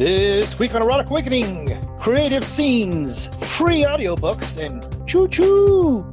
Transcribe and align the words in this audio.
This 0.00 0.58
week 0.58 0.74
on 0.74 0.80
Erotic 0.80 1.10
Awakening, 1.10 1.78
creative 1.98 2.42
scenes, 2.42 3.26
free 3.44 3.82
audiobooks, 3.82 4.56
and 4.56 4.82
choo 5.06 5.28
choo. 5.28 6.10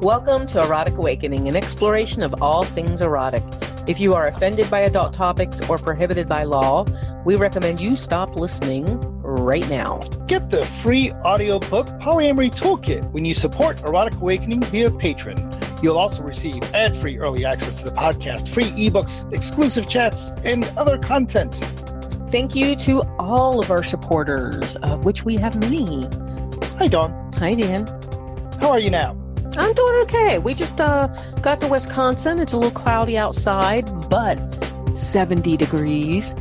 Welcome 0.00 0.46
to 0.46 0.62
Erotic 0.62 0.94
Awakening, 0.94 1.46
an 1.46 1.54
exploration 1.54 2.22
of 2.22 2.34
all 2.40 2.64
things 2.64 3.02
erotic. 3.02 3.42
If 3.86 4.00
you 4.00 4.14
are 4.14 4.28
offended 4.28 4.70
by 4.70 4.80
adult 4.80 5.12
topics 5.12 5.60
or 5.68 5.76
prohibited 5.76 6.30
by 6.30 6.44
law, 6.44 6.86
we 7.26 7.36
recommend 7.36 7.78
you 7.78 7.94
stop 7.94 8.36
listening 8.36 8.86
right 9.20 9.68
now. 9.68 9.98
Get 10.26 10.48
the 10.48 10.64
free 10.64 11.12
audiobook 11.12 11.88
Polyamory 12.00 12.50
Toolkit 12.50 13.12
when 13.12 13.26
you 13.26 13.34
support 13.34 13.82
Erotic 13.82 14.14
Awakening 14.14 14.62
via 14.62 14.88
Patreon. 14.88 15.82
You'll 15.82 15.98
also 15.98 16.22
receive 16.22 16.62
ad 16.72 16.96
free 16.96 17.18
early 17.18 17.44
access 17.44 17.80
to 17.80 17.84
the 17.84 17.92
podcast, 17.92 18.48
free 18.48 18.70
ebooks, 18.70 19.30
exclusive 19.34 19.90
chats, 19.90 20.30
and 20.42 20.64
other 20.78 20.96
content. 20.96 21.62
Thank 22.30 22.54
you 22.54 22.76
to 22.76 23.02
all 23.18 23.58
of 23.58 23.72
our 23.72 23.82
supporters, 23.82 24.76
of 24.76 25.04
which 25.04 25.24
we 25.24 25.34
have 25.36 25.58
many. 25.60 26.08
Hi, 26.78 26.86
Dawn. 26.86 27.32
Hi, 27.38 27.54
Dan. 27.54 27.88
How 28.60 28.70
are 28.70 28.78
you 28.78 28.88
now? 28.88 29.16
I'm 29.56 29.72
doing 29.72 29.94
okay. 30.02 30.38
We 30.38 30.54
just 30.54 30.80
uh, 30.80 31.08
got 31.42 31.60
to 31.60 31.66
Wisconsin. 31.66 32.38
It's 32.38 32.52
a 32.52 32.56
little 32.56 32.70
cloudy 32.70 33.18
outside, 33.18 33.84
but 34.08 34.38
70 34.94 35.56
degrees. 35.56 36.36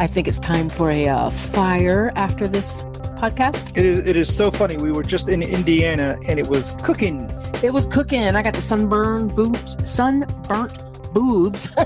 I 0.00 0.08
think 0.08 0.26
it's 0.26 0.40
time 0.40 0.68
for 0.68 0.90
a 0.90 1.08
uh, 1.08 1.30
fire 1.30 2.10
after 2.16 2.48
this 2.48 2.82
podcast. 3.22 3.76
It 3.76 3.86
is, 3.86 4.04
it 4.04 4.16
is 4.16 4.34
so 4.34 4.50
funny. 4.50 4.76
We 4.76 4.90
were 4.90 5.04
just 5.04 5.28
in 5.28 5.40
Indiana 5.40 6.18
and 6.26 6.40
it 6.40 6.48
was 6.48 6.74
cooking. 6.82 7.30
It 7.62 7.72
was 7.72 7.86
cooking. 7.86 8.24
I 8.34 8.42
got 8.42 8.54
the 8.54 8.62
sunburn 8.62 9.28
boobs, 9.28 9.76
sunburnt 9.88 10.82
boobs 11.12 11.68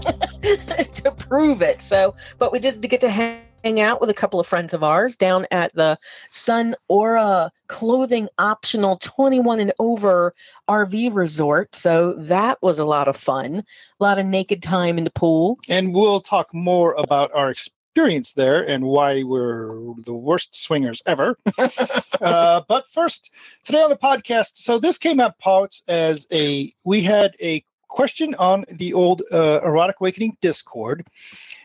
to 0.95 1.15
prove 1.17 1.63
it. 1.63 1.81
So, 1.81 2.15
but 2.39 2.53
we 2.53 2.59
did 2.59 2.81
get 2.89 3.01
to 3.01 3.11
hang 3.11 3.81
out 3.81 4.01
with 4.01 4.11
a 4.11 4.15
couple 4.15 4.39
of 4.39 4.47
friends 4.47 4.73
of 4.75 4.83
ours 4.83 5.17
down 5.17 5.47
at 5.51 5.75
the 5.75 5.99
Sun 6.31 6.77
Aura 6.89 7.51
clothing 7.67 8.29
optional 8.39 8.97
21 8.99 9.61
and 9.61 9.73
over 9.79 10.35
RV 10.69 11.15
resort. 11.15 11.75
So 11.75 12.15
that 12.15 12.59
was 12.63 12.79
a 12.79 12.85
lot 12.85 13.09
of 13.09 13.17
fun. 13.17 13.65
A 14.01 14.05
lot 14.05 14.19
of 14.19 14.27
naked 14.27 14.63
time 14.63 14.99
in 14.99 15.05
the 15.05 15.11
pool. 15.11 15.59
And 15.69 15.93
we'll 15.93 16.21
talk 16.21 16.53
more 16.55 16.95
about 16.95 17.33
our 17.35 17.51
experience 17.51 18.35
there 18.35 18.63
and 18.69 18.85
why 18.85 19.23
we're 19.23 19.95
the 20.05 20.15
worst 20.15 20.55
swingers 20.55 21.03
ever. 21.07 21.39
uh, 22.21 22.61
but 22.69 22.87
first, 22.89 23.31
today 23.65 23.83
on 23.83 23.91
the 23.91 23.97
podcast, 23.97 24.53
so 24.55 24.79
this 24.79 24.99
came 24.99 25.19
out 25.19 25.39
parts 25.39 25.83
as 25.89 26.27
a 26.31 26.73
we 26.85 27.03
had 27.03 27.35
a 27.41 27.65
question 27.97 28.35
on 28.35 28.67
the 28.69 28.93
old 28.93 29.23
uh, 29.33 29.61
Erotic 29.65 29.97
Awakening 30.01 30.37
Discord. 30.43 31.07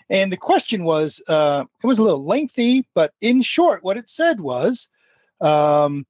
And 0.09 0.31
the 0.31 0.37
question 0.37 0.85
was 0.85 1.21
uh, 1.27 1.65
it 1.83 1.87
was 1.87 1.99
a 1.99 2.03
little 2.03 2.23
lengthy, 2.23 2.87
but 2.95 3.13
in 3.19 3.41
short, 3.41 3.83
what 3.83 3.97
it 3.97 4.09
said 4.09 4.39
was 4.39 4.89
um, 5.41 6.05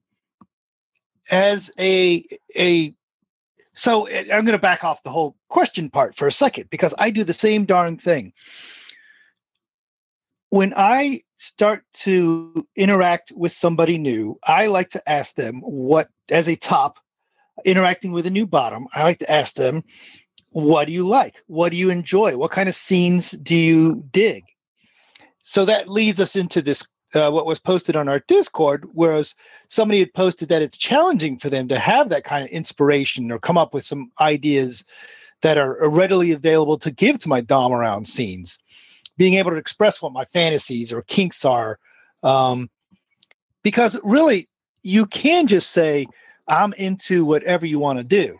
as 1.30 1.72
a, 1.78 2.24
a 2.56 2.94
so 3.74 4.08
I'm 4.08 4.44
going 4.44 4.46
to 4.52 4.58
back 4.58 4.84
off 4.84 5.02
the 5.02 5.10
whole 5.10 5.34
question 5.48 5.90
part 5.90 6.16
for 6.16 6.28
a 6.28 6.32
second 6.32 6.70
because 6.70 6.94
I 6.98 7.10
do 7.10 7.24
the 7.24 7.32
same 7.32 7.64
darn 7.64 7.96
thing. 7.96 8.32
When 10.50 10.72
I 10.76 11.22
start 11.38 11.82
to 12.04 12.64
interact 12.76 13.32
with 13.34 13.50
somebody 13.50 13.98
new, 13.98 14.38
I 14.44 14.66
like 14.66 14.90
to 14.90 15.02
ask 15.08 15.34
them 15.34 15.62
what, 15.62 16.08
as 16.30 16.48
a 16.48 16.54
top, 16.54 16.98
interacting 17.64 18.12
with 18.12 18.26
a 18.26 18.30
new 18.30 18.46
bottom, 18.46 18.86
I 18.94 19.02
like 19.02 19.18
to 19.20 19.30
ask 19.30 19.54
them, 19.54 19.84
what 20.52 20.86
do 20.86 20.92
you 20.92 21.06
like? 21.06 21.42
What 21.46 21.70
do 21.70 21.76
you 21.76 21.90
enjoy? 21.90 22.36
What 22.36 22.50
kind 22.50 22.68
of 22.68 22.74
scenes 22.74 23.32
do 23.32 23.56
you 23.56 24.04
dig? 24.10 24.44
So 25.44 25.64
that 25.64 25.88
leads 25.88 26.20
us 26.20 26.36
into 26.36 26.62
this 26.62 26.84
uh, 27.14 27.30
what 27.30 27.46
was 27.46 27.58
posted 27.58 27.96
on 27.96 28.08
our 28.08 28.20
Discord, 28.20 28.88
whereas 28.92 29.34
somebody 29.68 29.98
had 29.98 30.14
posted 30.14 30.48
that 30.48 30.62
it's 30.62 30.78
challenging 30.78 31.38
for 31.38 31.50
them 31.50 31.68
to 31.68 31.78
have 31.78 32.08
that 32.08 32.24
kind 32.24 32.44
of 32.44 32.50
inspiration 32.50 33.30
or 33.30 33.38
come 33.38 33.58
up 33.58 33.74
with 33.74 33.84
some 33.84 34.10
ideas 34.20 34.84
that 35.42 35.58
are 35.58 35.88
readily 35.88 36.32
available 36.32 36.78
to 36.78 36.90
give 36.90 37.18
to 37.18 37.28
my 37.28 37.40
Dom 37.40 37.72
around 37.72 38.06
scenes. 38.06 38.58
Being 39.18 39.34
able 39.34 39.50
to 39.50 39.58
express 39.58 40.00
what 40.00 40.12
my 40.12 40.24
fantasies 40.24 40.92
or 40.92 41.02
kinks 41.02 41.44
are. 41.44 41.78
Um, 42.22 42.70
because 43.62 43.98
really, 44.02 44.48
you 44.82 45.06
can 45.06 45.46
just 45.46 45.70
say, 45.70 46.06
I'm 46.48 46.72
into 46.74 47.24
whatever 47.24 47.66
you 47.66 47.78
want 47.78 47.98
to 47.98 48.04
do. 48.04 48.38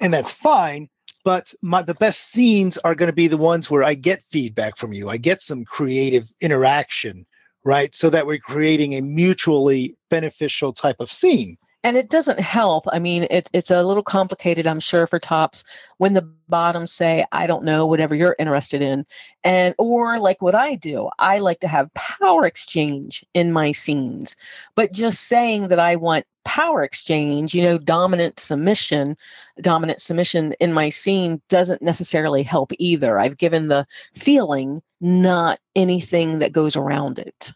And 0.00 0.12
that's 0.12 0.32
fine. 0.32 0.88
But 1.24 1.52
my, 1.62 1.82
the 1.82 1.94
best 1.94 2.30
scenes 2.30 2.78
are 2.78 2.94
going 2.94 3.08
to 3.08 3.14
be 3.14 3.26
the 3.26 3.36
ones 3.36 3.70
where 3.70 3.82
I 3.82 3.94
get 3.94 4.24
feedback 4.24 4.76
from 4.76 4.92
you. 4.92 5.08
I 5.08 5.16
get 5.16 5.42
some 5.42 5.64
creative 5.64 6.30
interaction, 6.40 7.26
right? 7.64 7.94
So 7.94 8.10
that 8.10 8.26
we're 8.26 8.38
creating 8.38 8.94
a 8.94 9.00
mutually 9.00 9.96
beneficial 10.08 10.72
type 10.72 10.96
of 11.00 11.10
scene 11.10 11.56
and 11.86 11.96
it 11.96 12.10
doesn't 12.10 12.40
help. 12.40 12.84
I 12.90 12.98
mean, 12.98 13.28
it, 13.30 13.48
it's 13.52 13.70
a 13.70 13.84
little 13.84 14.02
complicated, 14.02 14.66
I'm 14.66 14.80
sure, 14.80 15.06
for 15.06 15.20
tops 15.20 15.62
when 15.98 16.14
the 16.14 16.28
bottoms 16.48 16.90
say, 16.90 17.24
I 17.30 17.46
don't 17.46 17.62
know, 17.62 17.86
whatever 17.86 18.16
you're 18.16 18.34
interested 18.40 18.82
in. 18.82 19.04
And, 19.44 19.72
or 19.78 20.18
like 20.18 20.42
what 20.42 20.56
I 20.56 20.74
do, 20.74 21.08
I 21.20 21.38
like 21.38 21.60
to 21.60 21.68
have 21.68 21.94
power 21.94 22.44
exchange 22.44 23.24
in 23.34 23.52
my 23.52 23.70
scenes. 23.70 24.34
But 24.74 24.92
just 24.92 25.28
saying 25.28 25.68
that 25.68 25.78
I 25.78 25.94
want 25.94 26.26
power 26.44 26.82
exchange, 26.82 27.54
you 27.54 27.62
know, 27.62 27.78
dominant 27.78 28.40
submission, 28.40 29.16
dominant 29.60 30.00
submission 30.00 30.54
in 30.58 30.72
my 30.72 30.88
scene 30.88 31.40
doesn't 31.48 31.82
necessarily 31.82 32.42
help 32.42 32.72
either. 32.80 33.20
I've 33.20 33.38
given 33.38 33.68
the 33.68 33.86
feeling, 34.12 34.82
not 35.00 35.60
anything 35.76 36.40
that 36.40 36.50
goes 36.50 36.74
around 36.74 37.20
it. 37.20 37.52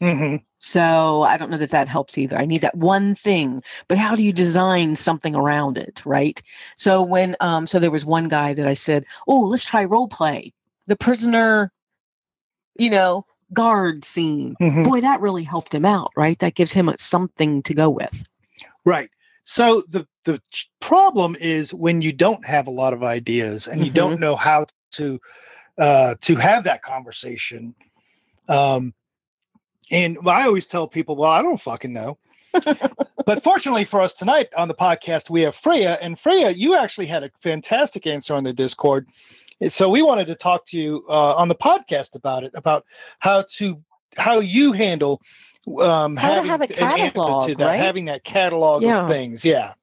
Mm-hmm. 0.00 0.36
So 0.62 1.22
I 1.22 1.36
don't 1.36 1.50
know 1.50 1.58
that 1.58 1.70
that 1.70 1.88
helps 1.88 2.16
either. 2.16 2.38
I 2.38 2.44
need 2.44 2.60
that 2.60 2.76
one 2.76 3.16
thing, 3.16 3.64
but 3.88 3.98
how 3.98 4.14
do 4.14 4.22
you 4.22 4.32
design 4.32 4.94
something 4.94 5.34
around 5.34 5.76
it, 5.76 6.00
right? 6.04 6.40
So 6.76 7.02
when 7.02 7.34
um, 7.40 7.66
so 7.66 7.80
there 7.80 7.90
was 7.90 8.04
one 8.04 8.28
guy 8.28 8.54
that 8.54 8.66
I 8.66 8.74
said, 8.74 9.04
"Oh, 9.26 9.40
let's 9.40 9.64
try 9.64 9.84
role 9.84 10.06
play." 10.06 10.52
The 10.86 10.94
prisoner, 10.94 11.72
you 12.78 12.90
know, 12.90 13.26
guard 13.52 14.04
scene. 14.04 14.54
Mm-hmm. 14.60 14.84
Boy, 14.84 15.00
that 15.00 15.20
really 15.20 15.42
helped 15.42 15.74
him 15.74 15.84
out, 15.84 16.12
right? 16.16 16.38
That 16.38 16.54
gives 16.54 16.72
him 16.72 16.92
something 16.96 17.62
to 17.64 17.74
go 17.74 17.90
with. 17.90 18.24
Right. 18.84 19.10
So 19.42 19.82
the 19.88 20.06
the 20.24 20.40
problem 20.80 21.36
is 21.40 21.74
when 21.74 22.02
you 22.02 22.12
don't 22.12 22.44
have 22.46 22.68
a 22.68 22.70
lot 22.70 22.92
of 22.92 23.02
ideas 23.02 23.66
and 23.66 23.80
you 23.80 23.86
mm-hmm. 23.86 23.94
don't 23.94 24.20
know 24.20 24.36
how 24.36 24.66
to 24.92 25.20
uh, 25.76 26.14
to 26.20 26.36
have 26.36 26.64
that 26.64 26.82
conversation. 26.82 27.74
Um, 28.48 28.94
and 29.92 30.18
I 30.26 30.46
always 30.46 30.66
tell 30.66 30.88
people, 30.88 31.16
well, 31.16 31.30
I 31.30 31.42
don't 31.42 31.60
fucking 31.60 31.92
know. 31.92 32.18
but 33.26 33.42
fortunately 33.42 33.84
for 33.84 34.00
us 34.00 34.14
tonight 34.14 34.48
on 34.56 34.68
the 34.68 34.74
podcast, 34.74 35.30
we 35.30 35.42
have 35.42 35.54
Freya. 35.54 35.98
And 36.00 36.18
Freya, 36.18 36.50
you 36.50 36.76
actually 36.76 37.06
had 37.06 37.22
a 37.22 37.30
fantastic 37.40 38.06
answer 38.06 38.34
on 38.34 38.44
the 38.44 38.52
Discord. 38.52 39.06
So 39.68 39.88
we 39.88 40.02
wanted 40.02 40.26
to 40.26 40.34
talk 40.34 40.66
to 40.66 40.78
you 40.78 41.04
uh, 41.08 41.34
on 41.34 41.48
the 41.48 41.54
podcast 41.54 42.16
about 42.16 42.42
it, 42.42 42.52
about 42.54 42.84
how 43.20 43.44
to 43.56 43.80
how 44.18 44.40
you 44.40 44.72
handle 44.72 45.22
um, 45.80 46.16
how 46.16 46.34
having 46.34 46.50
have 46.50 46.60
a 46.60 46.66
catalog, 46.66 47.28
an 47.28 47.34
answer 47.34 47.48
to 47.48 47.54
that, 47.56 47.66
right? 47.66 47.80
having 47.80 48.06
that 48.06 48.24
catalog 48.24 48.82
yeah. 48.82 49.00
of 49.00 49.08
things. 49.08 49.44
Yeah. 49.44 49.74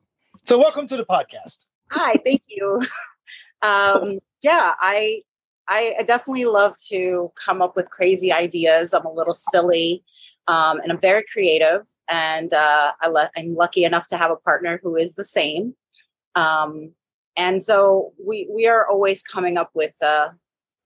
So 0.43 0.57
welcome 0.57 0.87
to 0.87 0.97
the 0.97 1.05
podcast. 1.05 1.65
Hi, 1.91 2.15
thank 2.25 2.43
you. 2.47 2.81
um, 3.61 4.19
yeah, 4.41 4.73
I 4.79 5.21
I 5.69 6.03
definitely 6.05 6.45
love 6.45 6.75
to 6.89 7.31
come 7.35 7.61
up 7.61 7.75
with 7.75 7.91
crazy 7.91 8.33
ideas. 8.33 8.93
I'm 8.93 9.05
a 9.05 9.13
little 9.13 9.35
silly, 9.35 10.03
um, 10.47 10.79
and 10.79 10.91
I'm 10.91 10.99
very 10.99 11.23
creative. 11.31 11.87
And 12.09 12.51
uh, 12.51 12.93
I 12.99 13.29
am 13.37 13.55
lucky 13.55 13.83
enough 13.83 14.07
to 14.07 14.17
have 14.17 14.31
a 14.31 14.35
partner 14.35 14.79
who 14.81 14.95
is 14.95 15.13
the 15.13 15.23
same. 15.23 15.75
Um, 16.33 16.93
and 17.37 17.61
so 17.61 18.13
we 18.25 18.49
we 18.51 18.67
are 18.67 18.87
always 18.87 19.21
coming 19.21 19.57
up 19.57 19.69
with 19.75 19.93
uh, 20.01 20.29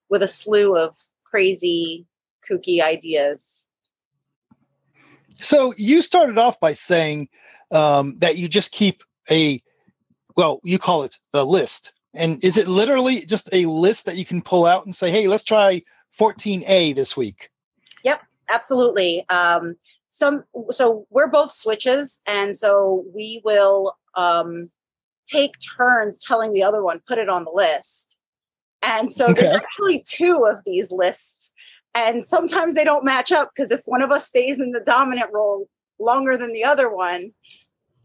with 0.10 0.22
a 0.22 0.28
slew 0.28 0.78
of 0.78 0.96
crazy, 1.24 2.06
kooky 2.48 2.82
ideas. 2.82 3.68
So 5.36 5.74
you 5.78 6.02
started 6.02 6.38
off 6.38 6.60
by 6.60 6.74
saying 6.74 7.30
um, 7.72 8.20
that 8.20 8.38
you 8.38 8.50
just 8.50 8.72
keep 8.72 9.02
a 9.32 9.64
well, 10.36 10.60
you 10.64 10.78
call 10.78 11.04
it 11.04 11.18
the 11.32 11.46
list 11.46 11.94
and 12.14 12.44
is 12.44 12.58
it 12.58 12.68
literally 12.68 13.26
just 13.26 13.50
a 13.52 13.66
list 13.66 14.06
that 14.06 14.18
you 14.18 14.26
can 14.26 14.42
pull 14.42 14.66
out 14.66 14.86
and 14.86 14.96
say, 14.96 15.10
hey, 15.10 15.28
let's 15.28 15.44
try 15.44 15.82
14A 16.20 16.96
this 16.96 17.18
week? 17.18 17.50
Yep, 18.04 18.22
absolutely. 18.50 19.28
Um, 19.30 19.76
some 20.12 20.44
so 20.70 21.08
we're 21.10 21.28
both 21.28 21.52
switches, 21.52 22.22
and 22.28 22.56
so 22.56 23.04
we 23.16 23.42
will 23.44 23.98
um, 24.16 24.70
take 25.26 25.54
turns 25.76 26.20
telling 26.20 26.52
the 26.52 26.62
other 26.62 26.84
one 26.84 27.02
put 27.08 27.18
it 27.18 27.30
on 27.30 27.46
the 27.46 27.52
list. 27.52 28.20
And 28.84 29.12
so 29.12 29.30
okay. 29.30 29.42
there's 29.42 29.52
actually 29.54 30.04
two 30.06 30.46
of 30.46 30.64
these 30.66 30.92
lists, 30.92 31.52
and 31.96 32.24
sometimes 32.24 32.76
they 32.76 32.84
don't 32.84 33.04
match 33.04 33.32
up 33.32 33.52
because 33.56 33.72
if 33.72 33.82
one 33.86 34.04
of 34.04 34.12
us 34.12 34.28
stays 34.28 34.60
in 34.60 34.72
the 34.72 34.82
dominant 34.82 35.32
role 35.34 35.68
longer 36.00 36.38
than 36.38 36.54
the 36.54 36.64
other 36.64 36.94
one, 36.94 37.32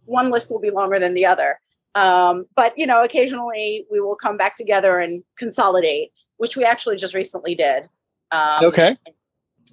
one 0.07 0.31
list 0.31 0.51
will 0.51 0.61
be 0.61 0.71
longer 0.71 0.99
than 0.99 1.13
the 1.13 1.27
other. 1.27 1.61
Um, 1.99 2.47
but 2.55 2.73
you 2.77 2.87
know, 2.87 3.03
occasionally 3.03 3.85
we 3.91 4.01
will 4.01 4.15
come 4.15 4.37
back 4.37 4.57
together 4.57 5.01
and 5.01 5.25
consolidate, 5.37 6.13
which 6.37 6.57
we 6.57 6.65
actually 6.65 6.97
just 6.97 7.15
recently 7.15 7.55
did. 7.55 7.89
Um, 8.31 8.65
okay. 8.65 8.97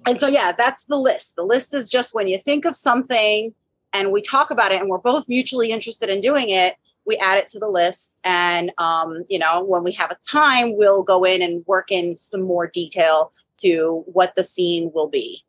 and 0.06 0.18
so 0.18 0.26
yeah, 0.26 0.52
that's 0.52 0.84
the 0.86 0.98
list. 0.98 1.36
The 1.36 1.44
list 1.44 1.72
is 1.72 1.88
just 1.88 2.14
when 2.14 2.26
you 2.26 2.38
think 2.38 2.64
of 2.64 2.74
something 2.74 3.54
and 3.92 4.12
we 4.12 4.22
talk 4.22 4.50
about 4.50 4.72
it 4.72 4.80
and 4.80 4.90
we're 4.90 4.98
both 4.98 5.28
mutually 5.28 5.70
interested 5.70 6.08
in 6.08 6.20
doing 6.20 6.50
it, 6.50 6.74
we 7.04 7.16
add 7.18 7.38
it 7.38 7.46
to 7.48 7.60
the 7.60 7.68
list. 7.68 8.16
And 8.24 8.72
um, 8.78 9.24
you 9.28 9.38
know, 9.38 9.62
when 9.62 9.84
we 9.84 9.92
have 9.92 10.10
a 10.10 10.16
time, 10.28 10.76
we'll 10.76 11.04
go 11.04 11.22
in 11.22 11.42
and 11.42 11.64
work 11.66 11.92
in 11.92 12.18
some 12.18 12.42
more 12.42 12.66
detail 12.66 13.32
to 13.58 14.02
what 14.06 14.34
the 14.34 14.42
scene 14.42 14.90
will 14.92 15.08
be. 15.08 15.44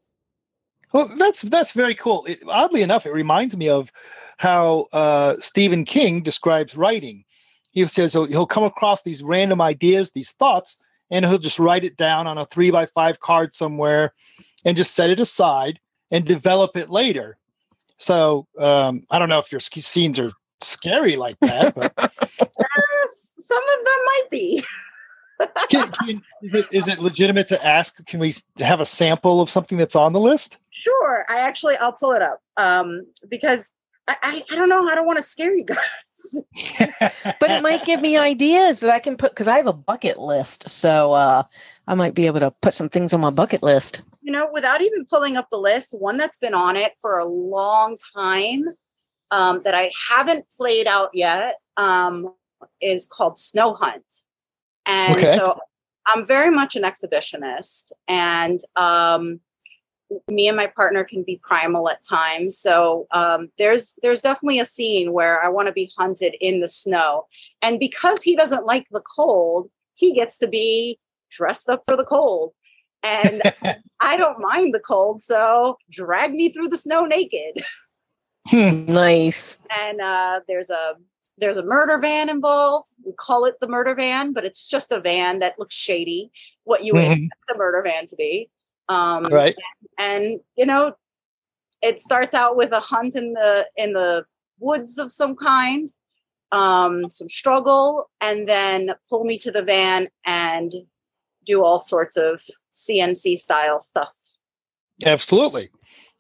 Well, 0.94 1.12
that's 1.18 1.42
that's 1.42 1.72
very 1.72 1.96
cool. 1.96 2.26
It, 2.26 2.44
oddly 2.48 2.84
enough, 2.84 3.08
it 3.08 3.14
reminds 3.14 3.58
me 3.58 3.68
of 3.68 3.92
how 4.38 4.88
uh, 4.94 5.36
Stephen 5.40 5.84
King 5.84 6.22
describes 6.22 6.78
writing. 6.78 7.26
He 7.72 7.86
says 7.86 8.14
he'll, 8.14 8.26
he'll 8.26 8.46
come 8.46 8.64
across 8.64 9.04
these 9.04 9.22
random 9.22 9.62
ideas, 9.62 10.12
these 10.12 10.32
thoughts, 10.32 10.78
and 11.12 11.26
he'll 11.26 11.38
just 11.38 11.60
write 11.60 11.84
it 11.84 11.98
down 11.98 12.28
on 12.28 12.38
a 12.38 12.46
three 12.46 12.72
by 12.72 12.86
five 12.86 13.20
card 13.20 13.54
somewhere, 13.56 14.14
and 14.66 14.78
just 14.78 14.96
set 14.96 15.10
it 15.10 15.20
aside 15.20 15.80
and 16.12 16.26
develop 16.26 16.78
it 16.78 16.90
later. 16.90 17.38
So 17.98 18.48
um, 18.60 19.04
I 19.10 19.20
don't 19.20 19.30
know 19.30 19.40
if 19.40 19.52
your 19.52 19.60
scenes 19.60 20.20
are 20.20 20.32
scary 20.62 21.16
like 21.16 21.40
that, 21.42 21.76
but 21.76 21.94
some 21.98 23.64
of 23.64 23.86
them 23.86 24.06
might 24.06 24.26
be. 24.30 24.64
can, 25.70 25.92
can, 25.92 26.22
is, 26.42 26.54
it, 26.54 26.66
is 26.72 26.88
it 26.88 27.00
legitimate 27.00 27.48
to 27.48 27.66
ask? 27.66 28.04
Can 28.06 28.20
we 28.20 28.34
have 28.60 28.80
a 28.80 28.86
sample 28.86 29.42
of 29.42 29.50
something 29.50 29.78
that's 29.78 29.96
on 29.96 30.14
the 30.14 30.20
list? 30.20 30.58
Sure. 30.72 31.26
I 31.30 31.40
actually 31.40 31.76
I'll 31.78 31.92
pull 31.92 32.12
it 32.12 32.22
up 32.22 32.40
um, 32.58 33.06
because 33.30 33.72
I, 34.08 34.16
I, 34.22 34.44
I 34.52 34.56
don't 34.56 34.70
know. 34.70 34.88
I 34.88 34.96
don't 34.96 35.06
want 35.06 35.18
to 35.18 35.24
scare 35.24 35.54
you 35.54 35.66
guys. 35.66 35.78
but 37.40 37.52
it 37.52 37.62
might 37.62 37.86
give 37.86 38.02
me 38.02 38.18
ideas 38.18 38.80
that 38.80 38.94
I 38.94 39.00
can 39.00 39.18
put 39.18 39.32
because 39.32 39.48
I 39.48 39.58
have 39.58 39.68
a 39.68 39.74
bucket 39.74 40.20
list. 40.20 40.70
So 40.70 41.14
uh, 41.14 41.44
I 41.88 41.94
might 41.96 42.16
be 42.16 42.26
able 42.26 42.40
to 42.40 42.52
put 42.52 42.74
some 42.74 42.90
things 42.90 43.14
on 43.14 43.22
my 43.22 43.30
bucket 43.30 43.64
list. 43.64 44.02
You 44.22 44.32
know, 44.32 44.50
without 44.52 44.82
even 44.82 45.06
pulling 45.06 45.38
up 45.38 45.50
the 45.50 45.58
list, 45.58 45.96
one 45.98 46.18
that's 46.18 46.38
been 46.38 46.54
on 46.54 46.76
it 46.76 46.94
for 47.02 47.20
a 47.20 47.26
long 47.26 47.98
time 48.16 48.66
um, 49.32 49.62
that 49.64 49.74
I 49.74 49.92
haven't 50.10 50.46
played 50.50 50.88
out 50.88 51.10
yet 51.14 51.56
um, 51.78 52.34
is 52.82 53.08
called 53.08 53.38
Snow 53.38 53.74
Hunt. 53.74 54.22
And 54.86 55.18
okay. 55.18 55.38
so 55.38 55.60
I'm 56.08 56.26
very 56.26 56.50
much 56.50 56.76
an 56.76 56.84
exhibitionist, 56.84 57.92
and 58.08 58.62
um, 58.78 59.42
me 60.30 60.48
and 60.48 60.58
my 60.58 60.68
partner 60.68 61.04
can 61.04 61.24
be 61.24 61.40
primal 61.44 61.90
at 61.90 62.04
times. 62.04 62.58
So 62.58 63.08
um, 63.12 63.50
there's 63.58 63.98
there's 64.02 64.22
definitely 64.22 64.60
a 64.60 64.66
scene 64.66 65.14
where 65.14 65.44
I 65.44 65.50
want 65.50 65.68
to 65.68 65.74
be 65.74 65.92
hunted 65.98 66.36
in 66.42 66.60
the 66.60 66.70
snow, 66.70 67.26
and 67.62 67.80
because 67.80 68.24
he 68.24 68.36
doesn't 68.36 68.66
like 68.66 68.88
the 68.92 69.04
cold, 69.16 69.70
he 69.96 70.14
gets 70.14 70.38
to 70.40 70.48
be 70.48 71.00
dressed 71.30 71.70
up 71.70 71.84
for 71.86 71.98
the 71.98 72.06
cold. 72.06 72.54
And 73.04 73.42
I 74.00 74.18
don't 74.18 74.40
mind 74.40 74.74
the 74.74 74.80
cold, 74.80 75.22
so 75.22 75.78
drag 75.90 76.34
me 76.34 76.50
through 76.50 76.70
the 76.70 76.78
snow 76.78 77.06
naked. 77.06 77.64
nice. 78.54 79.58
And 79.78 80.02
uh, 80.02 80.42
there's 80.48 80.70
a 80.70 80.96
there's 81.38 81.58
a 81.58 81.64
murder 81.64 82.00
van 82.00 82.30
involved. 82.30 82.90
We 83.06 83.14
call 83.14 83.46
it 83.46 83.60
the 83.60 83.68
murder 83.68 83.94
van, 83.94 84.34
but 84.34 84.44
it's 84.44 84.68
just 84.68 84.92
a 84.92 85.00
van 85.00 85.40
that 85.40 85.60
looks 85.60 85.76
shady. 85.76 86.32
What 86.64 86.84
you 86.84 86.94
mm-hmm. 86.94 87.12
expect 87.12 87.42
the 87.48 87.58
murder 87.58 87.84
van 87.84 88.08
to 88.08 88.16
be, 88.16 88.50
um, 88.90 89.26
right? 89.26 89.56
And, 89.98 90.40
you 90.56 90.66
know, 90.66 90.94
it 91.82 92.00
starts 92.00 92.34
out 92.34 92.58
with 92.58 92.72
a 92.72 92.80
hunt 92.80 93.16
in 93.16 93.34
the 93.34 93.68
in 93.76 93.94
the 93.94 94.26
woods 94.60 94.98
of 94.98 95.12
some 95.12 95.36
kind, 95.36 95.88
um, 96.52 97.10
some 97.10 97.30
struggle, 97.30 98.10
and 98.22 98.48
then 98.48 98.92
pull 99.10 99.24
me 99.24 99.38
to 99.40 99.52
the 99.52 99.62
van 99.62 100.08
and 100.26 100.74
do 101.46 101.64
all 101.64 101.80
sorts 101.80 102.18
of 102.18 102.42
CNC 102.74 103.38
style 103.38 103.82
stuff. 103.82 104.16
Absolutely 105.06 105.70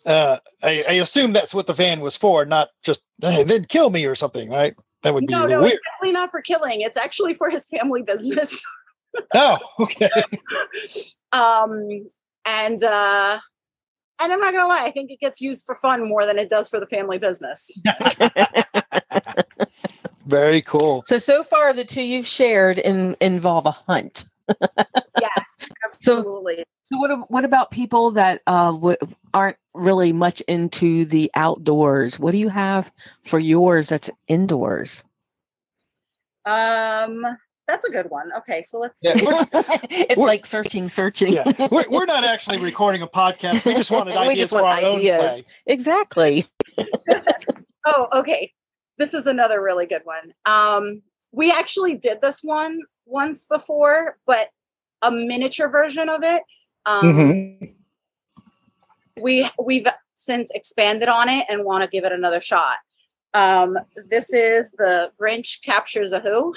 uh, 0.08 0.38
I, 0.64 0.84
I, 0.88 0.94
assume 0.94 1.34
that's 1.34 1.54
what 1.54 1.68
the 1.68 1.74
van 1.74 2.00
was 2.00 2.16
for, 2.16 2.46
not 2.46 2.70
just 2.84 3.02
hey, 3.22 3.44
then 3.44 3.66
kill 3.66 3.90
me 3.90 4.06
or 4.06 4.16
something, 4.16 4.50
right? 4.50 4.76
That 5.04 5.14
would 5.14 5.28
be 5.28 5.34
no, 5.34 5.46
no, 5.46 5.62
weird. 5.62 5.74
it's 5.74 5.82
definitely 5.92 6.14
not 6.14 6.32
for 6.32 6.42
killing. 6.42 6.82
It's 6.82 6.98
actually 6.98 7.34
for 7.34 7.50
his 7.50 7.68
family 7.68 8.02
business. 8.02 8.66
oh, 9.34 9.58
okay. 9.80 10.10
um, 11.34 12.08
and 12.48 12.84
uh, 12.84 13.40
and 14.20 14.34
I'm 14.34 14.40
not 14.40 14.54
gonna 14.54 14.68
lie, 14.68 14.86
I 14.86 14.92
think 14.92 15.12
it 15.12 15.20
gets 15.20 15.42
used 15.42 15.66
for 15.66 15.76
fun 15.76 16.08
more 16.08 16.26
than 16.26 16.40
it 16.40 16.50
does 16.50 16.70
for 16.70 16.80
the 16.80 16.88
family 16.88 17.20
business. 17.20 17.70
Very 20.26 20.62
cool. 20.62 21.04
So 21.08 21.20
so 21.20 21.44
far, 21.44 21.74
the 21.74 21.86
two 21.86 22.02
you've 22.02 22.28
shared 22.28 22.80
in, 22.80 23.16
involve 23.22 23.66
a 23.66 23.72
hunt. 23.72 24.26
yes, 25.20 25.58
absolutely. 25.86 26.64
So, 26.84 26.96
so 26.96 27.00
what 27.00 27.32
what 27.32 27.46
about 27.46 27.72
people 27.72 28.12
that 28.12 28.42
uh, 28.48 28.72
w- 28.72 28.98
aren't 29.34 29.58
really 29.74 30.14
much 30.14 30.42
into 30.42 31.06
the 31.06 31.32
outdoors? 31.36 32.20
What 32.20 32.32
do 32.32 32.38
you 32.38 32.50
have 32.50 32.92
for 33.24 33.40
yours 33.40 33.90
that's 33.90 34.10
indoors? 34.28 35.04
Um, 36.46 37.26
that's 37.68 37.86
a 37.86 37.92
good 37.92 38.10
one. 38.10 38.32
Okay, 38.38 38.62
so 38.64 38.80
let's. 38.80 39.00
Yeah, 39.04 39.14
it's 39.18 40.20
like 40.20 40.46
searching, 40.46 40.90
searching. 40.90 41.34
yeah, 41.34 41.68
we're, 41.72 41.90
we're 41.90 42.06
not 42.06 42.24
actually 42.24 42.60
recording 42.60 43.02
a 43.02 43.08
podcast. 43.08 43.66
We 43.66 43.76
just 43.76 43.92
wanted 43.92 44.16
ideas 44.16 44.28
we 44.28 44.36
just 44.36 44.54
want 44.54 44.64
for 44.64 44.86
our 44.86 44.96
ideas. 44.96 45.24
own 45.24 45.30
play. 45.30 45.74
Exactly. 45.74 46.48
oh, 47.86 48.08
okay. 48.14 48.54
This 48.98 49.14
is 49.14 49.28
another 49.28 49.62
really 49.62 49.86
good 49.86 50.02
one. 50.06 50.34
Um, 50.46 51.02
we 51.32 51.52
actually 51.52 51.98
did 51.98 52.22
this 52.22 52.42
one 52.42 52.80
once 53.06 53.46
before, 53.46 54.18
but 54.26 54.48
a 55.02 55.12
miniature 55.12 55.70
version 55.70 56.10
of 56.10 56.24
it. 56.24 56.42
Um, 56.86 57.04
mm-hmm. 57.04 57.66
We 59.22 59.50
we've 59.62 59.88
since 60.16 60.52
expanded 60.52 61.10
on 61.10 61.30
it 61.30 61.46
and 61.50 61.64
want 61.64 61.84
to 61.84 61.90
give 61.90 62.06
it 62.06 62.12
another 62.12 62.42
shot. 62.42 62.78
Um, 63.34 63.78
this 64.10 64.34
is 64.34 64.72
the 64.72 65.12
Grinch 65.22 65.62
captures 65.64 66.14
a 66.14 66.20
who. 66.20 66.56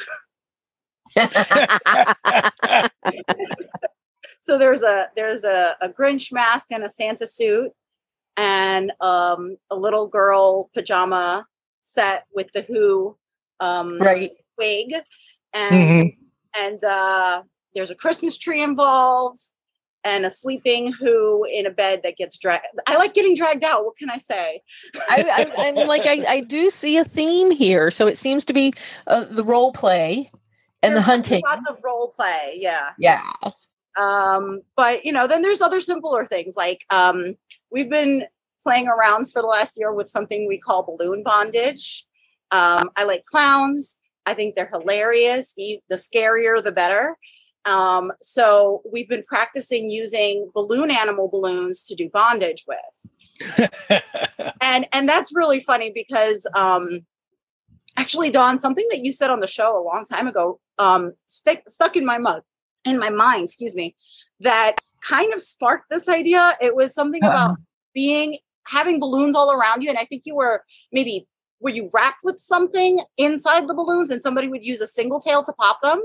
so 4.38 4.58
there's 4.58 4.82
a 4.82 5.08
there's 5.16 5.44
a, 5.44 5.76
a 5.80 5.88
Grinch 5.88 6.32
mask 6.32 6.70
and 6.70 6.84
a 6.84 6.90
Santa 6.90 7.26
suit 7.26 7.72
and 8.36 8.92
um, 9.00 9.56
a 9.70 9.76
little 9.76 10.06
girl 10.06 10.70
pajama 10.74 11.46
set 11.82 12.26
with 12.34 12.50
the 12.52 12.62
Who 12.62 13.16
um, 13.60 13.98
right 13.98 14.32
wig, 14.58 14.92
and 15.52 15.74
mm-hmm. 15.74 16.08
and 16.62 16.84
uh, 16.84 17.42
there's 17.74 17.90
a 17.90 17.94
Christmas 17.94 18.38
tree 18.38 18.62
involved 18.62 19.40
and 20.04 20.24
a 20.24 20.30
sleeping 20.30 20.92
who 20.92 21.44
in 21.52 21.66
a 21.66 21.70
bed 21.70 22.00
that 22.02 22.16
gets 22.16 22.38
dragged. 22.38 22.64
I 22.87 22.96
like 22.96 23.14
getting 23.14 23.37
dragged 23.37 23.64
out. 23.64 23.85
What 23.85 23.96
can 23.96 24.11
I 24.11 24.18
say? 24.18 24.61
I, 25.11 25.50
I, 25.58 25.66
am 25.66 25.75
like, 25.87 26.06
I, 26.06 26.25
I 26.26 26.40
do 26.40 26.70
see 26.70 26.96
a 26.96 27.04
theme 27.04 27.50
here. 27.50 27.90
So 27.90 28.06
it 28.06 28.16
seems 28.16 28.44
to 28.46 28.54
be 28.54 28.73
uh, 29.06 29.25
the 29.25 29.44
role 29.44 29.73
play 29.73 30.30
and 30.82 30.92
there's 30.92 31.04
the 31.04 31.10
hunting. 31.10 31.42
Lots 31.44 31.66
of 31.68 31.78
role 31.82 32.08
play. 32.08 32.54
Yeah. 32.56 32.90
Yeah. 32.99 33.22
Um, 33.99 34.62
but 34.76 35.04
you 35.04 35.12
know, 35.12 35.26
then 35.26 35.42
there's 35.42 35.62
other 35.62 35.80
simpler 35.80 36.25
things 36.25 36.56
like 36.56 36.84
um, 36.90 37.37
we've 37.70 37.90
been 37.90 38.25
playing 38.62 38.88
around 38.88 39.30
for 39.30 39.42
the 39.42 39.49
last 39.49 39.76
year 39.78 39.92
with 39.92 40.08
something 40.08 40.46
we 40.46 40.58
call 40.58 40.82
balloon 40.82 41.22
bondage. 41.22 42.06
Um, 42.50 42.90
I 42.96 43.04
like 43.04 43.25
clowns. 43.25 43.99
I 44.26 44.34
think 44.34 44.54
they're 44.54 44.70
hilarious. 44.72 45.54
The 45.54 45.80
scarier, 45.92 46.62
the 46.62 46.72
better. 46.72 47.16
Um, 47.64 48.12
so 48.20 48.82
we've 48.90 49.08
been 49.08 49.25
practicing 49.25 49.90
using 49.90 50.50
balloon 50.54 50.90
animal 50.90 51.28
balloons 51.28 51.82
to 51.84 51.94
do 51.94 52.08
bondage 52.08 52.64
with. 52.66 53.60
and 54.60 54.87
and 54.92 55.08
that's 55.08 55.34
really 55.34 55.60
funny 55.60 55.90
because 55.94 56.46
um 56.54 57.06
actually 58.00 58.30
Dawn, 58.30 58.59
something 58.59 58.87
that 58.90 59.00
you 59.00 59.12
said 59.12 59.30
on 59.30 59.40
the 59.40 59.47
show 59.47 59.78
a 59.78 59.85
long 59.85 60.04
time 60.04 60.26
ago, 60.26 60.59
um, 60.78 61.12
stick, 61.26 61.62
stuck 61.69 61.97
in 61.97 62.07
my 62.07 62.19
mug, 62.19 62.42
in 62.85 62.99
my 62.99 63.11
mind, 63.11 63.45
excuse 63.45 63.75
me, 63.75 63.95
that 64.40 64.76
kind 65.02 65.33
of 65.35 65.40
sparked 65.40 65.90
this 65.90 66.09
idea. 66.09 66.57
It 66.61 66.75
was 66.75 66.95
something 66.95 67.23
uh-huh. 67.23 67.30
about 67.30 67.57
being 67.95 68.38
having 68.66 69.00
balloons 69.00 69.37
all 69.37 69.52
around 69.52 69.83
you, 69.83 69.90
and 69.90 69.99
I 69.99 70.04
think 70.04 70.23
you 70.25 70.35
were 70.35 70.64
maybe 70.92 71.26
were 71.61 71.71
you 71.71 71.90
wrapped 71.92 72.25
with 72.25 72.38
something 72.38 73.00
inside 73.16 73.69
the 73.69 73.75
balloons, 73.75 74.11
and 74.11 74.23
somebody 74.23 74.49
would 74.49 74.64
use 74.64 74.80
a 74.80 74.87
single 74.87 75.21
tail 75.21 75.42
to 75.42 75.52
pop 75.52 75.83
them. 75.83 76.02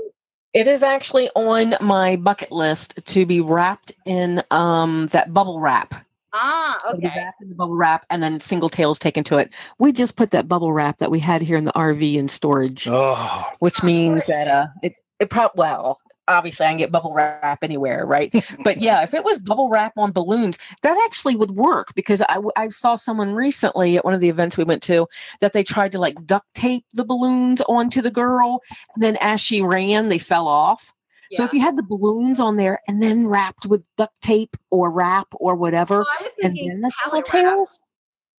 It 0.52 0.66
is 0.66 0.82
actually 0.82 1.28
on 1.34 1.74
my 1.80 2.16
bucket 2.16 2.52
list 2.52 2.98
to 3.04 3.26
be 3.26 3.40
wrapped 3.40 3.92
in 4.06 4.42
um, 4.50 5.08
that 5.08 5.32
bubble 5.32 5.60
wrap. 5.60 5.94
Ah, 6.38 6.78
okay. 6.92 7.06
So 7.06 7.14
wrapped 7.14 7.42
in 7.42 7.48
the 7.48 7.54
bubble 7.54 7.76
wrap 7.76 8.06
and 8.10 8.22
then 8.22 8.40
single 8.40 8.68
tails 8.68 8.98
taken 8.98 9.24
to 9.24 9.38
it. 9.38 9.52
We 9.78 9.92
just 9.92 10.16
put 10.16 10.30
that 10.32 10.48
bubble 10.48 10.72
wrap 10.72 10.98
that 10.98 11.10
we 11.10 11.18
had 11.18 11.42
here 11.42 11.56
in 11.56 11.64
the 11.64 11.72
RV 11.72 12.14
in 12.14 12.28
storage, 12.28 12.86
oh. 12.88 13.50
which 13.60 13.82
means 13.82 14.26
that 14.26 14.48
uh, 14.48 14.66
it 14.82 14.94
it 15.18 15.30
probably 15.30 15.58
well 15.58 15.98
obviously 16.28 16.66
I 16.66 16.70
can 16.70 16.78
get 16.78 16.92
bubble 16.92 17.12
wrap 17.14 17.62
anywhere, 17.62 18.04
right? 18.04 18.34
but 18.64 18.80
yeah, 18.80 19.02
if 19.02 19.14
it 19.14 19.24
was 19.24 19.38
bubble 19.38 19.68
wrap 19.68 19.92
on 19.96 20.12
balloons, 20.12 20.58
that 20.82 20.98
actually 21.04 21.36
would 21.36 21.52
work 21.52 21.94
because 21.94 22.20
I, 22.22 22.40
I 22.56 22.68
saw 22.68 22.96
someone 22.96 23.34
recently 23.34 23.96
at 23.96 24.04
one 24.04 24.14
of 24.14 24.20
the 24.20 24.28
events 24.28 24.56
we 24.56 24.64
went 24.64 24.82
to 24.84 25.06
that 25.40 25.52
they 25.52 25.62
tried 25.62 25.92
to 25.92 25.98
like 25.98 26.26
duct 26.26 26.46
tape 26.54 26.84
the 26.92 27.04
balloons 27.04 27.60
onto 27.62 28.02
the 28.02 28.10
girl. 28.10 28.60
And 28.94 29.02
then 29.02 29.16
as 29.20 29.40
she 29.40 29.62
ran, 29.62 30.08
they 30.08 30.18
fell 30.18 30.48
off. 30.48 30.92
So 31.32 31.44
if 31.44 31.52
you 31.52 31.60
had 31.60 31.76
the 31.76 31.82
balloons 31.82 32.40
on 32.40 32.56
there 32.56 32.80
and 32.88 33.02
then 33.02 33.26
wrapped 33.26 33.66
with 33.66 33.82
duct 33.96 34.20
tape 34.20 34.56
or 34.70 34.90
wrap 34.90 35.28
or 35.32 35.54
whatever, 35.54 35.98
Well, 35.98 36.06
I 36.18 36.22
was 36.22 36.32
and 36.42 36.52
thinking 36.54 36.80
then 36.80 36.80
the 36.80 37.22
tails. 37.22 37.80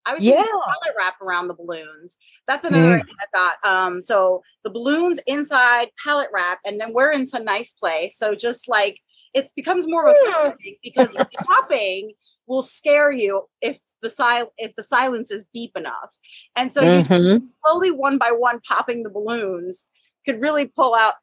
I 0.05 0.15
was 0.15 0.23
Yeah. 0.23 0.35
thinking 0.37 0.53
pallet 0.65 0.97
wrap 0.97 1.21
around 1.21 1.49
the 1.49 1.55
balloons. 1.55 2.17
That's 2.47 2.65
another 2.65 2.93
idea 3.01 3.15
I 3.21 3.37
thought. 3.37 3.65
Um, 3.65 4.01
so 4.03 4.43
the 4.63 4.71
balloons 4.71 5.19
inside 5.27 5.89
pallet 6.03 6.29
wrap, 6.33 6.61
and 6.65 6.81
then 6.81 6.93
we're 6.93 7.11
into 7.11 7.41
knife 7.43 7.73
play. 7.81 8.11
So 8.11 8.35
just 8.37 8.69
like 8.69 9.01
it 9.35 9.51
becomes 9.57 9.89
more 9.89 10.07
of 10.07 10.15
a 10.15 10.19
Yeah. 10.29 10.53
thing 10.63 10.77
because 10.83 11.13
the 11.13 11.27
popping 11.45 12.13
will 12.47 12.63
scare 12.63 13.11
you 13.11 13.49
if 13.61 13.79
the 14.01 14.09
sil- 14.09 14.55
if 14.59 14.77
the 14.77 14.85
silence 14.85 15.33
is 15.33 15.47
deep 15.53 15.77
enough. 15.77 16.15
And 16.55 16.73
so 16.73 16.83
you 16.83 17.03
Mhm. 17.03 17.49
slowly 17.65 17.91
one 17.91 18.17
by 18.17 18.31
one 18.31 18.61
popping 18.61 19.03
the 19.03 19.11
balloons 19.11 19.89
could 20.25 20.41
really 20.41 20.67
pull 20.69 20.95
out 20.95 21.15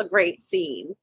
a 0.00 0.04
great 0.08 0.42
scene. 0.42 0.96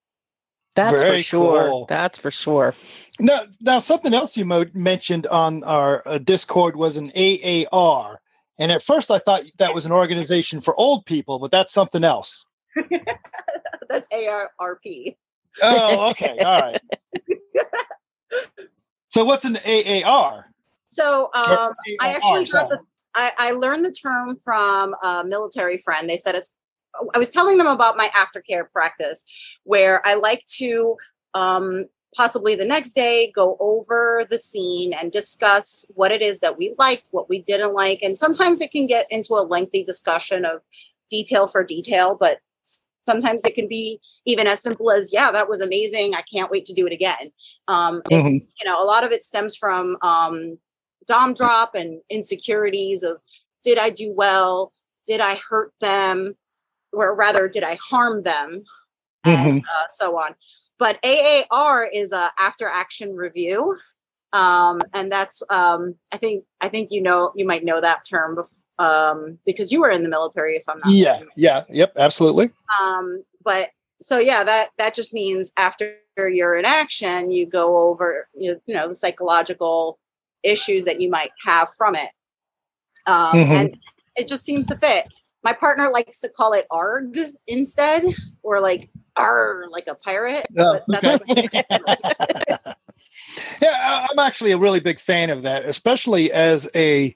That's 0.75 1.01
Very 1.01 1.17
for 1.19 1.23
sure. 1.23 1.65
cool. 1.65 1.85
That's 1.87 2.17
for 2.17 2.31
sure. 2.31 2.73
Now, 3.19 3.43
now 3.59 3.79
something 3.79 4.13
else 4.13 4.37
you 4.37 4.45
mo- 4.45 4.65
mentioned 4.73 5.27
on 5.27 5.63
our 5.63 6.01
uh, 6.07 6.17
Discord 6.17 6.75
was 6.75 6.97
an 6.97 7.11
AAR, 7.15 8.21
and 8.57 8.71
at 8.71 8.81
first 8.81 9.11
I 9.11 9.19
thought 9.19 9.43
that 9.57 9.73
was 9.73 9.85
an 9.85 9.91
organization 9.91 10.61
for 10.61 10.73
old 10.79 11.05
people, 11.05 11.39
but 11.39 11.51
that's 11.51 11.73
something 11.73 12.03
else. 12.03 12.45
That's 13.89 14.07
AARP. 14.13 15.17
Oh, 15.61 16.09
okay, 16.11 16.39
all 16.39 16.61
right. 16.61 16.81
So 19.09 19.25
what's 19.25 19.43
an 19.43 19.57
AAR? 19.57 20.45
So 20.87 21.29
Or 21.35 21.59
um, 21.59 21.73
I 21.99 22.13
actually 22.13 22.45
got 22.45 22.69
the 22.69 22.79
I, 23.13 23.31
I 23.37 23.51
learned 23.51 23.83
the 23.83 23.91
term 23.91 24.37
from 24.41 24.95
a 25.03 25.23
military 25.25 25.77
friend. 25.77 26.09
They 26.09 26.15
said 26.15 26.35
it's 26.35 26.53
I 27.13 27.17
was 27.17 27.29
telling 27.29 27.57
them 27.57 27.67
about 27.67 27.97
my 27.97 28.09
aftercare 28.09 28.69
practice 28.71 29.25
where 29.63 30.05
I 30.05 30.15
like 30.15 30.45
to 30.57 30.97
um 31.33 31.85
possibly 32.15 32.55
the 32.55 32.65
next 32.65 32.91
day 32.91 33.31
go 33.33 33.55
over 33.59 34.25
the 34.29 34.37
scene 34.37 34.93
and 34.93 35.11
discuss 35.11 35.85
what 35.95 36.11
it 36.11 36.21
is 36.21 36.39
that 36.39 36.57
we 36.57 36.75
liked, 36.77 37.07
what 37.11 37.29
we 37.29 37.41
didn't 37.41 37.73
like. 37.73 37.99
And 38.01 38.17
sometimes 38.17 38.59
it 38.59 38.71
can 38.71 38.85
get 38.85 39.07
into 39.09 39.33
a 39.35 39.47
lengthy 39.47 39.83
discussion 39.83 40.43
of 40.43 40.61
detail 41.09 41.47
for 41.47 41.63
detail, 41.63 42.17
but 42.19 42.39
sometimes 43.05 43.45
it 43.45 43.55
can 43.55 43.67
be 43.67 43.99
even 44.25 44.45
as 44.45 44.61
simple 44.61 44.91
as, 44.91 45.11
yeah, 45.13 45.31
that 45.31 45.47
was 45.49 45.61
amazing. 45.61 46.13
I 46.13 46.21
can't 46.23 46.51
wait 46.51 46.65
to 46.65 46.73
do 46.73 46.85
it 46.85 46.93
again. 46.93 47.31
Um, 47.69 48.01
Mhm. 48.03 48.41
you 48.41 48.65
know, 48.69 48.83
a 48.83 48.85
lot 48.85 49.05
of 49.05 49.11
it 49.11 49.23
stems 49.23 49.55
from 49.55 49.97
um, 50.01 50.57
dom 51.07 51.33
drop 51.33 51.75
and 51.75 52.01
insecurities 52.09 53.03
of 53.03 53.21
did 53.63 53.77
I 53.77 53.89
do 53.89 54.11
well? 54.11 54.73
Did 55.07 55.21
I 55.21 55.35
hurt 55.49 55.73
them? 55.79 56.35
Or 56.93 57.15
rather, 57.15 57.47
did 57.47 57.63
I 57.63 57.75
harm 57.75 58.23
them? 58.23 58.63
And 59.23 59.63
uh, 59.63 59.85
so 59.89 60.17
on. 60.17 60.35
But 60.79 60.99
AAR 61.05 61.85
is 61.85 62.11
a 62.11 62.31
after 62.39 62.67
action 62.67 63.15
review. 63.15 63.77
Um, 64.33 64.81
and 64.93 65.11
that's 65.11 65.43
um, 65.49 65.95
I 66.11 66.17
think 66.17 66.45
I 66.61 66.69
think 66.69 66.89
you 66.89 67.01
know 67.03 67.31
you 67.35 67.45
might 67.45 67.63
know 67.63 67.81
that 67.81 68.03
term 68.09 68.39
um, 68.79 69.37
because 69.45 69.71
you 69.71 69.81
were 69.81 69.89
in 69.91 70.03
the 70.03 70.09
military 70.09 70.55
if 70.55 70.63
I'm 70.67 70.79
not 70.79 70.89
Yeah, 70.91 71.11
mistaken. 71.11 71.33
yeah, 71.35 71.63
yep, 71.69 71.93
absolutely. 71.97 72.49
Um, 72.81 73.19
but 73.43 73.69
so 74.01 74.17
yeah, 74.19 74.43
that 74.43 74.69
that 74.77 74.95
just 74.95 75.13
means 75.13 75.53
after 75.57 75.97
you're 76.17 76.57
in 76.57 76.65
action, 76.65 77.29
you 77.29 77.45
go 77.45 77.77
over 77.89 78.27
you 78.33 78.59
you 78.65 78.73
know 78.73 78.87
the 78.87 78.95
psychological 78.95 79.99
issues 80.43 80.85
that 80.85 81.01
you 81.01 81.09
might 81.09 81.31
have 81.45 81.69
from 81.77 81.93
it, 81.95 82.09
um, 83.05 83.33
Mhm. 83.33 83.55
and 83.55 83.77
it 84.15 84.27
just 84.27 84.45
seems 84.45 84.65
to 84.67 84.77
fit. 84.77 85.05
My 85.43 85.53
partner 85.53 85.89
likes 85.91 86.19
to 86.19 86.29
call 86.29 86.53
it 86.53 86.65
ARG 86.71 87.17
instead, 87.47 88.03
or 88.43 88.59
like 88.59 88.89
R, 89.15 89.65
like 89.71 89.87
a 89.87 89.95
pirate. 89.95 90.45
Oh, 90.57 90.79
but 90.87 91.01
that's 91.01 91.23
what- 91.25 92.77
Yeah, 93.61 94.07
I'm 94.09 94.19
actually 94.19 94.51
a 94.51 94.57
really 94.57 94.79
big 94.79 94.99
fan 94.99 95.29
of 95.29 95.41
that, 95.43 95.65
especially 95.65 96.31
as 96.31 96.67
a, 96.75 97.15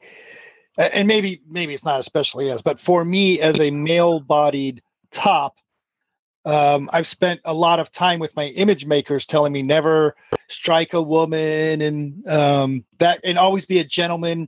and 0.77 1.08
maybe 1.08 1.41
maybe 1.48 1.74
it's 1.74 1.86
not 1.86 2.00
especially 2.00 2.51
as, 2.51 2.62
but 2.62 2.79
for 2.79 3.03
me 3.05 3.39
as 3.39 3.60
a 3.60 3.72
male-bodied 3.72 4.82
top, 5.12 5.58
um, 6.46 6.89
I've 6.94 7.08
spent 7.08 7.41
a 7.46 7.53
lot 7.53 7.79
of 7.79 7.91
time 7.91 8.20
with 8.20 8.36
my 8.36 8.48
image 8.50 8.86
makers 8.86 9.25
telling 9.25 9.51
me 9.53 9.63
never 9.63 10.15
strike 10.48 10.94
a 10.94 11.01
woman 11.01 11.82
and 11.82 12.27
um, 12.27 12.86
that, 13.00 13.20
and 13.24 13.38
always 13.39 13.65
be 13.65 13.79
a 13.79 13.84
gentleman. 13.86 14.48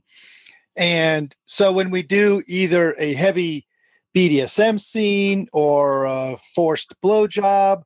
And 0.76 1.34
so 1.46 1.72
when 1.72 1.90
we 1.90 2.02
do 2.02 2.42
either 2.46 2.94
a 2.98 3.14
heavy 3.14 3.66
BDSM 4.14 4.80
scene 4.80 5.46
or 5.52 6.04
a 6.04 6.36
forced 6.54 6.94
blowjob, 7.02 7.82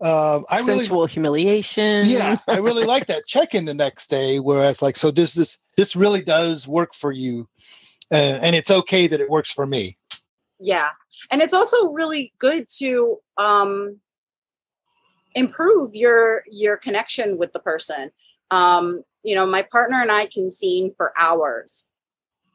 um, 0.00 0.44
I 0.48 0.60
really 0.60 0.84
Sensual 0.84 1.06
humiliation. 1.06 2.08
yeah 2.08 2.38
i 2.46 2.58
really 2.58 2.84
like 2.84 3.06
that. 3.08 3.26
Check 3.26 3.52
in 3.54 3.64
the 3.64 3.74
next 3.74 4.08
day 4.08 4.38
whereas 4.38 4.80
like 4.80 4.96
so 4.96 5.10
does 5.10 5.34
this 5.34 5.58
this 5.76 5.96
really 5.96 6.22
does 6.22 6.68
work 6.68 6.94
for 6.94 7.10
you 7.10 7.48
uh, 8.12 8.38
and 8.40 8.54
it's 8.54 8.70
okay 8.70 9.08
that 9.08 9.20
it 9.20 9.28
works 9.28 9.50
for 9.50 9.66
me. 9.66 9.98
Yeah 10.60 10.90
and 11.32 11.42
it's 11.42 11.52
also 11.52 11.86
really 11.88 12.32
good 12.38 12.66
to 12.76 13.18
um 13.38 13.98
improve 15.34 15.90
your 15.94 16.44
your 16.48 16.76
connection 16.76 17.36
with 17.36 17.52
the 17.52 17.60
person. 17.60 18.12
Um 18.52 19.02
you 19.24 19.34
know 19.34 19.46
my 19.46 19.62
partner 19.62 19.96
and 20.00 20.12
i 20.12 20.26
can 20.26 20.48
scene 20.48 20.94
for 20.96 21.12
hours. 21.18 21.88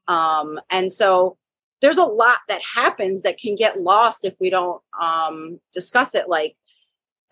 Um 0.08 0.62
and 0.72 0.94
so 0.94 1.38
there's 1.84 1.98
a 1.98 2.06
lot 2.06 2.38
that 2.48 2.62
happens 2.64 3.22
that 3.24 3.38
can 3.38 3.56
get 3.56 3.82
lost 3.82 4.26
if 4.26 4.34
we 4.40 4.50
don't 4.50 4.82
um 5.00 5.60
discuss 5.74 6.16
it 6.16 6.30
like 6.30 6.56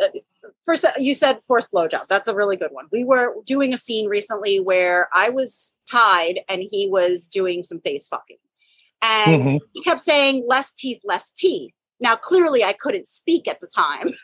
uh, 0.03 0.07
first 0.65 0.85
you 0.99 1.15
said 1.15 1.39
forced 1.47 1.71
blowjob 1.71 2.05
that's 2.07 2.27
a 2.27 2.35
really 2.35 2.57
good 2.57 2.71
one. 2.71 2.85
We 2.91 3.03
were 3.05 3.33
doing 3.45 3.73
a 3.73 3.77
scene 3.77 4.07
recently 4.09 4.59
where 4.59 5.07
i 5.13 5.29
was 5.29 5.77
tied 5.89 6.41
and 6.49 6.61
he 6.69 6.89
was 6.91 7.27
doing 7.27 7.63
some 7.63 7.79
face 7.79 8.07
fucking. 8.09 8.37
And 9.01 9.41
Mhm. 9.41 9.59
he 9.73 9.81
kept 9.83 10.01
saying 10.01 10.45
less 10.47 10.73
teeth 10.73 10.99
less 11.05 11.31
teeth. 11.31 11.73
Now 12.01 12.15
clearly 12.17 12.63
i 12.63 12.73
couldn't 12.73 13.07
speak 13.07 13.47
at 13.47 13.59
the 13.61 13.67
time. 13.67 14.13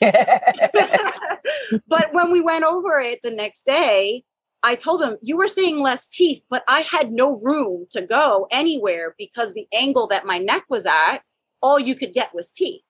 But 1.88 2.12
when 2.12 2.30
we 2.30 2.40
went 2.40 2.64
over 2.64 3.00
it 3.00 3.20
the 3.22 3.30
next 3.30 3.64
day 3.64 4.24
i 4.62 4.74
told 4.74 5.02
him 5.02 5.16
you 5.22 5.36
were 5.36 5.48
saying 5.48 5.80
less 5.80 6.06
teeth 6.06 6.42
but 6.48 6.62
i 6.68 6.80
had 6.80 7.12
no 7.12 7.38
room 7.40 7.86
to 7.90 8.02
go 8.06 8.46
anywhere 8.50 9.14
because 9.18 9.52
the 9.54 9.66
angle 9.74 10.06
that 10.06 10.26
my 10.26 10.38
neck 10.38 10.64
was 10.68 10.86
at 10.86 11.18
all 11.62 11.78
you 11.78 11.94
could 11.94 12.12
get 12.14 12.34
was 12.34 12.50
teeth 12.50 12.82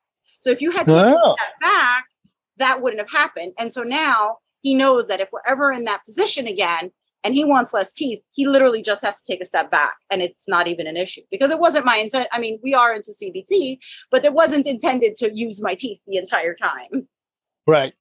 so 0.43 0.51
if 0.51 0.61
you 0.61 0.73
had 0.73 0.87
to 0.87 0.93
Oh, 0.93 1.37
that 1.39 1.53
back, 1.61 2.07
that 2.59 2.83
wouldn't 2.83 3.01
have 3.01 3.11
happened. 3.11 3.53
And 3.59 3.73
so 3.73 3.83
now 3.83 4.39
he 4.61 4.75
knows 4.75 5.07
that 5.07 5.21
if 5.21 5.29
we're 5.33 5.41
ever 5.47 5.73
in 5.73 5.85
that 5.85 6.05
position 6.05 6.47
again 6.47 6.91
and 7.25 7.33
he 7.33 7.45
wants 7.45 7.73
less 7.73 7.93
teeth, 7.93 8.21
he 8.33 8.47
literally 8.47 8.83
just 8.83 9.05
has 9.05 9.23
to 9.23 9.33
take 9.33 9.41
a 9.41 9.45
step 9.45 9.71
back 9.71 9.95
and 10.11 10.21
it's 10.21 10.49
not 10.49 10.67
even 10.67 10.89
an 10.89 10.97
issue 10.97 11.23
because 11.31 11.53
it 11.53 11.61
wasn't 11.61 11.87
my 11.87 11.97
intent. 11.97 12.29
I 12.33 12.41
mean, 12.41 12.59
we 12.63 12.75
are 12.75 12.93
into 12.93 13.13
CBT, 13.13 13.79
but 14.11 14.25
it 14.25 14.35
wasn't 14.35 14.67
intended 14.67 15.15
to 15.17 15.31
use 15.33 15.63
my 15.63 15.75
teeth 15.75 16.01
the 16.07 16.17
entire 16.17 16.57
time. 16.57 17.09
right 17.67 17.95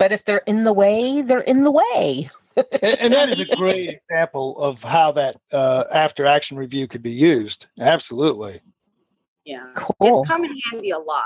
but 0.00 0.12
if 0.12 0.24
they're 0.24 0.38
in 0.46 0.64
the 0.64 0.72
way, 0.72 1.20
they're 1.20 1.40
in 1.40 1.62
the 1.62 1.70
way. 1.70 2.30
And, 2.56 3.00
and 3.00 3.12
that 3.12 3.28
is 3.28 3.40
a 3.40 3.44
great 3.56 3.90
example 3.90 4.58
of 4.58 4.82
how 4.82 5.12
that 5.12 5.36
uh, 5.52 5.84
after 5.92 6.26
action 6.26 6.56
review 6.56 6.86
could 6.86 7.02
be 7.02 7.12
used 7.12 7.66
absolutely 7.80 8.60
Yeah. 9.44 9.70
Cool. 9.74 10.20
It's 10.20 10.28
come 10.28 10.44
in 10.44 10.56
handy 10.70 10.90
a 10.90 10.98
lot. 10.98 11.24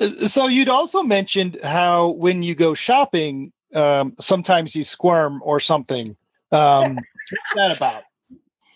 Uh, 0.00 0.28
so 0.28 0.46
you'd 0.46 0.68
also 0.68 1.02
mentioned 1.02 1.58
how 1.62 2.10
when 2.10 2.42
you 2.42 2.54
go 2.54 2.74
shopping 2.74 3.52
um, 3.74 4.14
sometimes 4.20 4.74
you 4.74 4.84
squirm 4.84 5.40
or 5.44 5.60
something 5.60 6.16
um, 6.52 6.94
what's 6.94 7.54
that 7.56 7.76
about 7.76 8.02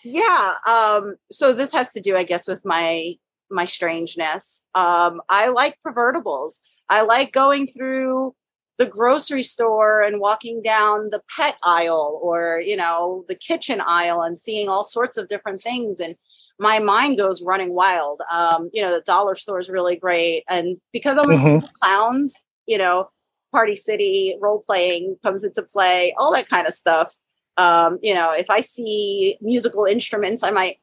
Yeah. 0.02 0.54
Um, 0.66 1.16
so 1.30 1.52
this 1.52 1.72
has 1.72 1.92
to 1.92 2.00
do, 2.00 2.16
I 2.16 2.24
guess, 2.24 2.48
with 2.48 2.64
my 2.64 3.14
my 3.50 3.64
strangeness. 3.64 4.62
Um, 4.74 5.20
I 5.28 5.48
like 5.48 5.76
pervertibles. 5.84 6.60
I 6.88 7.02
like 7.02 7.32
going 7.32 7.66
through 7.66 8.34
the 8.80 8.86
grocery 8.86 9.42
store 9.42 10.00
and 10.00 10.20
walking 10.20 10.62
down 10.62 11.10
the 11.10 11.20
pet 11.36 11.56
aisle 11.62 12.18
or 12.22 12.62
you 12.64 12.74
know 12.76 13.24
the 13.28 13.34
kitchen 13.34 13.78
aisle 13.86 14.22
and 14.22 14.38
seeing 14.38 14.70
all 14.70 14.82
sorts 14.82 15.18
of 15.18 15.28
different 15.28 15.60
things. 15.60 16.00
And 16.00 16.16
my 16.58 16.78
mind 16.78 17.18
goes 17.18 17.42
running 17.42 17.74
wild. 17.74 18.22
Um, 18.32 18.70
you 18.72 18.80
know 18.82 18.90
the 18.96 19.02
dollar 19.02 19.34
store 19.36 19.58
is 19.58 19.68
really 19.68 19.96
great. 19.96 20.44
And 20.48 20.80
because 20.94 21.18
i'm 21.18 21.28
Mhm. 21.28 21.68
clowns 21.82 22.42
you 22.66 22.78
know 22.78 23.10
party 23.52 23.76
city 23.76 24.34
role 24.40 24.62
playing 24.66 25.16
comes 25.22 25.44
into 25.44 25.62
play 25.62 26.14
all 26.18 26.32
that 26.32 26.48
kind 26.48 26.66
of 26.66 26.72
stuff. 26.72 27.14
Um, 27.58 27.98
you 28.02 28.14
know 28.14 28.32
if 28.32 28.48
i 28.48 28.60
see 28.62 29.36
musical 29.42 29.84
instruments 29.84 30.42
i 30.42 30.50
might 30.50 30.76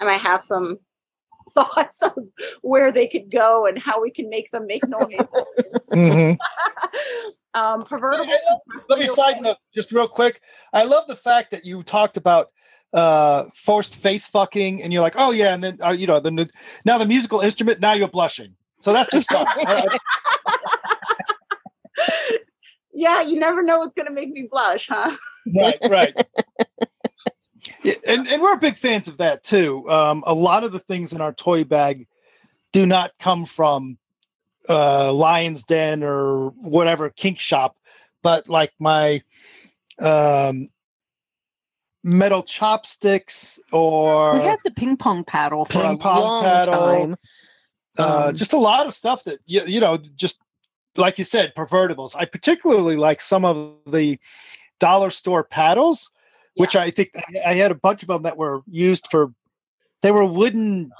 i 0.00 0.04
might 0.06 0.22
have 0.30 0.42
some 0.42 0.78
thoughts 1.54 2.02
of 2.02 2.26
where 2.62 2.92
they 2.92 3.06
could 3.06 3.30
go 3.30 3.66
and 3.66 3.78
how 3.78 4.00
we 4.00 4.10
can 4.10 4.28
make 4.28 4.50
them 4.50 4.66
make 4.66 4.86
noise 4.86 5.08
Mhm. 5.92 6.36
um 7.54 7.82
pervertible 7.82 8.32
Let 8.88 8.98
me 8.98 9.06
side 9.06 9.40
note 9.40 9.56
just 9.74 9.90
real 9.90 10.06
quick. 10.06 10.42
I 10.72 10.84
love 10.84 11.06
the 11.08 11.16
fact 11.16 11.50
that 11.52 11.64
you 11.64 11.82
talked 11.82 12.16
about 12.16 12.50
uh 12.92 13.44
forced 13.54 13.94
face 13.94 14.26
fucking 14.26 14.82
and 14.82 14.92
you're 14.92 15.02
like, 15.02 15.14
oh 15.16 15.30
yeah, 15.30 15.54
and 15.54 15.64
then 15.64 15.78
uh, 15.82 15.90
you 15.90 16.06
know, 16.06 16.20
the 16.20 16.48
now 16.84 16.98
the 16.98 17.06
musical 17.06 17.40
instrument, 17.40 17.80
now 17.80 17.94
you're 17.94 18.08
blushing. 18.08 18.54
So 18.80 18.92
that's 18.92 19.10
just. 19.10 19.28
Yeah, 22.98 23.22
you 23.22 23.38
never 23.38 23.62
know 23.62 23.78
what's 23.78 23.94
going 23.94 24.08
to 24.08 24.12
make 24.12 24.30
me 24.30 24.48
blush, 24.50 24.88
huh? 24.88 25.14
Right, 25.54 25.78
right. 25.88 26.26
Yeah, 27.88 28.14
and, 28.14 28.28
and 28.28 28.42
we're 28.42 28.56
big 28.56 28.76
fans 28.76 29.08
of 29.08 29.18
that 29.18 29.42
too. 29.42 29.88
Um, 29.90 30.22
a 30.26 30.34
lot 30.34 30.64
of 30.64 30.72
the 30.72 30.78
things 30.78 31.12
in 31.12 31.20
our 31.20 31.32
toy 31.32 31.64
bag 31.64 32.06
do 32.72 32.86
not 32.86 33.12
come 33.18 33.44
from 33.44 33.98
uh, 34.68 35.12
Lion's 35.12 35.64
Den 35.64 36.02
or 36.02 36.50
whatever 36.50 37.08
kink 37.10 37.38
shop, 37.38 37.78
but 38.22 38.48
like 38.48 38.72
my 38.78 39.22
um, 40.00 40.68
metal 42.04 42.42
chopsticks 42.42 43.58
or 43.72 44.34
We 44.34 44.40
had 44.44 44.58
the 44.64 44.70
ping 44.70 44.96
pong 44.96 45.24
paddle 45.24 45.64
for 45.64 45.72
Ping 45.72 45.98
pong 45.98 46.42
paddle. 46.42 46.74
time. 46.74 47.16
uh, 47.98 48.28
Um, 48.28 48.36
just 48.36 48.52
a 48.52 48.58
lot 48.58 48.86
of 48.86 48.94
stuff 48.94 49.24
that 49.24 49.40
you, 49.46 49.64
you 49.66 49.80
know 49.80 49.96
just 49.96 50.40
like 50.96 51.18
you 51.18 51.24
said 51.24 51.54
pervertibles 51.54 52.14
i 52.16 52.24
particularly 52.24 52.96
like 52.96 53.20
some 53.20 53.44
of 53.44 53.74
the 53.86 54.18
dollar 54.80 55.10
store 55.10 55.44
paddles 55.44 56.10
which 56.58 56.76
i 56.76 56.90
think 56.90 57.10
I, 57.44 57.54
had 57.54 57.70
a 57.70 57.74
bunch 57.74 58.02
of 58.02 58.08
them 58.08 58.22
that 58.22 58.36
were 58.36 58.62
used 58.66 59.08
for 59.10 59.32
they 60.02 60.10
were 60.10 60.24
wooden 60.24 60.90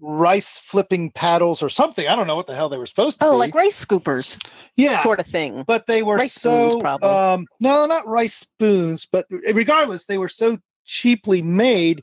rice 0.00 0.58
flipping 0.58 1.10
paddles 1.10 1.62
or 1.62 1.68
something 1.68 2.08
i 2.08 2.16
don't 2.16 2.26
know 2.26 2.36
what 2.36 2.46
the 2.46 2.54
hell 2.54 2.68
they 2.68 2.78
were 2.78 2.86
supposed 2.86 3.18
to 3.18 3.24
be. 3.24 3.28
Oh, 3.28 3.32
be 3.32 3.38
like 3.38 3.54
rice 3.54 3.84
scoopers, 3.84 4.42
yeah 4.76 5.02
sort 5.02 5.20
of 5.20 5.26
thing. 5.26 5.64
but 5.66 5.86
they 5.86 6.02
were 6.02 6.16
Rice 6.16 6.32
so 6.32 6.80
um 7.02 7.46
no 7.60 7.86
not 7.86 8.06
rice 8.06 8.34
spoons 8.34 9.06
but 9.10 9.26
regardless 9.30 10.06
they 10.06 10.18
were 10.18 10.28
so 10.28 10.58
cheaply 10.84 11.42
made 11.42 12.00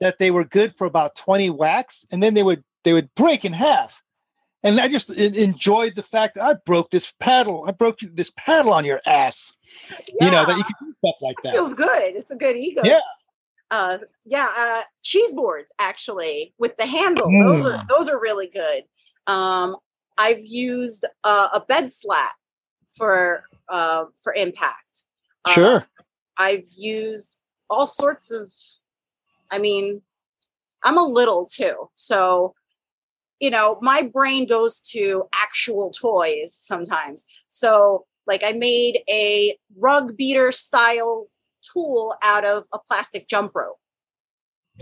that 0.00 0.18
they 0.18 0.30
were 0.30 0.44
good 0.44 0.76
for 0.76 0.86
about 0.86 1.16
20 1.16 1.50
whacks 1.50 2.06
and 2.10 2.22
then 2.22 2.34
they 2.34 2.42
would 2.42 2.64
they 2.84 2.92
would 2.92 3.12
break 3.14 3.44
in 3.44 3.52
half 3.52 4.02
and 4.64 4.80
i 4.80 4.88
just 4.88 5.10
enjoyed 5.10 5.94
the 5.94 6.02
fact 6.02 6.34
that 6.34 6.44
i 6.44 6.54
broke 6.66 6.90
this 6.90 7.12
paddle 7.20 7.64
i 7.66 7.70
broke 7.70 7.98
this 8.14 8.32
paddle 8.36 8.72
on 8.72 8.84
your 8.84 9.00
ass 9.06 9.54
you 10.20 10.30
know 10.30 10.44
that 10.44 10.56
you 10.56 10.64
can 10.64 10.74
do 10.80 10.94
stuff 11.04 11.14
like 11.22 11.36
that 11.42 11.50
It 11.54 11.56
feels 11.56 11.74
good. 11.74 12.16
It's 12.16 12.30
a 12.30 12.36
good 12.36 12.56
ego. 12.56 12.82
Yeah. 12.84 12.98
Uh, 13.70 13.98
yeah. 14.24 14.48
Uh, 14.56 14.80
cheese 15.02 15.32
boards 15.34 15.70
actually 15.78 16.54
with 16.58 16.76
the 16.78 16.86
handle. 16.86 17.26
Those 17.30 17.62
Mm. 17.64 17.78
are 17.80 17.84
those 17.88 18.08
are 18.08 18.18
really 18.18 18.48
good. 18.48 18.84
Um, 19.26 19.76
I've 20.16 20.40
used 20.44 21.04
uh, 21.22 21.48
a 21.54 21.60
bed 21.60 21.92
slat 21.92 22.32
for 22.96 23.44
uh, 23.68 24.06
for 24.22 24.32
impact. 24.34 25.04
Uh, 25.44 25.52
sure 25.52 25.86
I've 26.38 26.64
used 26.76 27.38
all 27.70 27.86
sorts 27.86 28.30
of. 28.30 28.50
I 29.50 29.58
mean, 29.58 30.00
I'm 30.82 30.96
a 30.98 31.04
little 31.04 31.46
too, 31.46 31.90
so 31.94 32.54
you 33.40 33.50
know, 33.50 33.78
my 33.82 34.02
brain 34.02 34.46
goes 34.46 34.80
to 34.80 35.24
actual 35.34 35.90
toys 35.90 36.54
sometimes. 36.54 37.24
So, 37.50 38.06
like, 38.26 38.42
I 38.44 38.52
made 38.52 39.00
a 39.08 39.56
rug 39.78 40.16
beater 40.16 40.52
style 40.52 41.28
tool 41.72 42.14
out 42.22 42.44
of 42.44 42.64
a 42.72 42.78
plastic 42.78 43.28
jump 43.28 43.52
rope, 43.54 43.78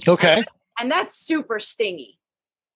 okay 0.08 0.44
and 0.80 0.90
that's 0.90 1.16
super 1.16 1.58
stingy. 1.58 2.18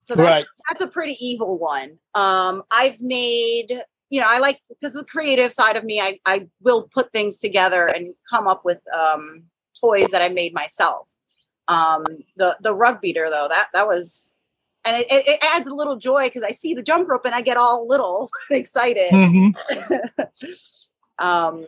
So 0.00 0.14
that's, 0.14 0.30
right 0.30 0.46
that's 0.68 0.80
a 0.80 0.88
pretty 0.88 1.16
evil 1.20 1.58
one. 1.58 1.98
Um, 2.14 2.62
I've 2.70 3.00
made, 3.00 3.82
you 4.08 4.20
know, 4.20 4.26
I 4.28 4.38
like 4.38 4.58
because 4.68 4.94
the 4.94 5.04
creative 5.04 5.52
side 5.52 5.76
of 5.76 5.84
me, 5.84 6.00
I 6.00 6.18
I 6.24 6.48
will 6.62 6.88
put 6.92 7.12
things 7.12 7.36
together 7.36 7.86
and 7.86 8.14
come 8.28 8.48
up 8.48 8.64
with 8.64 8.82
um, 8.96 9.44
toys 9.78 10.10
that 10.10 10.22
I 10.22 10.30
made 10.30 10.54
myself. 10.54 11.08
Um, 11.68 12.04
the 12.36 12.56
the 12.62 12.74
rug 12.74 13.00
beater 13.00 13.28
though, 13.30 13.46
that 13.48 13.68
that 13.74 13.86
was, 13.86 14.34
and 14.84 14.96
it, 14.96 15.06
it, 15.10 15.28
it 15.28 15.44
adds 15.54 15.68
a 15.68 15.74
little 15.74 15.96
joy 15.96 16.26
because 16.26 16.42
I 16.42 16.50
see 16.50 16.74
the 16.74 16.82
jump 16.82 17.08
rope 17.08 17.24
and 17.24 17.34
I 17.34 17.42
get 17.42 17.56
all 17.56 17.86
little 17.86 18.30
excited. 18.50 19.10
Mhm. 19.10 19.54
um, 21.18 21.66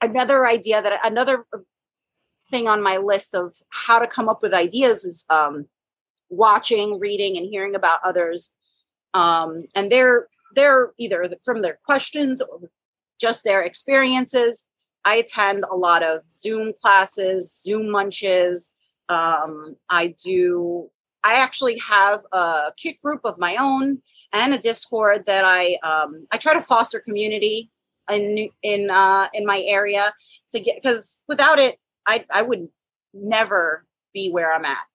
another 0.00 0.46
idea 0.46 0.82
that 0.82 1.00
another 1.04 1.46
thing 2.50 2.68
on 2.68 2.82
my 2.82 2.96
list 2.96 3.34
of 3.34 3.54
how 3.70 3.98
to 3.98 4.06
come 4.06 4.28
up 4.28 4.42
with 4.42 4.54
ideas 4.54 5.02
was 5.04 5.24
um, 5.30 5.66
watching, 6.28 6.98
reading, 6.98 7.36
and 7.36 7.46
hearing 7.46 7.74
about 7.74 8.00
others, 8.04 8.54
um, 9.14 9.64
and 9.74 9.90
they're 9.90 10.28
they're 10.54 10.92
either 10.98 11.28
from 11.44 11.62
their 11.62 11.78
questions 11.84 12.40
or 12.42 12.60
just 13.20 13.44
their 13.44 13.62
experiences. 13.62 14.66
I 15.04 15.16
attend 15.16 15.64
a 15.70 15.76
lot 15.76 16.02
of 16.02 16.20
Zoom 16.32 16.72
classes, 16.80 17.54
Zoom 17.62 17.90
munches. 17.90 18.72
Um, 19.08 19.76
I 19.88 20.14
do. 20.22 20.90
I 21.28 21.34
actually 21.34 21.76
have 21.78 22.24
a 22.32 22.72
kick 22.78 23.02
group 23.02 23.20
of 23.24 23.38
my 23.38 23.56
own 23.60 24.00
and 24.32 24.54
a 24.54 24.58
Discord 24.58 25.26
that 25.26 25.44
I 25.44 25.76
um, 25.82 26.26
I 26.32 26.38
try 26.38 26.54
to 26.54 26.62
foster 26.62 27.00
community 27.00 27.70
in 28.10 28.48
in 28.62 28.88
uh, 28.88 29.28
in 29.34 29.44
my 29.44 29.62
area 29.66 30.10
to 30.52 30.60
get 30.60 30.76
because 30.76 31.22
without 31.28 31.58
it, 31.58 31.78
I 32.06 32.24
I 32.32 32.40
would 32.40 32.68
never 33.12 33.84
be 34.14 34.30
where 34.30 34.54
I'm 34.54 34.64
at. 34.64 34.86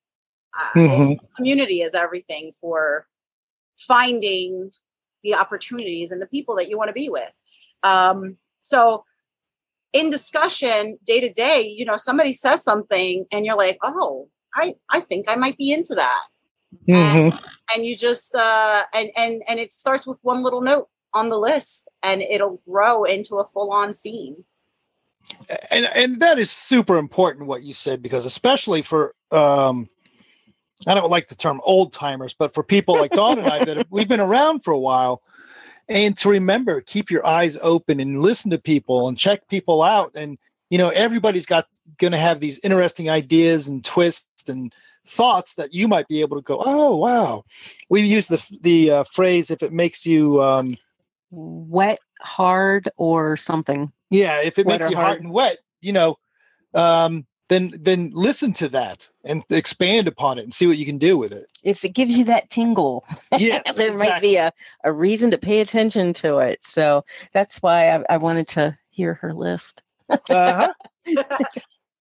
Uh, 0.58 0.72
Mhm. 0.74 1.18
Community 1.36 1.82
is 1.82 1.94
everything 1.94 2.50
for 2.60 3.06
finding 3.78 4.72
the 5.22 5.34
opportunities 5.34 6.10
and 6.10 6.20
the 6.20 6.26
people 6.26 6.56
that 6.56 6.68
you 6.68 6.76
want 6.76 6.88
to 6.88 6.94
be 6.94 7.08
with. 7.08 7.32
Um, 7.84 8.38
so 8.62 9.04
in 9.92 10.10
discussion 10.10 10.98
day 11.04 11.20
to 11.20 11.32
day, 11.32 11.62
you 11.62 11.84
know, 11.84 11.96
somebody 11.96 12.32
says 12.32 12.64
something 12.64 13.24
and 13.30 13.46
you're 13.46 13.56
like, 13.56 13.78
oh, 13.84 14.28
I, 14.54 14.74
I 14.90 15.00
think 15.00 15.26
I 15.28 15.36
might 15.36 15.56
be 15.56 15.72
into 15.72 15.94
that. 15.94 16.22
Mhm. 16.88 17.38
And 17.74 17.84
you 17.84 17.96
just 17.96 18.34
uh 18.34 18.82
and 18.94 19.10
and 19.16 19.42
and 19.48 19.60
it 19.60 19.72
starts 19.72 20.06
with 20.06 20.18
one 20.22 20.42
little 20.42 20.60
note 20.60 20.88
on 21.12 21.28
the 21.28 21.38
list 21.38 21.88
and 22.02 22.22
it'll 22.22 22.60
grow 22.68 23.04
into 23.04 23.36
a 23.36 23.46
full-on 23.46 23.94
scene. 23.94 24.44
and 25.70 25.86
and 25.94 26.20
that 26.20 26.38
is 26.38 26.50
super 26.50 26.98
important 26.98 27.46
what 27.46 27.62
you 27.62 27.72
said 27.72 28.02
because 28.02 28.26
especially 28.26 28.82
for 28.82 29.14
um 29.30 29.88
I 30.86 30.94
don't 30.94 31.10
like 31.10 31.28
the 31.28 31.36
term 31.36 31.60
old 31.64 31.92
timers, 31.92 32.34
but 32.34 32.52
for 32.52 32.62
people 32.62 32.96
like 32.96 33.12
Dawn 33.12 33.38
and 33.38 33.48
I 33.48 33.64
that 33.64 33.76
have, 33.76 33.86
we've 33.90 34.08
been 34.08 34.20
around 34.20 34.64
for 34.64 34.72
a 34.72 34.78
while, 34.78 35.22
and 35.88 36.16
to 36.18 36.28
remember, 36.28 36.80
keep 36.80 37.10
your 37.10 37.24
eyes 37.26 37.56
open 37.62 38.00
and 38.00 38.20
listen 38.20 38.50
to 38.50 38.58
people 38.58 39.08
and 39.08 39.16
check 39.16 39.48
people 39.48 39.82
out. 39.82 40.10
And 40.14 40.36
you 40.70 40.78
know, 40.78 40.88
everybody's 40.90 41.46
got 41.46 41.68
going 41.98 42.12
to 42.12 42.18
have 42.18 42.40
these 42.40 42.58
interesting 42.62 43.10
ideas 43.10 43.68
and 43.68 43.84
twists 43.84 44.48
and 44.48 44.74
thoughts 45.06 45.54
that 45.54 45.74
you 45.74 45.86
might 45.88 46.08
be 46.08 46.20
able 46.20 46.36
to 46.36 46.42
go, 46.42 46.62
oh 46.64 46.96
wow. 46.96 47.44
We 47.88 48.02
use 48.02 48.28
the 48.28 48.44
the 48.62 48.90
uh, 48.90 49.04
phrase 49.04 49.50
if 49.50 49.62
it 49.62 49.72
makes 49.72 50.06
you, 50.06 50.42
um, 50.42 50.76
Wet, 51.30 51.98
hard, 52.20 52.88
or 52.96 53.36
something. 53.36 53.92
yeah, 54.10 54.40
if 54.40 54.58
it 54.58 54.66
Wet 54.66 54.80
makes 54.80 54.90
you 54.90 54.96
hot 54.96 55.04
hard. 55.04 55.22
and 55.22 55.32
wet, 55.32 55.58
you 55.80 55.92
know, 55.92 56.16
um, 56.74 57.26
then 57.48 57.72
then 57.78 58.10
listen 58.14 58.52
to 58.54 58.68
that 58.68 59.08
and 59.24 59.42
expand 59.50 60.08
upon 60.08 60.38
it 60.38 60.44
and 60.44 60.54
see 60.54 60.66
what 60.66 60.78
you 60.78 60.86
can 60.86 60.98
do 60.98 61.18
with 61.18 61.32
it. 61.32 61.46
If 61.62 61.84
it 61.84 61.90
gives 61.90 62.16
you 62.16 62.24
that 62.26 62.50
tingle, 62.50 63.04
Yes, 63.38 63.76
there 63.76 63.96
might 63.96 64.20
be 64.20 64.36
a, 64.36 64.52
a 64.84 64.92
reason 64.92 65.30
to 65.30 65.38
pay 65.38 65.60
attention 65.60 66.12
to 66.14 66.38
it. 66.38 66.64
So 66.64 67.04
that's 67.32 67.62
why 67.62 67.90
I, 67.96 68.04
I 68.10 68.16
wanted 68.16 68.48
to 68.48 68.78
hear 68.90 69.14
her 69.14 69.34
list. 69.34 69.82
uh-huh. 70.08 70.72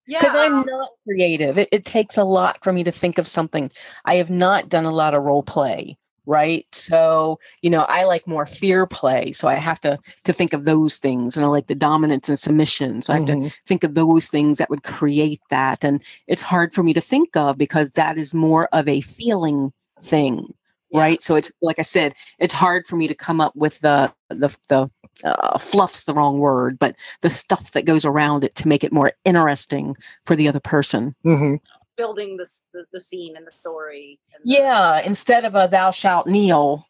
Yeah. 0.08 0.20
because 0.20 0.36
I'm 0.36 0.66
not 0.66 0.90
creative. 1.08 1.58
It, 1.58 1.70
it 1.72 1.86
takes 1.86 2.18
a 2.18 2.24
lot 2.24 2.64
for 2.64 2.74
me 2.74 2.84
to 2.84 2.92
think 2.92 3.18
of 3.18 3.28
something. 3.28 3.72
I 4.06 4.16
have 4.16 4.30
not 4.30 4.70
done 4.70 4.86
a 4.86 4.92
lot 4.92 5.14
of 5.14 5.24
role 5.24 5.44
play, 5.44 5.98
right? 6.26 6.66
So 6.74 7.40
you 7.62 7.70
know, 7.70 7.84
I 7.84 8.04
like 8.04 8.28
more 8.28 8.46
fear 8.46 8.86
play. 8.86 9.32
So 9.32 9.48
I 9.48 9.56
have 9.56 9.80
to 9.82 9.98
to 10.26 10.34
think 10.34 10.54
of 10.54 10.66
those 10.66 10.98
things, 10.98 11.36
and 11.38 11.46
I 11.46 11.48
like 11.50 11.68
the 11.68 11.76
dominance 11.76 12.28
and 12.30 12.38
submission. 12.40 13.02
So 13.02 13.14
I 13.14 13.18
have 13.18 13.26
to 13.28 13.34
Mhm. 13.36 13.54
think 13.66 13.84
of 13.84 13.96
those 13.96 14.28
things 14.28 14.58
that 14.58 14.70
would 14.70 14.84
create 14.84 15.42
that, 15.50 15.84
and 15.86 16.04
it's 16.28 16.42
hard 16.42 16.74
for 16.74 16.84
me 16.84 16.94
to 16.94 17.02
think 17.02 17.36
of 17.38 17.58
because 17.58 17.92
that 17.92 18.18
is 18.18 18.34
more 18.34 18.68
of 18.74 18.88
a 18.88 19.02
feeling 19.02 19.72
thing. 20.04 20.54
Yeah. 20.92 21.02
Right. 21.02 21.24
So 21.24 21.36
it's 21.36 21.52
like 21.62 21.80
I 21.80 21.84
said, 21.84 22.14
it's 22.40 22.54
hard 22.54 22.86
for 22.88 22.96
me 22.98 23.08
to 23.08 23.16
come 23.16 23.42
up 23.42 23.56
with 23.56 23.80
the 23.80 24.14
the 24.30 24.56
the 24.70 24.90
uh, 25.24 25.58
fluff's 25.58 26.04
the 26.06 26.14
wrong 26.14 26.40
word, 26.40 26.78
but 26.80 26.96
the 27.22 27.30
stuff 27.30 27.72
that 27.72 27.86
goes 27.86 28.04
around 28.06 28.44
it 28.44 28.56
to 28.56 28.68
make 28.68 28.84
it 28.84 28.92
more 28.92 29.14
interesting 29.26 29.96
for 30.26 30.36
the 30.36 30.48
other 30.48 30.60
person. 30.60 31.16
Mhm. 31.26 31.60
building 31.96 32.38
this 32.38 32.64
the, 32.74 32.86
the 32.92 33.00
scene 33.00 33.38
and 33.38 33.46
the 33.46 33.52
story. 33.52 34.20
And 34.34 34.44
the- 34.44 34.56
Yeah, 34.56 35.00
instead 35.02 35.46
of 35.46 35.54
a 35.56 35.68
thou 35.72 35.92
shalt 35.92 36.26
kneel. 36.28 36.88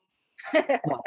well, 0.86 1.04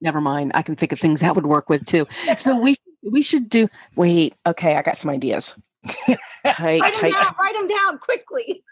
never 0.00 0.20
mind. 0.20 0.52
I 0.54 0.62
can 0.62 0.76
think 0.76 0.92
of 0.92 1.00
things 1.00 1.20
that 1.20 1.34
would 1.34 1.46
work 1.46 1.68
with 1.68 1.84
too. 1.84 2.06
So 2.36 2.56
we 2.56 2.76
we 3.02 3.22
should 3.22 3.48
do. 3.48 3.68
Wait, 3.96 4.34
okay, 4.46 4.76
I 4.76 4.82
got 4.82 4.96
some 4.96 5.10
ideas. 5.10 5.54
Tight, 6.46 6.80
write 6.80 6.92
them 6.94 7.10
tight. 7.10 7.12
down. 7.12 7.34
Write 7.40 7.54
them 7.54 7.68
down 7.68 7.98
quickly. 7.98 8.62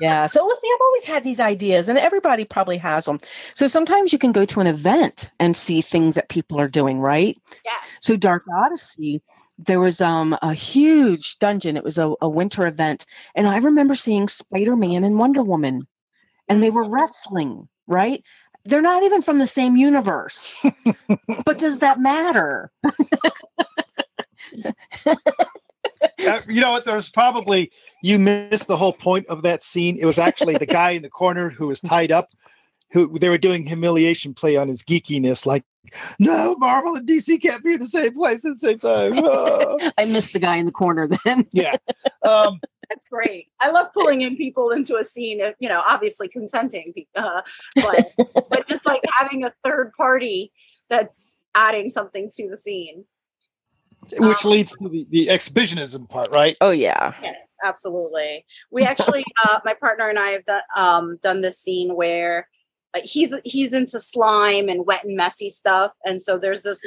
Yeah. 0.00 0.26
So 0.26 0.44
let's 0.46 0.60
see. 0.60 0.70
I've 0.74 0.80
always 0.80 1.04
had 1.04 1.24
these 1.24 1.40
ideas, 1.40 1.88
and 1.88 1.98
everybody 1.98 2.44
probably 2.44 2.78
has 2.78 3.04
them. 3.04 3.18
So 3.54 3.68
sometimes 3.68 4.12
you 4.12 4.18
can 4.18 4.32
go 4.32 4.44
to 4.46 4.60
an 4.60 4.66
event 4.66 5.30
and 5.38 5.56
see 5.56 5.82
things 5.82 6.14
that 6.14 6.28
people 6.28 6.60
are 6.60 6.68
doing, 6.68 7.00
right? 7.00 7.36
Yes. 7.64 7.74
So 8.02 8.16
Dark 8.16 8.44
Odyssey, 8.52 9.22
there 9.58 9.80
was 9.80 10.00
um 10.00 10.36
a 10.42 10.54
huge 10.54 11.38
dungeon. 11.38 11.76
It 11.76 11.84
was 11.84 11.98
a, 11.98 12.14
a 12.22 12.28
winter 12.28 12.66
event, 12.66 13.04
and 13.34 13.46
I 13.46 13.58
remember 13.58 13.94
seeing 13.94 14.28
Spider 14.28 14.76
Man 14.76 15.04
and 15.04 15.18
Wonder 15.18 15.42
Woman, 15.42 15.86
and 16.48 16.62
they 16.62 16.70
were 16.70 16.88
wrestling. 16.88 17.68
Right? 17.86 18.22
They're 18.64 18.82
not 18.82 19.02
even 19.04 19.22
from 19.22 19.38
the 19.38 19.46
same 19.46 19.76
universe. 19.76 20.54
but 21.46 21.58
does 21.58 21.78
that 21.80 22.00
matter? 22.00 22.70
Uh, 26.26 26.42
you 26.48 26.60
know 26.60 26.72
what? 26.72 26.84
There's 26.84 27.10
probably 27.10 27.70
you 28.02 28.18
missed 28.18 28.66
the 28.66 28.76
whole 28.76 28.92
point 28.92 29.26
of 29.28 29.42
that 29.42 29.62
scene. 29.62 29.98
It 29.98 30.04
was 30.04 30.18
actually 30.18 30.56
the 30.56 30.66
guy 30.66 30.90
in 30.90 31.02
the 31.02 31.10
corner 31.10 31.50
who 31.50 31.66
was 31.66 31.80
tied 31.80 32.12
up, 32.12 32.28
who 32.92 33.18
they 33.18 33.28
were 33.28 33.38
doing 33.38 33.66
humiliation 33.66 34.34
play 34.34 34.56
on 34.56 34.68
his 34.68 34.82
geekiness, 34.82 35.46
like, 35.46 35.64
no, 36.18 36.56
Marvel 36.56 36.94
and 36.94 37.08
DC 37.08 37.40
can't 37.40 37.64
be 37.64 37.72
in 37.72 37.80
the 37.80 37.86
same 37.86 38.14
place 38.14 38.44
at 38.44 38.52
the 38.52 38.58
same 38.58 38.78
time. 38.78 39.12
Ah. 39.24 39.92
I 39.98 40.04
missed 40.04 40.32
the 40.32 40.38
guy 40.38 40.56
in 40.56 40.66
the 40.66 40.72
corner 40.72 41.08
then. 41.24 41.46
yeah. 41.52 41.76
Um, 42.22 42.60
That's 42.88 43.06
great. 43.06 43.48
I 43.60 43.70
love 43.70 43.92
pulling 43.92 44.22
in 44.22 44.36
people 44.36 44.70
into 44.70 44.96
a 44.96 45.04
scene, 45.04 45.40
you 45.60 45.68
know, 45.68 45.82
obviously 45.88 46.26
consenting, 46.28 46.92
uh, 47.14 47.42
but 47.76 48.12
but 48.50 48.66
just 48.66 48.84
like 48.84 49.00
having 49.16 49.44
a 49.44 49.52
third 49.62 49.92
party 49.92 50.52
that's 50.88 51.38
adding 51.54 51.88
something 51.88 52.28
to 52.34 52.48
the 52.48 52.56
scene. 52.56 53.04
Which 54.18 54.44
Um, 54.44 54.50
leads 54.50 54.72
to 54.72 54.88
the, 54.88 55.06
the 55.10 55.30
exhibitionism 55.30 56.06
part, 56.06 56.32
right? 56.32 56.56
Oh 56.60 56.70
yeah. 56.70 57.14
Yes, 57.22 57.36
absolutely. 57.64 58.44
We 58.70 58.84
actually, 58.84 59.24
uh, 59.44 59.60
my 59.64 59.74
partner 59.74 60.08
and 60.08 60.18
I 60.18 60.28
have 60.30 60.44
done 60.44 60.62
um, 60.76 61.18
done 61.22 61.40
this 61.40 61.58
scene 61.58 61.94
where 61.94 62.48
uh, 62.94 63.00
he's 63.04 63.34
he's 63.44 63.72
into 63.72 64.00
slime 64.00 64.68
and 64.68 64.86
wet 64.86 65.04
and 65.04 65.16
messy 65.16 65.50
stuff, 65.50 65.92
and 66.04 66.22
so 66.22 66.38
there's 66.38 66.62
this 66.62 66.80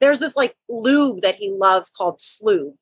there's 0.00 0.20
this 0.20 0.36
like 0.36 0.56
lube 0.68 1.20
that 1.22 1.36
he 1.36 1.50
loves 1.50 1.90
called 1.90 2.20
Sloob. 2.20 2.74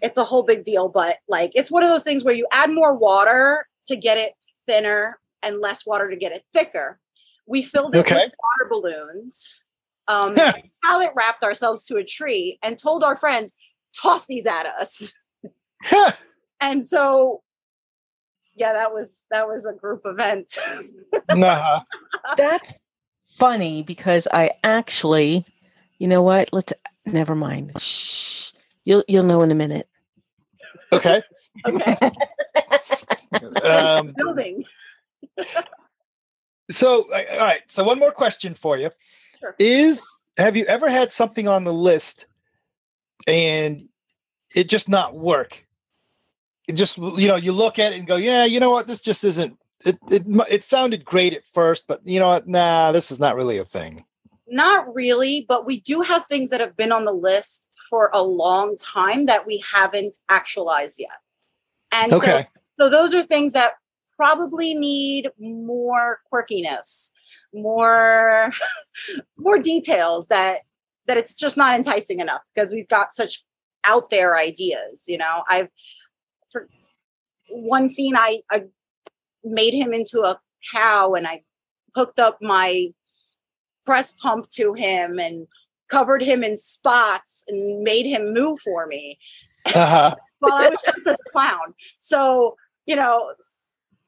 It's 0.00 0.18
a 0.18 0.24
whole 0.24 0.42
big 0.42 0.64
deal, 0.64 0.88
but 0.88 1.18
like 1.28 1.52
it's 1.54 1.70
one 1.70 1.82
of 1.84 1.88
those 1.90 2.02
things 2.02 2.24
where 2.24 2.34
you 2.34 2.46
add 2.52 2.70
more 2.70 2.94
water 2.94 3.66
to 3.86 3.96
get 3.96 4.18
it 4.18 4.32
thinner 4.66 5.18
and 5.42 5.60
less 5.60 5.84
water 5.86 6.08
to 6.10 6.16
get 6.16 6.32
it 6.32 6.42
thicker. 6.52 6.98
We 7.46 7.62
filled 7.62 7.94
it 7.94 7.98
Okay. 7.98 8.14
with 8.14 8.32
water 8.42 8.68
balloons. 8.70 9.52
Um, 10.08 10.36
pallet 10.84 11.10
wrapped 11.14 11.44
ourselves 11.44 11.84
to 11.86 11.96
a 11.96 12.04
tree 12.04 12.58
and 12.62 12.78
told 12.78 13.04
our 13.04 13.16
friends, 13.16 13.54
toss 13.94 14.26
these 14.26 14.46
at 14.46 14.66
us 14.66 15.18
and 16.60 16.84
so 16.84 17.42
yeah 18.54 18.72
that 18.72 18.92
was 18.92 19.20
that 19.30 19.46
was 19.46 19.66
a 19.66 19.72
group 19.72 20.02
event 20.04 20.56
Nah. 21.34 21.80
That's 22.36 22.72
funny 23.28 23.82
because 23.82 24.28
I 24.32 24.52
actually, 24.64 25.44
you 25.98 26.08
know 26.08 26.22
what? 26.22 26.50
Let's 26.52 26.72
never 27.06 27.34
mind. 27.34 27.72
Shh. 27.80 28.52
You'll 28.84 29.04
you'll 29.08 29.24
know 29.24 29.42
in 29.42 29.50
a 29.50 29.54
minute. 29.54 29.88
Okay. 30.92 31.22
okay 31.66 31.96
Um, 33.64 34.12
building 34.16 34.64
so, 36.70 37.02
all 37.12 37.38
right. 37.38 37.62
So, 37.68 37.84
one 37.84 37.98
more 37.98 38.12
question 38.12 38.54
for 38.54 38.76
you 38.78 38.90
Sure. 39.42 39.54
is: 39.58 40.06
Have 40.38 40.56
you 40.56 40.64
ever 40.66 40.88
had 40.88 41.12
something 41.12 41.48
on 41.48 41.64
the 41.64 41.72
list 41.74 42.26
and 43.26 43.88
it 44.54 44.68
just 44.68 44.88
not 44.88 45.14
work? 45.16 45.66
It 46.68 46.74
just 46.74 46.96
you 46.96 47.28
know 47.28 47.36
you 47.36 47.52
look 47.52 47.78
at 47.78 47.92
it 47.92 47.98
and 47.98 48.06
go, 48.06 48.16
yeah, 48.16 48.44
you 48.44 48.60
know 48.60 48.70
what, 48.70 48.86
this 48.86 49.00
just 49.00 49.24
isn't. 49.24 49.58
It 49.84 49.98
it 50.10 50.22
it 50.50 50.62
sounded 50.64 51.04
great 51.04 51.32
at 51.34 51.44
first, 51.44 51.86
but 51.88 52.00
you 52.06 52.20
know 52.20 52.28
what? 52.28 52.46
Nah, 52.46 52.92
this 52.92 53.10
is 53.10 53.18
not 53.18 53.34
really 53.36 53.58
a 53.58 53.64
thing. 53.64 54.04
not 54.48 54.86
really 54.94 55.46
but 55.48 55.64
we 55.66 55.80
do 55.80 56.02
have 56.02 56.26
things 56.26 56.50
that 56.50 56.60
have 56.60 56.76
been 56.76 56.92
on 56.92 57.04
the 57.04 57.12
list 57.12 57.66
for 57.88 58.10
a 58.12 58.22
long 58.22 58.76
time 58.76 59.26
that 59.26 59.46
we 59.46 59.62
haven't 59.72 60.18
actualized 60.28 60.96
yet 60.98 61.18
and 61.92 62.12
Okay. 62.12 62.44
so, 62.78 62.84
so 62.84 62.90
those 62.90 63.14
are 63.14 63.22
things 63.22 63.52
that 63.52 63.74
probably 64.16 64.74
need 64.74 65.30
more 65.38 66.20
quirkiness 66.30 67.10
more 67.54 68.52
more 69.36 69.58
details 69.58 70.28
that 70.28 70.60
that 71.06 71.16
it's 71.16 71.36
just 71.36 71.56
not 71.56 71.74
enticing 71.74 72.20
enough 72.20 72.42
because 72.54 72.72
we've 72.72 72.88
got 72.88 73.12
such 73.12 73.44
out 73.84 74.10
there 74.10 74.36
ideas 74.36 75.04
you 75.08 75.18
know? 75.18 75.42
I've 75.48 75.68
for 76.50 76.68
one 77.50 77.88
scene 77.88 78.14
i 78.16 78.40
i 78.50 78.64
made 79.44 79.74
him 79.74 79.92
into 79.92 80.20
a 80.20 80.38
cow 80.72 81.14
and 81.14 81.26
i 81.26 81.42
hooked 81.94 82.18
up 82.18 82.38
my 82.40 82.86
breast 83.84 84.18
pump 84.18 84.48
to 84.48 84.72
him 84.74 85.18
and 85.18 85.46
covered 85.88 86.22
him 86.22 86.42
in 86.42 86.56
spots 86.56 87.44
and 87.48 87.82
made 87.82 88.06
him 88.06 88.32
move 88.32 88.58
for 88.60 88.86
me. 88.86 89.18
Uh-huh. 89.66 90.14
while 90.38 90.54
i 90.54 90.68
was 90.68 90.80
just 90.84 91.06
as 91.06 91.16
a 91.26 91.30
clown. 91.30 91.74
So 91.98 92.56
you 92.86 92.96
know 92.96 93.32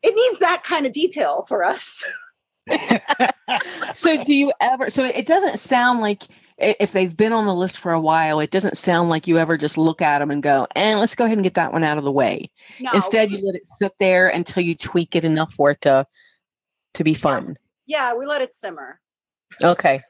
it 0.02 0.14
needs 0.14 0.38
that 0.40 0.64
kind 0.64 0.86
of 0.86 0.92
detail 0.92 1.44
for 1.48 1.64
us 1.64 2.04
so 3.94 4.22
do 4.24 4.34
you 4.34 4.52
ever 4.60 4.88
so 4.88 5.04
it 5.04 5.26
doesn't 5.26 5.58
sound 5.58 6.00
like 6.00 6.24
if 6.56 6.92
they've 6.92 7.16
been 7.16 7.32
on 7.32 7.46
the 7.46 7.54
list 7.54 7.78
for 7.78 7.92
a 7.92 8.00
while 8.00 8.40
it 8.40 8.50
doesn't 8.50 8.76
sound 8.76 9.10
like 9.10 9.26
you 9.26 9.38
ever 9.38 9.56
just 9.56 9.76
look 9.76 10.00
at 10.00 10.20
them 10.20 10.30
and 10.30 10.42
go 10.42 10.66
and 10.74 10.98
let's 10.98 11.14
go 11.14 11.24
ahead 11.24 11.36
and 11.36 11.44
get 11.44 11.54
that 11.54 11.72
one 11.72 11.84
out 11.84 11.98
of 11.98 12.04
the 12.04 12.12
way. 12.12 12.48
No, 12.80 12.92
instead 12.92 13.30
you 13.30 13.44
let 13.44 13.54
it 13.54 13.66
sit 13.78 13.92
there 13.98 14.28
until 14.28 14.62
you 14.62 14.74
tweak 14.74 15.14
it 15.14 15.24
enough 15.24 15.52
for 15.52 15.70
it 15.72 15.80
to 15.82 16.06
to 16.94 17.04
be 17.04 17.14
fun. 17.14 17.56
Yeah 17.86 18.14
we 18.14 18.24
let 18.24 18.40
it 18.40 18.54
simmer. 18.54 19.00
Okay. 19.62 20.00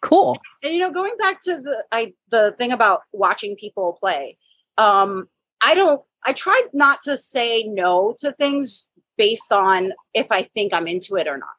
Cool. 0.00 0.38
And 0.64 0.72
you 0.72 0.80
know 0.80 0.92
going 0.92 1.16
back 1.18 1.40
to 1.42 1.60
the 1.60 1.84
i 1.92 2.12
the 2.30 2.52
thing 2.58 2.72
about 2.72 3.02
watching 3.12 3.54
people 3.56 3.96
play 4.00 4.36
um 4.78 5.28
i 5.60 5.74
don't 5.74 6.02
i 6.24 6.32
tried 6.32 6.68
not 6.72 7.00
to 7.02 7.16
say 7.16 7.62
no 7.64 8.14
to 8.18 8.32
things 8.32 8.88
based 9.18 9.52
on 9.52 9.92
if 10.14 10.26
i 10.30 10.42
think 10.42 10.72
i'm 10.72 10.86
into 10.86 11.16
it 11.16 11.28
or 11.28 11.36
not 11.36 11.50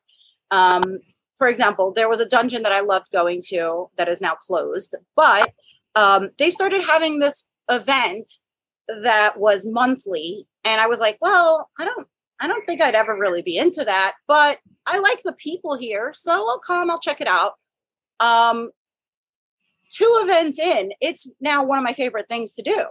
um 0.51 0.99
for 1.37 1.47
example 1.47 1.91
there 1.91 2.09
was 2.09 2.19
a 2.19 2.27
dungeon 2.27 2.63
that 2.63 2.71
i 2.71 2.81
loved 2.81 3.11
going 3.11 3.41
to 3.41 3.89
that 3.97 4.07
is 4.07 4.21
now 4.21 4.35
closed 4.35 4.95
but 5.15 5.53
um 5.95 6.29
they 6.37 6.51
started 6.51 6.83
having 6.83 7.19
this 7.19 7.47
event 7.69 8.29
that 9.01 9.39
was 9.39 9.65
monthly 9.65 10.45
and 10.65 10.79
i 10.79 10.87
was 10.87 10.99
like 10.99 11.17
well 11.21 11.69
i 11.79 11.85
don't 11.85 12.07
i 12.39 12.47
don't 12.47 12.65
think 12.65 12.81
i'd 12.81 12.95
ever 12.95 13.17
really 13.17 13.41
be 13.41 13.57
into 13.57 13.83
that 13.83 14.13
but 14.27 14.59
i 14.85 14.99
like 14.99 15.21
the 15.23 15.33
people 15.33 15.77
here 15.77 16.11
so 16.13 16.31
i'll 16.31 16.59
come 16.59 16.91
i'll 16.91 16.99
check 16.99 17.21
it 17.21 17.27
out. 17.27 17.53
Um 18.19 18.69
two 19.91 20.19
events 20.23 20.57
in 20.59 20.91
it's 21.01 21.27
now 21.39 21.63
one 21.63 21.77
of 21.77 21.83
my 21.83 21.93
favorite 21.93 22.27
things 22.27 22.53
to 22.53 22.61
do. 22.61 22.85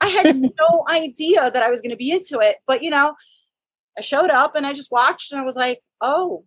I 0.00 0.08
had 0.08 0.36
no 0.40 0.84
idea 0.88 1.50
that 1.50 1.62
i 1.62 1.70
was 1.70 1.80
going 1.80 1.90
to 1.90 1.96
be 1.96 2.10
into 2.10 2.38
it 2.40 2.56
but 2.66 2.82
you 2.82 2.90
know 2.90 3.14
i 3.96 4.00
showed 4.00 4.30
up 4.30 4.54
and 4.54 4.66
i 4.66 4.72
just 4.72 4.90
watched 4.90 5.32
and 5.32 5.40
i 5.40 5.44
was 5.44 5.56
like 5.56 5.80
oh 6.00 6.44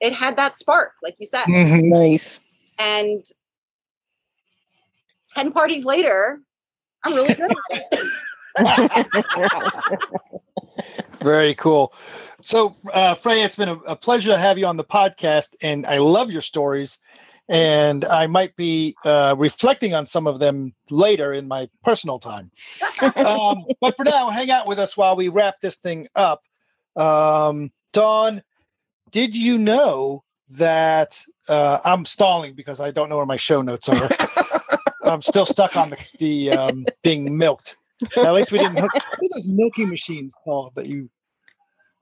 it 0.00 0.08
it 0.08 0.12
had 0.12 0.36
that 0.36 0.58
spark 0.58 0.92
like 1.02 1.14
you 1.18 1.26
said 1.26 1.44
Mhm. 1.44 1.84
nice 1.84 2.40
and 2.78 3.24
10 5.36 5.52
parties 5.52 5.84
later 5.84 6.40
i'm 7.04 7.14
really 7.14 7.34
good 7.34 7.50
at 7.50 7.82
it 7.92 8.08
Very 11.20 11.54
cool. 11.54 11.92
So, 12.40 12.74
uh, 12.92 13.14
Freya, 13.14 13.44
it's 13.44 13.56
been 13.56 13.68
a, 13.68 13.76
a 13.80 13.96
pleasure 13.96 14.30
to 14.30 14.38
have 14.38 14.58
you 14.58 14.66
on 14.66 14.76
the 14.76 14.84
podcast, 14.84 15.54
and 15.62 15.86
I 15.86 15.98
love 15.98 16.30
your 16.30 16.40
stories. 16.40 16.98
And 17.48 18.04
I 18.04 18.26
might 18.26 18.56
be 18.56 18.96
uh, 19.04 19.34
reflecting 19.38 19.94
on 19.94 20.04
some 20.06 20.26
of 20.26 20.40
them 20.40 20.74
later 20.90 21.32
in 21.32 21.46
my 21.48 21.68
personal 21.84 22.18
time. 22.18 22.50
Um, 23.16 23.64
but 23.80 23.96
for 23.96 24.04
now, 24.04 24.30
hang 24.30 24.50
out 24.50 24.66
with 24.66 24.78
us 24.78 24.96
while 24.96 25.16
we 25.16 25.28
wrap 25.28 25.56
this 25.60 25.76
thing 25.76 26.08
up. 26.14 26.42
Um, 26.96 27.70
Dawn, 27.92 28.42
did 29.10 29.34
you 29.34 29.58
know 29.58 30.22
that 30.50 31.22
uh, 31.48 31.80
I'm 31.84 32.04
stalling 32.04 32.54
because 32.54 32.80
I 32.80 32.90
don't 32.90 33.08
know 33.08 33.16
where 33.16 33.26
my 33.26 33.36
show 33.36 33.62
notes 33.62 33.88
are? 33.88 34.08
I'm 35.04 35.22
still 35.22 35.46
stuck 35.46 35.76
on 35.76 35.90
the, 35.90 35.98
the 36.18 36.50
um, 36.52 36.86
being 37.02 37.36
milked. 37.36 37.76
At 38.16 38.34
least 38.34 38.52
we 38.52 38.58
didn't 38.58 38.78
hook. 38.78 38.92
What 38.92 39.30
are 39.30 39.38
those 39.38 39.48
milking 39.48 39.88
machines 39.88 40.32
called 40.44 40.74
that 40.74 40.86
you 40.86 41.08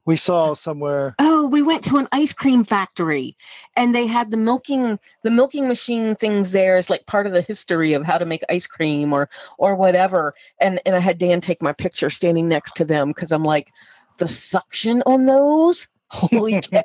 we 0.07 0.17
saw 0.17 0.55
somewhere? 0.55 1.15
Oh, 1.19 1.47
we 1.47 1.63
went 1.63 1.83
to 1.85 1.97
an 1.97 2.09
ice 2.13 2.33
cream 2.33 2.65
factory 2.65 3.37
and 3.77 3.95
they 3.95 4.07
had 4.07 4.31
the 4.31 4.37
milking 4.37 4.99
the 5.23 5.31
milking 5.31 5.67
machine 5.69 6.15
things 6.15 6.53
there 6.53 6.65
there 6.65 6.79
is 6.79 6.91
like 6.91 7.07
part 7.07 7.27
of 7.27 7.33
the 7.33 7.43
history 7.43 7.93
of 7.93 8.05
how 8.05 8.19
to 8.19 8.25
make 8.25 8.43
ice 8.49 8.67
cream 8.67 9.13
or 9.13 9.29
or 9.59 9.77
whatever. 9.77 10.35
And 10.61 10.81
and 10.85 10.97
I 10.97 10.99
had 10.99 11.19
Dan 11.19 11.41
take 11.41 11.63
my 11.63 11.73
picture 11.73 12.11
standing 12.11 12.49
next 12.49 12.75
to 12.77 12.85
them 12.85 13.09
because 13.09 13.33
I'm 13.33 13.45
like, 13.45 13.71
the 14.19 14.29
suction 14.29 15.03
on 15.07 15.27
those? 15.27 15.87
Holy 16.15 16.61
cow. 16.63 16.83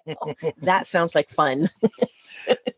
that 0.61 0.85
sounds 0.85 1.15
like 1.15 1.29
fun. 1.29 1.69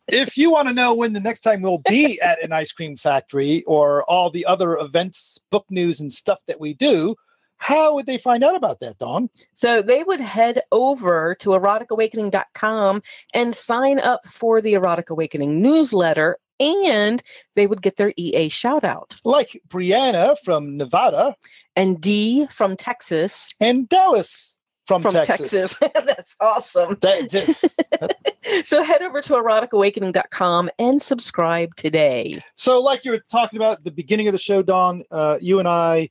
If 0.07 0.37
you 0.37 0.51
want 0.51 0.67
to 0.67 0.73
know 0.73 0.93
when 0.93 1.13
the 1.13 1.21
next 1.21 1.39
time 1.39 1.61
we'll 1.61 1.77
be 1.77 2.19
at 2.19 2.43
an 2.43 2.51
ice 2.51 2.73
cream 2.73 2.97
factory 2.97 3.63
or 3.63 4.03
all 4.03 4.29
the 4.29 4.45
other 4.45 4.75
events, 4.75 5.39
book 5.49 5.65
news, 5.69 6.01
and 6.01 6.11
stuff 6.11 6.39
that 6.47 6.59
we 6.59 6.73
do, 6.73 7.15
how 7.55 7.95
would 7.95 8.07
they 8.07 8.17
find 8.17 8.43
out 8.43 8.55
about 8.55 8.81
that, 8.81 8.97
Dawn? 8.97 9.29
So 9.53 9.81
they 9.81 10.03
would 10.03 10.19
head 10.19 10.63
over 10.73 11.35
to 11.35 11.51
eroticawakening.com 11.51 13.01
and 13.33 13.55
sign 13.55 13.99
up 13.99 14.27
for 14.27 14.61
the 14.61 14.73
Erotic 14.73 15.09
Awakening 15.11 15.61
newsletter 15.61 16.37
and 16.59 17.21
they 17.55 17.67
would 17.67 17.81
get 17.81 17.97
their 17.97 18.13
EA 18.17 18.49
shout 18.49 18.83
out. 18.83 19.15
Like 19.23 19.61
Brianna 19.67 20.37
from 20.43 20.75
Nevada 20.75 21.35
And 21.75 22.01
D 22.01 22.47
from 22.51 22.75
Texas 22.75 23.53
and 23.59 23.87
Dallas 23.87 24.57
from, 24.91 25.01
from 25.01 25.25
Texas. 25.25 25.77
Texas. 25.77 25.91
That's 26.05 26.35
awesome. 26.39 26.97
That- 27.01 28.15
so 28.65 28.83
head 28.83 29.01
over 29.01 29.21
to 29.21 29.33
eroticawakening.com 29.33 30.69
and 30.79 31.01
subscribe 31.01 31.75
today. 31.75 32.39
So, 32.55 32.79
like 32.81 33.05
you 33.05 33.11
were 33.11 33.23
talking 33.31 33.57
about 33.57 33.79
at 33.79 33.83
the 33.83 33.91
beginning 33.91 34.27
of 34.27 34.33
the 34.33 34.39
show, 34.39 34.61
Dawn, 34.61 35.03
uh, 35.11 35.37
you 35.41 35.59
and 35.59 35.67
I 35.67 36.09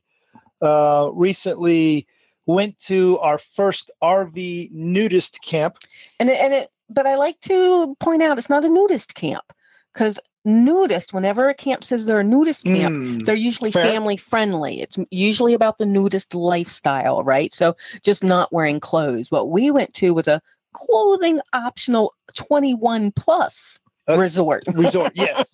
uh, 0.61 1.09
recently 1.13 2.07
went 2.45 2.79
to 2.79 3.19
our 3.19 3.37
first 3.37 3.91
RV 4.03 4.71
nudist 4.71 5.41
camp. 5.41 5.77
And 6.19 6.29
it, 6.29 6.39
and 6.39 6.53
it, 6.53 6.69
but 6.89 7.05
I 7.05 7.15
like 7.15 7.39
to 7.41 7.95
point 7.99 8.23
out 8.23 8.37
it's 8.37 8.49
not 8.49 8.65
a 8.65 8.69
nudist 8.69 9.15
camp 9.15 9.53
because 9.93 10.19
nudist, 10.45 11.13
whenever 11.13 11.49
a 11.49 11.53
camp 11.53 11.83
says 11.83 12.05
they're 12.05 12.19
a 12.19 12.23
nudist 12.23 12.65
camp, 12.65 12.93
Mm, 12.93 13.25
they're 13.25 13.35
usually 13.35 13.71
fair. 13.71 13.83
family 13.83 14.17
friendly. 14.17 14.81
It's 14.81 14.97
usually 15.11 15.53
about 15.53 15.77
the 15.77 15.85
nudist 15.85 16.33
lifestyle, 16.33 17.23
right? 17.23 17.53
So 17.53 17.75
just 18.03 18.23
not 18.23 18.51
wearing 18.51 18.79
clothes. 18.79 19.31
What 19.31 19.49
we 19.49 19.71
went 19.71 19.93
to 19.95 20.13
was 20.13 20.27
a 20.27 20.41
clothing 20.73 21.39
optional 21.53 22.13
21 22.33 23.11
plus 23.11 23.79
Uh, 24.07 24.17
resort. 24.17 24.63
resort 24.73 25.11
yes 25.15 25.53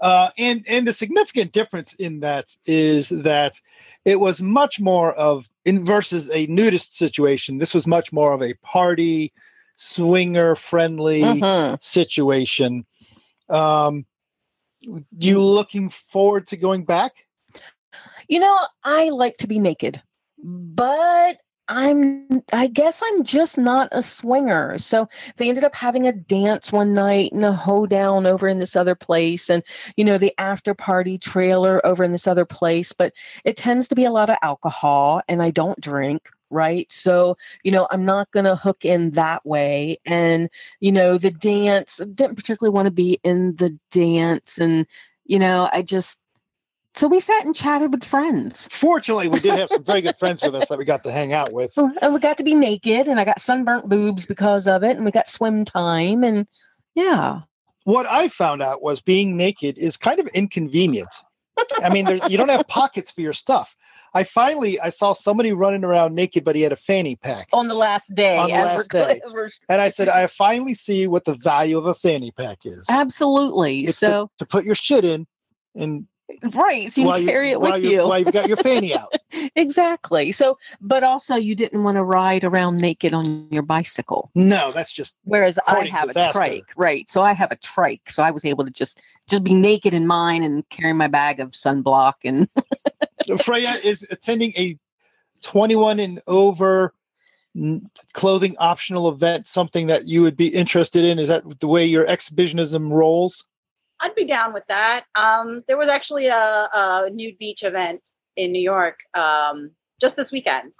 uh, 0.00 0.30
and 0.38 0.64
and 0.68 0.86
the 0.86 0.92
significant 0.92 1.50
difference 1.52 1.94
in 1.94 2.20
that 2.20 2.54
is 2.66 3.08
that 3.08 3.60
it 4.04 4.20
was 4.20 4.40
much 4.42 4.78
more 4.80 5.12
of 5.14 5.48
in 5.64 5.84
versus 5.84 6.30
a 6.30 6.46
nudist 6.46 6.96
situation 6.96 7.58
this 7.58 7.74
was 7.74 7.86
much 7.86 8.12
more 8.12 8.32
of 8.32 8.42
a 8.42 8.54
party 8.62 9.32
swinger 9.76 10.54
friendly 10.54 11.22
Mhm. 11.22 11.82
situation 11.82 12.84
um 13.48 14.04
you 15.18 15.40
looking 15.40 15.90
forward 15.90 16.46
to 16.48 16.56
going 16.56 16.84
back 16.84 17.26
You 18.28 18.40
know, 18.40 18.58
I 18.84 19.10
like 19.10 19.36
to 19.38 19.48
be 19.48 19.58
naked, 19.58 20.02
but 20.38 21.38
I'm 21.68 22.42
I 22.52 22.66
guess 22.66 23.00
I'm 23.04 23.22
just 23.24 23.58
not 23.58 23.88
a 23.92 24.02
swinger. 24.02 24.78
So 24.78 25.08
they 25.36 25.48
ended 25.48 25.64
up 25.64 25.74
having 25.74 26.06
a 26.06 26.12
dance 26.12 26.72
one 26.72 26.94
night 26.94 27.32
and 27.32 27.44
a 27.44 27.52
hoedown 27.52 28.26
over 28.26 28.48
in 28.48 28.58
this 28.58 28.74
other 28.76 28.94
place 28.96 29.48
and 29.50 29.62
you 29.96 30.04
know 30.04 30.18
the 30.18 30.32
after 30.38 30.74
party 30.74 31.18
trailer 31.18 31.84
over 31.86 32.02
in 32.04 32.12
this 32.12 32.26
other 32.26 32.44
place, 32.44 32.92
but 32.92 33.12
it 33.44 33.56
tends 33.56 33.88
to 33.88 33.94
be 33.94 34.04
a 34.04 34.10
lot 34.10 34.30
of 34.30 34.36
alcohol 34.42 35.22
and 35.28 35.42
I 35.42 35.50
don't 35.50 35.80
drink, 35.80 36.28
right? 36.50 36.90
So, 36.92 37.36
you 37.62 37.72
know, 37.72 37.86
I'm 37.90 38.04
not 38.04 38.30
going 38.32 38.44
to 38.44 38.56
hook 38.56 38.84
in 38.84 39.12
that 39.12 39.44
way 39.46 39.98
and 40.04 40.48
you 40.80 40.92
know, 40.92 41.18
the 41.18 41.30
dance 41.30 42.00
didn't 42.14 42.36
particularly 42.36 42.74
want 42.74 42.86
to 42.86 42.92
be 42.92 43.18
in 43.22 43.56
the 43.56 43.78
dance 43.90 44.58
and 44.58 44.86
you 45.24 45.38
know, 45.38 45.68
I 45.72 45.82
just 45.82 46.18
so 46.94 47.06
we 47.06 47.20
sat 47.20 47.44
and 47.46 47.54
chatted 47.54 47.92
with 47.92 48.04
friends. 48.04 48.68
fortunately 48.72 49.28
we 49.28 49.38
did 49.38 49.56
have 49.58 49.68
some 49.68 49.84
very 49.84 50.00
good 50.00 50.16
friends 50.18 50.42
with 50.42 50.54
us 50.54 50.68
that 50.68 50.78
we 50.78 50.84
got 50.84 51.04
to 51.04 51.12
hang 51.12 51.32
out 51.32 51.52
with 51.52 51.72
And 52.02 52.12
we 52.12 52.20
got 52.20 52.36
to 52.38 52.44
be 52.44 52.54
naked, 52.54 53.06
and 53.06 53.20
I 53.20 53.24
got 53.24 53.40
sunburnt 53.40 53.88
boobs 53.88 54.26
because 54.26 54.66
of 54.66 54.82
it, 54.82 54.96
and 54.96 55.04
we 55.04 55.10
got 55.10 55.28
swim 55.28 55.64
time, 55.64 56.24
and 56.24 56.46
yeah. 56.94 57.42
what 57.84 58.06
i 58.06 58.26
found 58.28 58.60
out 58.60 58.82
was 58.82 59.00
being 59.00 59.36
naked 59.36 59.78
is 59.78 59.96
kind 59.96 60.18
of 60.18 60.26
inconvenient 60.28 61.08
i 61.84 61.88
mean 61.88 62.04
there, 62.04 62.18
you 62.28 62.36
don't 62.36 62.48
have 62.48 62.66
pockets 62.80 63.10
for 63.10 63.20
your 63.20 63.32
stuff 63.32 63.76
i 64.14 64.24
finally 64.24 64.80
i 64.80 64.88
saw 64.88 65.12
somebody 65.12 65.52
running 65.52 65.84
around 65.84 66.14
naked 66.14 66.44
but 66.44 66.56
he 66.56 66.62
had 66.62 66.72
a 66.72 66.76
fanny 66.76 67.16
pack 67.16 67.48
On 67.52 67.68
the 67.68 67.74
last 67.74 68.14
day, 68.14 68.38
On 68.38 68.48
the 68.48 68.54
as 68.54 68.76
last 68.76 68.90
day. 68.90 69.20
And 69.68 69.80
I 69.80 69.88
said, 69.88 70.08
I 70.08 70.26
finally 70.26 70.74
see 70.74 71.06
what 71.06 71.24
the 71.24 71.34
value 71.34 71.78
of 71.78 71.86
a 71.86 71.94
fanny 71.94 72.30
pack 72.30 72.58
is. 72.64 72.86
absolutely. 72.88 73.84
It's 73.84 73.98
so 73.98 74.26
to, 74.38 74.44
to 74.44 74.46
put 74.46 74.64
your 74.64 74.74
shit 74.74 75.04
in 75.04 75.26
and 75.74 76.06
right, 76.54 76.90
so 76.90 77.00
you 77.00 77.06
while 77.06 77.16
can 77.16 77.24
you- 77.24 77.30
carry 77.30 77.50
it 77.50 77.60
while 77.60 77.72
with 77.72 77.84
you 77.84 77.90
you. 77.90 78.06
while 78.08 78.18
you've 78.18 78.32
got 78.32 78.48
your 78.48 78.56
fanny 78.56 78.94
out. 78.98 79.12
exactly. 79.56 80.32
So, 80.32 80.58
but 80.80 81.02
also 81.02 81.34
you 81.36 81.54
didn't 81.54 81.82
want 81.82 81.96
to 81.96 82.02
ride 82.04 82.44
around 82.44 82.76
naked 82.78 83.12
on 83.14 83.48
your 83.50 83.62
bicycle, 83.62 84.30
No, 84.34 84.72
that's 84.72 84.92
just 84.92 85.16
whereas 85.24 85.58
I 85.66 85.86
have 85.86 86.08
disaster. 86.08 86.38
a 86.42 86.46
trike, 86.46 86.72
right? 86.76 87.08
So 87.08 87.22
I 87.22 87.32
have 87.32 87.50
a 87.52 87.56
trike, 87.56 88.10
so 88.10 88.22
I 88.22 88.30
was 88.30 88.44
able 88.44 88.64
to 88.64 88.70
just 88.70 89.00
just 89.28 89.44
be 89.44 89.54
naked 89.54 89.94
in 89.94 90.06
mine 90.06 90.42
and 90.42 90.68
carry 90.70 90.92
my 90.92 91.06
bag 91.06 91.38
of 91.40 91.50
sunblock 91.52 92.14
and 92.24 92.48
uh, 93.30 93.36
Freya 93.36 93.74
is 93.84 94.06
attending 94.10 94.52
a 94.56 94.76
21 95.42 96.00
and 96.00 96.20
over 96.26 96.94
clothing 98.12 98.56
optional 98.58 99.08
event. 99.08 99.46
Something 99.46 99.86
that 99.88 100.06
you 100.08 100.22
would 100.22 100.36
be 100.36 100.48
interested 100.48 101.04
in. 101.04 101.18
Is 101.18 101.28
that 101.28 101.60
the 101.60 101.66
way 101.68 101.84
your 101.84 102.06
exhibitionism 102.06 102.92
rolls? 102.92 103.44
I'd 104.00 104.14
be 104.14 104.24
down 104.24 104.52
with 104.52 104.66
that. 104.68 105.04
Um, 105.14 105.62
there 105.68 105.76
was 105.78 105.88
actually 105.88 106.26
a, 106.28 106.68
a 106.74 107.10
nude 107.12 107.38
beach 107.38 107.62
event 107.62 108.00
in 108.36 108.52
New 108.52 108.62
York 108.62 108.98
um, 109.14 109.70
just 110.00 110.16
this 110.16 110.32
weekend. 110.32 110.72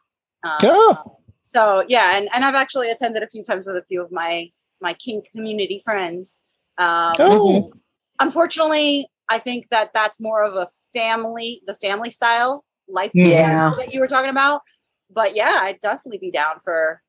Um, 0.44 0.58
Oh. 0.62 1.16
So 1.44 1.84
yeah, 1.88 2.16
and, 2.16 2.28
and 2.32 2.44
I've 2.44 2.54
actually 2.54 2.90
attended 2.90 3.22
a 3.24 3.28
few 3.28 3.42
times 3.42 3.66
with 3.66 3.76
a 3.76 3.82
few 3.84 4.00
of 4.02 4.12
my 4.12 4.48
my 4.80 4.94
kink 4.94 5.26
community 5.32 5.80
friends. 5.84 6.40
Um, 6.78 7.12
Oh, 7.18 7.72
Unfortunately, 8.20 9.06
I 9.28 9.38
think 9.38 9.68
that 9.70 9.92
that's 9.92 10.20
more 10.20 10.42
of 10.44 10.54
a 10.54 10.68
family, 10.94 11.62
the 11.66 11.74
family 11.76 12.10
style 12.10 12.64
life 12.88 13.10
Yeah. 13.14 13.70
that 13.78 13.92
you 13.92 14.00
were 14.00 14.06
talking 14.06 14.30
about. 14.30 14.60
But 15.10 15.34
yeah, 15.34 15.58
I'd 15.62 15.80
definitely 15.80 16.18
be 16.18 16.30
down 16.30 16.56
for 16.64 17.02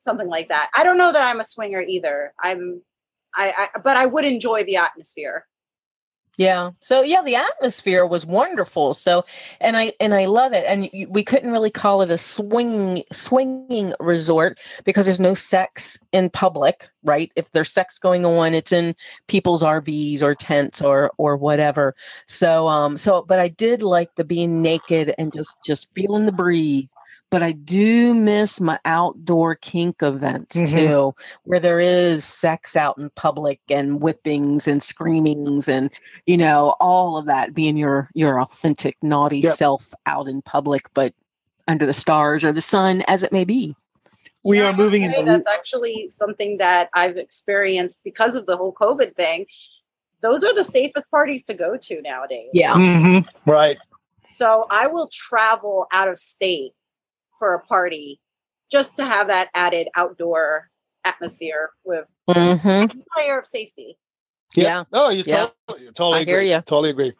something 0.00 0.28
like 0.28 0.48
that. 0.48 0.70
I 0.76 0.84
don't 0.84 0.98
know 0.98 1.12
that 1.12 1.26
I'm 1.26 1.40
a 1.40 1.44
swinger 1.44 1.82
either. 1.82 2.32
I'm, 2.42 2.82
I, 3.38 3.52
I 3.56 3.78
but 3.78 3.96
I 3.96 4.04
would 4.04 4.24
enjoy 4.24 4.64
the 4.64 4.76
atmosphere. 4.76 5.46
Yeah. 6.38 6.70
So 6.80 7.02
yeah, 7.02 7.20
the 7.20 7.34
atmosphere 7.34 8.06
was 8.06 8.24
wonderful. 8.24 8.94
So, 8.94 9.24
and 9.60 9.76
I 9.76 9.92
and 9.98 10.14
I 10.14 10.26
love 10.26 10.52
it. 10.52 10.64
And 10.68 10.88
we 11.10 11.24
couldn't 11.24 11.50
really 11.50 11.70
call 11.70 12.00
it 12.00 12.12
a 12.12 12.18
swinging 12.18 13.02
swinging 13.12 13.92
resort 13.98 14.60
because 14.84 15.06
there's 15.06 15.18
no 15.18 15.34
sex 15.34 15.98
in 16.12 16.30
public, 16.30 16.88
right? 17.02 17.32
If 17.34 17.50
there's 17.50 17.72
sex 17.72 17.98
going 17.98 18.24
on, 18.24 18.54
it's 18.54 18.70
in 18.70 18.94
people's 19.26 19.64
RVs 19.64 20.22
or 20.22 20.36
tents 20.36 20.80
or 20.80 21.10
or 21.18 21.36
whatever. 21.36 21.96
So, 22.28 22.68
um, 22.68 22.98
so 22.98 23.22
but 23.22 23.40
I 23.40 23.48
did 23.48 23.82
like 23.82 24.14
the 24.14 24.24
being 24.24 24.62
naked 24.62 25.12
and 25.18 25.32
just 25.32 25.58
just 25.66 25.88
feeling 25.92 26.26
the 26.26 26.32
breeze. 26.32 26.86
But 27.30 27.42
I 27.42 27.52
do 27.52 28.14
miss 28.14 28.58
my 28.60 28.78
outdoor 28.86 29.54
kink 29.54 30.02
events 30.02 30.56
Mhm. 30.56 30.72
too, 30.72 31.14
where 31.44 31.60
there 31.60 31.78
is 31.80 32.24
sex 32.24 32.74
out 32.74 32.96
in 32.96 33.10
public 33.10 33.60
and 33.68 34.00
whippings 34.00 34.66
and 34.66 34.82
screamings 34.82 35.68
and 35.68 35.90
you 36.26 36.36
know 36.38 36.74
all 36.80 37.16
of 37.18 37.26
that 37.26 37.52
being 37.54 37.76
your 37.76 38.08
your 38.14 38.40
authentic 38.40 38.96
naughty 39.02 39.40
Yep. 39.40 39.56
self 39.56 39.92
out 40.06 40.26
in 40.26 40.40
public 40.42 40.82
but 40.94 41.12
under 41.66 41.84
the 41.84 41.92
stars 41.92 42.44
or 42.44 42.52
the 42.52 42.62
sun 42.62 43.02
as 43.08 43.22
it 43.22 43.32
may 43.32 43.44
be 43.44 43.76
we 44.42 44.58
Yeah, 44.58 44.68
are 44.70 44.72
moving 44.72 45.02
into 45.02 45.22
That's 45.24 45.48
actually 45.48 46.08
something 46.10 46.56
that 46.58 46.88
I've 46.94 47.16
experienced 47.16 48.00
because 48.04 48.34
of 48.36 48.46
the 48.46 48.56
whole 48.56 48.72
COVID 48.72 49.14
thing. 49.14 49.46
Those 50.22 50.42
are 50.44 50.54
the 50.54 50.64
safest 50.64 51.10
parties 51.10 51.44
to 51.44 51.54
go 51.54 51.76
to 51.76 52.00
nowadays. 52.00 52.48
yeah 52.52 52.74
Mhm, 52.74 53.26
right. 53.46 53.76
So 54.26 54.66
I 54.70 54.86
will 54.86 55.08
travel 55.12 55.86
out 55.92 56.08
of 56.08 56.18
state 56.18 56.72
for 57.38 57.54
a 57.54 57.60
party 57.60 58.20
just 58.70 58.96
to 58.96 59.04
have 59.04 59.28
that 59.28 59.48
added 59.54 59.88
outdoor 59.94 60.70
atmosphere 61.04 61.70
with 61.84 62.04
hmm 62.28 62.56
a 62.66 62.88
layer 63.16 63.38
of 63.38 63.46
safety. 63.46 63.96
yeah 64.54 64.84
Oh, 64.92 65.10
you 65.10 65.22
Yeah. 65.24 65.48
totally, 65.68 65.86
totally 65.92 66.20
I 66.20 66.24
hear 66.24 66.38
agree. 66.38 66.50
ya. 66.50 66.60
Totally 66.60 66.90
agree. 66.90 67.12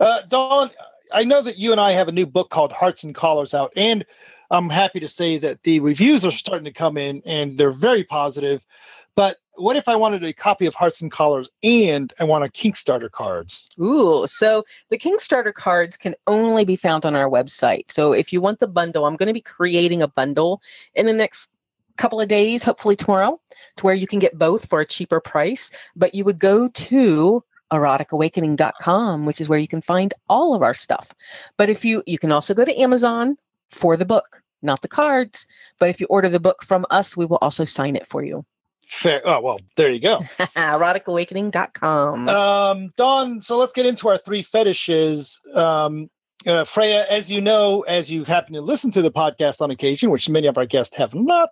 Uh, 0.00 0.22
Dawn, 0.28 0.70
I 1.12 1.24
know 1.24 1.42
that 1.42 1.58
you 1.58 1.72
and 1.72 1.80
I 1.80 1.92
have 1.92 2.08
a 2.08 2.12
new 2.12 2.26
book 2.26 2.50
called 2.50 2.72
Hearts 2.72 3.04
and 3.04 3.14
Collars 3.14 3.54
out, 3.54 3.72
and 3.76 4.04
I'm 4.50 4.68
happy 4.68 5.00
to 5.00 5.08
say 5.08 5.38
that 5.38 5.62
the 5.62 5.80
reviews 5.80 6.24
are 6.24 6.30
starting 6.30 6.64
to 6.64 6.72
come 6.72 6.96
in, 6.96 7.22
and 7.24 7.58
they're 7.58 7.70
very 7.70 8.04
positive. 8.04 8.64
But 9.14 9.36
what 9.56 9.76
if 9.76 9.88
I 9.88 9.96
wanted 9.96 10.24
a 10.24 10.32
copy 10.32 10.66
of 10.66 10.74
Hearts 10.74 11.00
and 11.00 11.10
Collars 11.10 11.48
and 11.62 12.12
I 12.18 12.24
want 12.24 12.44
a 12.44 12.48
Kickstarter 12.48 13.10
cards? 13.10 13.68
Ooh, 13.80 14.26
so 14.26 14.64
the 14.88 14.98
Kickstarter 14.98 15.52
cards 15.52 15.96
can 15.96 16.14
only 16.26 16.64
be 16.64 16.76
found 16.76 17.04
on 17.04 17.14
our 17.14 17.28
website. 17.28 17.90
So 17.90 18.12
if 18.12 18.32
you 18.32 18.40
want 18.40 18.58
the 18.60 18.66
bundle, 18.66 19.04
I'm 19.04 19.16
going 19.16 19.28
to 19.28 19.32
be 19.32 19.40
creating 19.40 20.02
a 20.02 20.08
bundle 20.08 20.60
in 20.94 21.06
the 21.06 21.12
next 21.12 21.50
couple 21.96 22.20
of 22.20 22.28
days, 22.28 22.62
hopefully 22.62 22.96
tomorrow, 22.96 23.40
to 23.76 23.84
where 23.84 23.94
you 23.94 24.06
can 24.06 24.18
get 24.18 24.38
both 24.38 24.68
for 24.68 24.80
a 24.80 24.86
cheaper 24.86 25.20
price. 25.20 25.70
But 25.94 26.14
you 26.14 26.24
would 26.24 26.38
go 26.38 26.68
to 26.68 27.44
eroticawakening.com, 27.72 29.26
which 29.26 29.40
is 29.40 29.48
where 29.48 29.58
you 29.58 29.68
can 29.68 29.82
find 29.82 30.12
all 30.28 30.54
of 30.54 30.62
our 30.62 30.74
stuff. 30.74 31.12
But 31.56 31.70
if 31.70 31.84
you 31.84 32.02
you 32.06 32.18
can 32.18 32.32
also 32.32 32.54
go 32.54 32.64
to 32.64 32.80
Amazon 32.80 33.36
for 33.70 33.96
the 33.96 34.04
book, 34.04 34.42
not 34.62 34.82
the 34.82 34.88
cards. 34.88 35.46
But 35.78 35.88
if 35.88 36.00
you 36.00 36.06
order 36.08 36.28
the 36.28 36.40
book 36.40 36.62
from 36.62 36.86
us, 36.90 37.16
we 37.16 37.26
will 37.26 37.38
also 37.40 37.64
sign 37.64 37.96
it 37.96 38.06
for 38.06 38.22
you. 38.22 38.44
Fair. 38.92 39.22
Oh 39.24 39.40
well, 39.40 39.58
there 39.78 39.90
you 39.90 39.98
go. 39.98 40.20
eroticawakening.com. 40.38 42.28
Um, 42.28 42.92
Dawn, 42.98 43.40
so 43.40 43.56
let's 43.56 43.72
get 43.72 43.86
into 43.86 44.06
our 44.08 44.18
three 44.18 44.42
fetishes. 44.42 45.40
Um, 45.54 46.10
uh, 46.46 46.64
Freya, 46.64 47.06
as 47.08 47.30
you 47.30 47.40
know, 47.40 47.80
as 47.82 48.10
you've 48.10 48.28
happened 48.28 48.54
to 48.54 48.60
listen 48.60 48.90
to 48.90 49.00
the 49.00 49.10
podcast 49.10 49.62
on 49.62 49.70
occasion, 49.70 50.10
which 50.10 50.28
many 50.28 50.46
of 50.46 50.58
our 50.58 50.66
guests 50.66 50.94
have 50.96 51.14
not, 51.14 51.48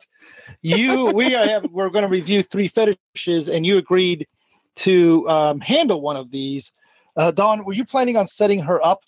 you 0.60 1.06
we 1.14 1.34
are 1.34 1.48
have, 1.48 1.64
we're 1.70 1.88
going 1.88 2.02
to 2.02 2.08
review 2.08 2.42
three 2.42 2.68
fetishes, 2.68 3.48
and 3.48 3.64
you 3.64 3.78
agreed 3.78 4.28
to 4.76 5.26
um, 5.28 5.60
handle 5.60 6.02
one 6.02 6.16
of 6.16 6.30
these. 6.30 6.70
Uh, 7.16 7.30
Dawn, 7.30 7.64
were 7.64 7.72
you 7.72 7.86
planning 7.86 8.18
on 8.18 8.26
setting 8.26 8.60
her 8.60 8.84
up 8.84 9.00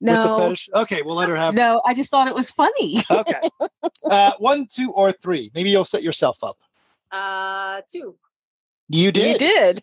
with 0.00 0.14
the 0.14 0.26
no, 0.26 0.38
fetish? 0.38 0.68
Okay, 0.74 1.02
we'll 1.02 1.16
let 1.16 1.28
her 1.28 1.36
have. 1.36 1.54
no, 1.54 1.82
I 1.84 1.92
just 1.92 2.10
thought 2.10 2.28
it 2.28 2.36
was 2.36 2.50
funny. 2.50 3.02
Okay, 3.10 3.50
uh, 4.04 4.32
one, 4.38 4.68
two, 4.70 4.92
or 4.92 5.10
three. 5.10 5.50
Maybe 5.56 5.70
you'll 5.70 5.84
set 5.84 6.04
yourself 6.04 6.38
up. 6.44 6.56
Uh, 7.12 7.82
two. 7.90 8.16
You 8.88 9.12
did. 9.12 9.40
You 9.40 9.48
did. 9.48 9.82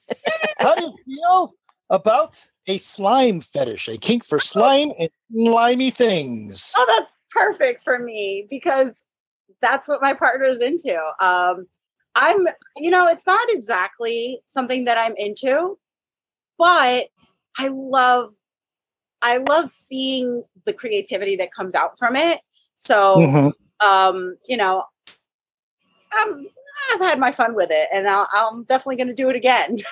How 0.60 0.76
do 0.76 0.82
you 0.82 0.94
feel 1.06 1.54
about 1.90 2.46
a 2.68 2.78
slime 2.78 3.42
fetish, 3.42 3.88
a 3.88 3.98
kink 3.98 4.26
for 4.26 4.40
slime 4.40 4.92
and 5.00 5.10
slimy 5.32 5.92
things? 5.92 6.74
Oh, 6.78 6.86
that's 6.98 7.14
perfect 7.32 7.82
for 7.82 8.00
me 8.00 8.48
because 8.50 9.06
that's 9.62 9.88
what 9.88 10.02
my 10.02 10.14
partner 10.14 10.46
is 10.46 10.62
into. 10.62 10.98
Um, 11.22 11.68
I'm, 12.16 12.46
you 12.76 12.90
know, 12.90 13.08
it's 13.08 13.26
not 13.26 13.48
exactly 13.50 14.42
something 14.48 14.86
that 14.86 14.98
I'm 14.98 15.16
into, 15.18 15.78
but 16.58 17.08
I 17.58 17.68
love, 17.70 18.34
I 19.22 19.38
love 19.38 19.70
seeing 19.70 20.44
the 20.66 20.74
creativity 20.74 21.36
that 21.38 21.54
comes 21.54 21.76
out 21.76 21.98
from 21.98 22.16
it. 22.16 22.42
So, 22.76 23.18
Mhm. 23.18 23.54
um, 23.86 24.38
you 24.48 24.58
know, 24.58 24.84
I'm, 26.12 26.48
I've 26.94 27.02
had 27.02 27.20
my 27.20 27.32
fun 27.32 27.56
with 27.56 27.70
it, 27.72 27.88
and 27.94 28.08
I'll, 28.08 28.28
I'm 28.32 28.64
definitely 28.64 28.98
going 28.98 29.08
to 29.08 29.14
do 29.14 29.30
it 29.30 29.36
again. 29.36 29.80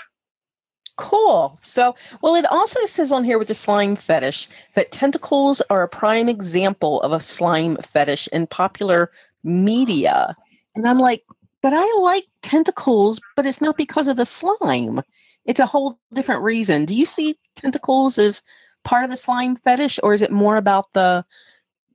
Cool. 0.97 1.60
So, 1.62 1.93
well, 2.21 2.36
it 2.36 2.45
also 2.45 2.79
says 2.86 3.12
on 3.12 3.25
here 3.25 3.38
with 3.38 3.49
the 3.49 3.53
slime 3.53 3.97
fetish 3.97 4.47
that 4.75 4.93
tentacles 4.93 5.62
are 5.69 5.84
a 5.84 5.89
prime 5.89 6.29
example 6.29 7.01
of 7.01 7.12
a 7.12 7.19
slime 7.19 7.75
fetish 7.77 8.29
in 8.31 8.47
popular 8.47 9.12
media. 9.43 10.38
And 10.73 10.88
I'm 10.88 10.99
like, 10.99 11.25
but 11.62 11.73
I 11.73 11.86
like 11.99 12.25
tentacles, 12.43 13.19
but 13.36 13.45
it's 13.45 13.60
not 13.60 13.75
because 13.75 14.08
of 14.08 14.15
the 14.15 14.25
slime. 14.25 15.01
It's 15.43 15.60
a 15.60 15.65
whole 15.65 15.99
different 16.13 16.43
reason. 16.43 16.86
Do 16.86 16.95
you 16.95 17.05
see 17.05 17.38
tentacles 17.55 18.17
as 18.17 18.41
part 18.84 19.03
of 19.03 19.10
the 19.10 19.17
slime 19.17 19.58
fetish, 19.58 19.99
or 20.01 20.13
is 20.13 20.21
it 20.21 20.31
more 20.31 20.55
about 20.58 20.93
the 20.93 21.25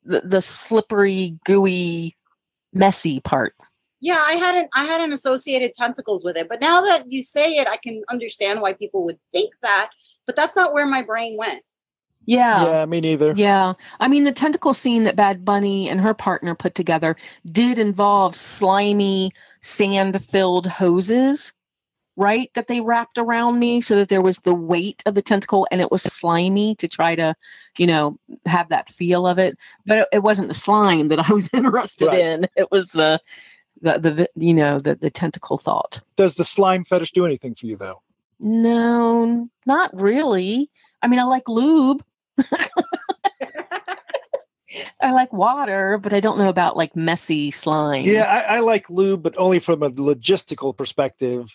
the, 0.04 0.22
the 0.22 0.42
slippery, 0.42 1.38
gooey, 1.44 2.16
messy 2.72 3.20
part? 3.20 3.54
Yeah, 4.00 4.22
I 4.24 4.32
hadn't 4.34 4.68
I 4.74 4.84
hadn't 4.84 5.12
associated 5.12 5.72
tentacles 5.74 6.24
with 6.24 6.36
it, 6.36 6.48
but 6.48 6.60
now 6.60 6.80
that 6.82 7.10
you 7.10 7.22
say 7.22 7.56
it, 7.56 7.68
I 7.68 7.76
can 7.76 8.02
understand 8.10 8.60
why 8.60 8.72
people 8.72 9.04
would 9.04 9.18
think 9.32 9.52
that. 9.62 9.90
But 10.26 10.36
that's 10.36 10.56
not 10.56 10.72
where 10.72 10.86
my 10.86 11.02
brain 11.02 11.36
went. 11.36 11.62
Yeah. 12.26 12.64
Yeah, 12.64 12.86
me 12.86 13.00
neither. 13.00 13.34
Yeah. 13.36 13.72
I 13.98 14.06
mean, 14.08 14.24
the 14.24 14.32
tentacle 14.32 14.74
scene 14.74 15.04
that 15.04 15.16
Bad 15.16 15.44
Bunny 15.44 15.88
and 15.88 16.00
her 16.00 16.14
partner 16.14 16.54
put 16.54 16.74
together 16.74 17.16
did 17.50 17.78
involve 17.78 18.36
slimy, 18.36 19.32
sand 19.60 20.22
filled 20.24 20.66
hoses, 20.66 21.52
right? 22.16 22.50
That 22.54 22.68
they 22.68 22.80
wrapped 22.82 23.18
around 23.18 23.58
me 23.58 23.80
so 23.80 23.96
that 23.96 24.10
there 24.10 24.20
was 24.22 24.36
the 24.38 24.54
weight 24.54 25.02
of 25.06 25.14
the 25.14 25.22
tentacle 25.22 25.66
and 25.70 25.80
it 25.80 25.90
was 25.90 26.02
slimy 26.02 26.74
to 26.76 26.86
try 26.86 27.14
to, 27.16 27.34
you 27.78 27.86
know, 27.86 28.18
have 28.46 28.68
that 28.68 28.90
feel 28.90 29.26
of 29.26 29.38
it. 29.38 29.56
But 29.86 29.98
it, 29.98 30.08
it 30.12 30.22
wasn't 30.22 30.48
the 30.48 30.54
slime 30.54 31.08
that 31.08 31.28
I 31.30 31.32
was 31.32 31.48
interested 31.54 32.08
Right. 32.08 32.18
in. 32.20 32.46
It 32.54 32.70
was 32.70 32.90
the, 32.90 33.20
the, 33.80 33.98
the, 33.98 34.30
you 34.36 34.54
know, 34.54 34.78
the, 34.78 34.94
the 34.94 35.10
tentacle 35.10 35.58
thought. 35.58 36.00
Does 36.16 36.34
the 36.34 36.44
slime 36.44 36.84
fetish 36.84 37.12
do 37.12 37.26
anything 37.26 37.54
for 37.54 37.66
you 37.66 37.76
though? 37.76 38.02
No, 38.38 39.48
not 39.66 39.90
really. 39.98 40.70
I 41.02 41.08
mean, 41.08 41.18
I 41.18 41.24
like 41.24 41.48
lube. 41.48 42.04
I 45.02 45.12
like 45.12 45.32
water, 45.32 45.98
but 45.98 46.12
I 46.12 46.20
don't 46.20 46.38
know 46.38 46.48
about 46.48 46.76
like 46.76 46.94
messy 46.94 47.50
slime. 47.50 48.04
Yeah, 48.04 48.24
I, 48.24 48.56
I 48.56 48.60
like 48.60 48.88
lube, 48.88 49.22
but 49.22 49.34
only 49.36 49.58
from 49.58 49.82
a 49.82 49.90
logistical 49.90 50.76
perspective. 50.76 51.52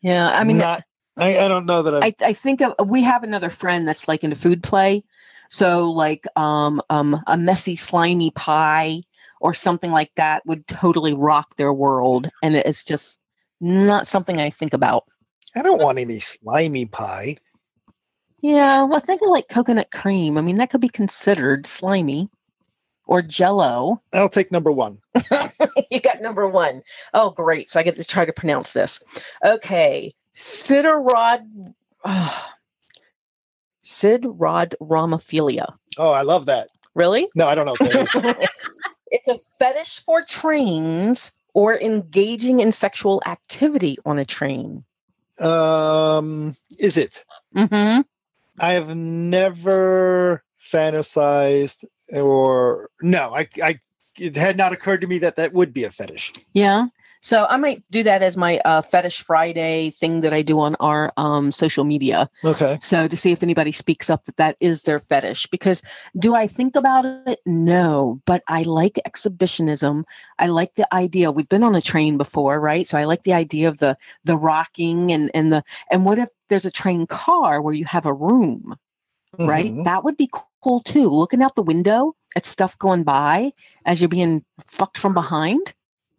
Yeah. 0.00 0.28
I 0.28 0.44
mean, 0.44 0.58
not. 0.58 0.82
I, 1.16 1.38
I 1.38 1.48
don't 1.48 1.66
know 1.66 1.82
that 1.82 2.02
I. 2.02 2.06
I, 2.06 2.14
I 2.20 2.32
think 2.32 2.60
of, 2.60 2.74
we 2.88 3.02
have 3.02 3.22
another 3.22 3.50
friend 3.50 3.86
that's 3.86 4.08
like 4.08 4.24
into 4.24 4.36
food 4.36 4.62
play. 4.62 5.04
So 5.50 5.90
like 5.90 6.26
um, 6.36 6.80
um, 6.90 7.20
a 7.26 7.36
messy, 7.36 7.76
slimy 7.76 8.30
pie 8.30 9.02
or 9.44 9.52
something 9.52 9.92
like 9.92 10.10
that 10.16 10.44
would 10.46 10.66
totally 10.66 11.12
rock 11.12 11.54
their 11.56 11.72
world. 11.72 12.30
And 12.42 12.54
it's 12.56 12.82
just 12.82 13.20
not 13.60 14.06
something 14.06 14.40
I 14.40 14.48
think 14.48 14.72
about. 14.72 15.04
I 15.54 15.60
don't 15.60 15.82
want 15.82 15.98
any 15.98 16.18
slimy 16.18 16.86
pie. 16.86 17.36
Yeah. 18.40 18.84
Well, 18.84 19.00
think 19.00 19.20
of 19.20 19.28
like 19.28 19.48
coconut 19.48 19.90
cream. 19.92 20.38
I 20.38 20.40
mean, 20.40 20.56
that 20.56 20.70
could 20.70 20.80
be 20.80 20.88
considered 20.88 21.66
slimy 21.66 22.30
or 23.06 23.20
jello. 23.20 24.00
I'll 24.14 24.30
take 24.30 24.50
number 24.50 24.72
one. 24.72 24.98
you 25.90 26.00
got 26.00 26.22
number 26.22 26.48
one. 26.48 26.82
Oh, 27.12 27.28
great. 27.28 27.70
So 27.70 27.78
I 27.78 27.82
get 27.82 27.96
to 27.96 28.04
try 28.04 28.24
to 28.24 28.32
pronounce 28.32 28.72
this. 28.72 28.98
Okay. 29.44 30.10
Siderod. 30.34 31.74
Oh, 32.06 32.50
Siderodromophilia. 33.84 35.74
Oh, 35.98 36.12
I 36.12 36.22
love 36.22 36.46
that. 36.46 36.70
Really? 36.94 37.28
No, 37.34 37.46
I 37.46 37.54
don't 37.54 37.66
know. 37.66 37.76
What 39.14 39.24
that 39.24 39.34
is. 39.34 39.40
it's 39.40 39.40
a 39.40 39.56
fetish 39.58 40.04
for 40.04 40.22
trains 40.22 41.32
or 41.54 41.80
engaging 41.80 42.60
in 42.60 42.72
sexual 42.72 43.22
activity 43.26 43.96
on 44.04 44.18
a 44.18 44.24
train. 44.24 44.84
um, 45.40 46.54
is 46.78 46.96
it? 46.96 47.24
Mm-hmm. 47.56 48.00
I 48.60 48.72
have 48.72 48.96
never 48.96 50.44
fantasized 50.72 51.84
or 52.12 52.90
no. 53.02 53.34
I, 53.34 53.48
I. 53.62 53.80
It 54.16 54.36
had 54.36 54.56
not 54.56 54.72
occurred 54.72 55.00
to 55.00 55.06
me 55.08 55.18
that 55.18 55.36
that 55.36 55.52
would 55.52 55.72
be 55.72 55.84
a 55.84 55.90
fetish. 55.90 56.32
Yeah. 56.52 56.86
So 57.24 57.46
I 57.46 57.56
might 57.56 57.82
do 57.90 58.02
that 58.02 58.20
as 58.20 58.36
my 58.36 58.58
uh, 58.66 58.82
fetish 58.82 59.22
Friday 59.22 59.88
thing 59.88 60.20
that 60.20 60.34
I 60.34 60.42
do 60.42 60.60
on 60.60 60.76
our 60.78 61.10
um, 61.16 61.52
social 61.52 61.82
media. 61.82 62.28
Okay. 62.44 62.76
So 62.82 63.08
to 63.08 63.16
see 63.16 63.32
if 63.32 63.42
anybody 63.42 63.72
speaks 63.72 64.10
up 64.10 64.26
that 64.26 64.36
that 64.36 64.56
is 64.60 64.82
their 64.82 64.98
fetish. 64.98 65.46
Because 65.46 65.80
do 66.18 66.34
I 66.34 66.46
think 66.46 66.76
about 66.76 67.06
it? 67.26 67.40
No, 67.46 68.20
but 68.26 68.42
I 68.46 68.62
like 68.64 69.00
exhibitionism. 69.06 70.04
I 70.38 70.48
like 70.48 70.74
the 70.74 70.86
idea. 70.94 71.32
We've 71.32 71.48
been 71.48 71.62
on 71.62 71.74
a 71.74 71.80
train 71.80 72.18
before, 72.18 72.60
right? 72.60 72.86
So 72.86 72.98
I 72.98 73.04
like 73.04 73.22
the 73.22 73.32
idea 73.32 73.68
of 73.68 73.78
the 73.78 73.96
the 74.24 74.36
rocking 74.36 75.10
and 75.10 75.30
and 75.32 75.50
the 75.50 75.64
and 75.90 76.04
what 76.04 76.18
if 76.18 76.28
there's 76.50 76.66
a 76.66 76.70
train 76.70 77.06
car 77.06 77.62
where 77.62 77.72
you 77.72 77.86
have 77.86 78.04
a 78.04 78.12
room, 78.12 78.76
right? 79.38 79.72
Mhm. 79.72 79.84
That 79.84 80.04
would 80.04 80.18
be 80.18 80.28
cool 80.62 80.82
too. 80.82 81.08
Looking 81.08 81.42
out 81.42 81.54
the 81.54 81.62
window 81.62 82.16
at 82.36 82.44
stuff 82.44 82.78
going 82.78 83.02
by 83.02 83.52
as 83.86 84.02
you're 84.02 84.08
being 84.08 84.44
fucked 84.66 84.98
from 84.98 85.14
behind. 85.14 85.72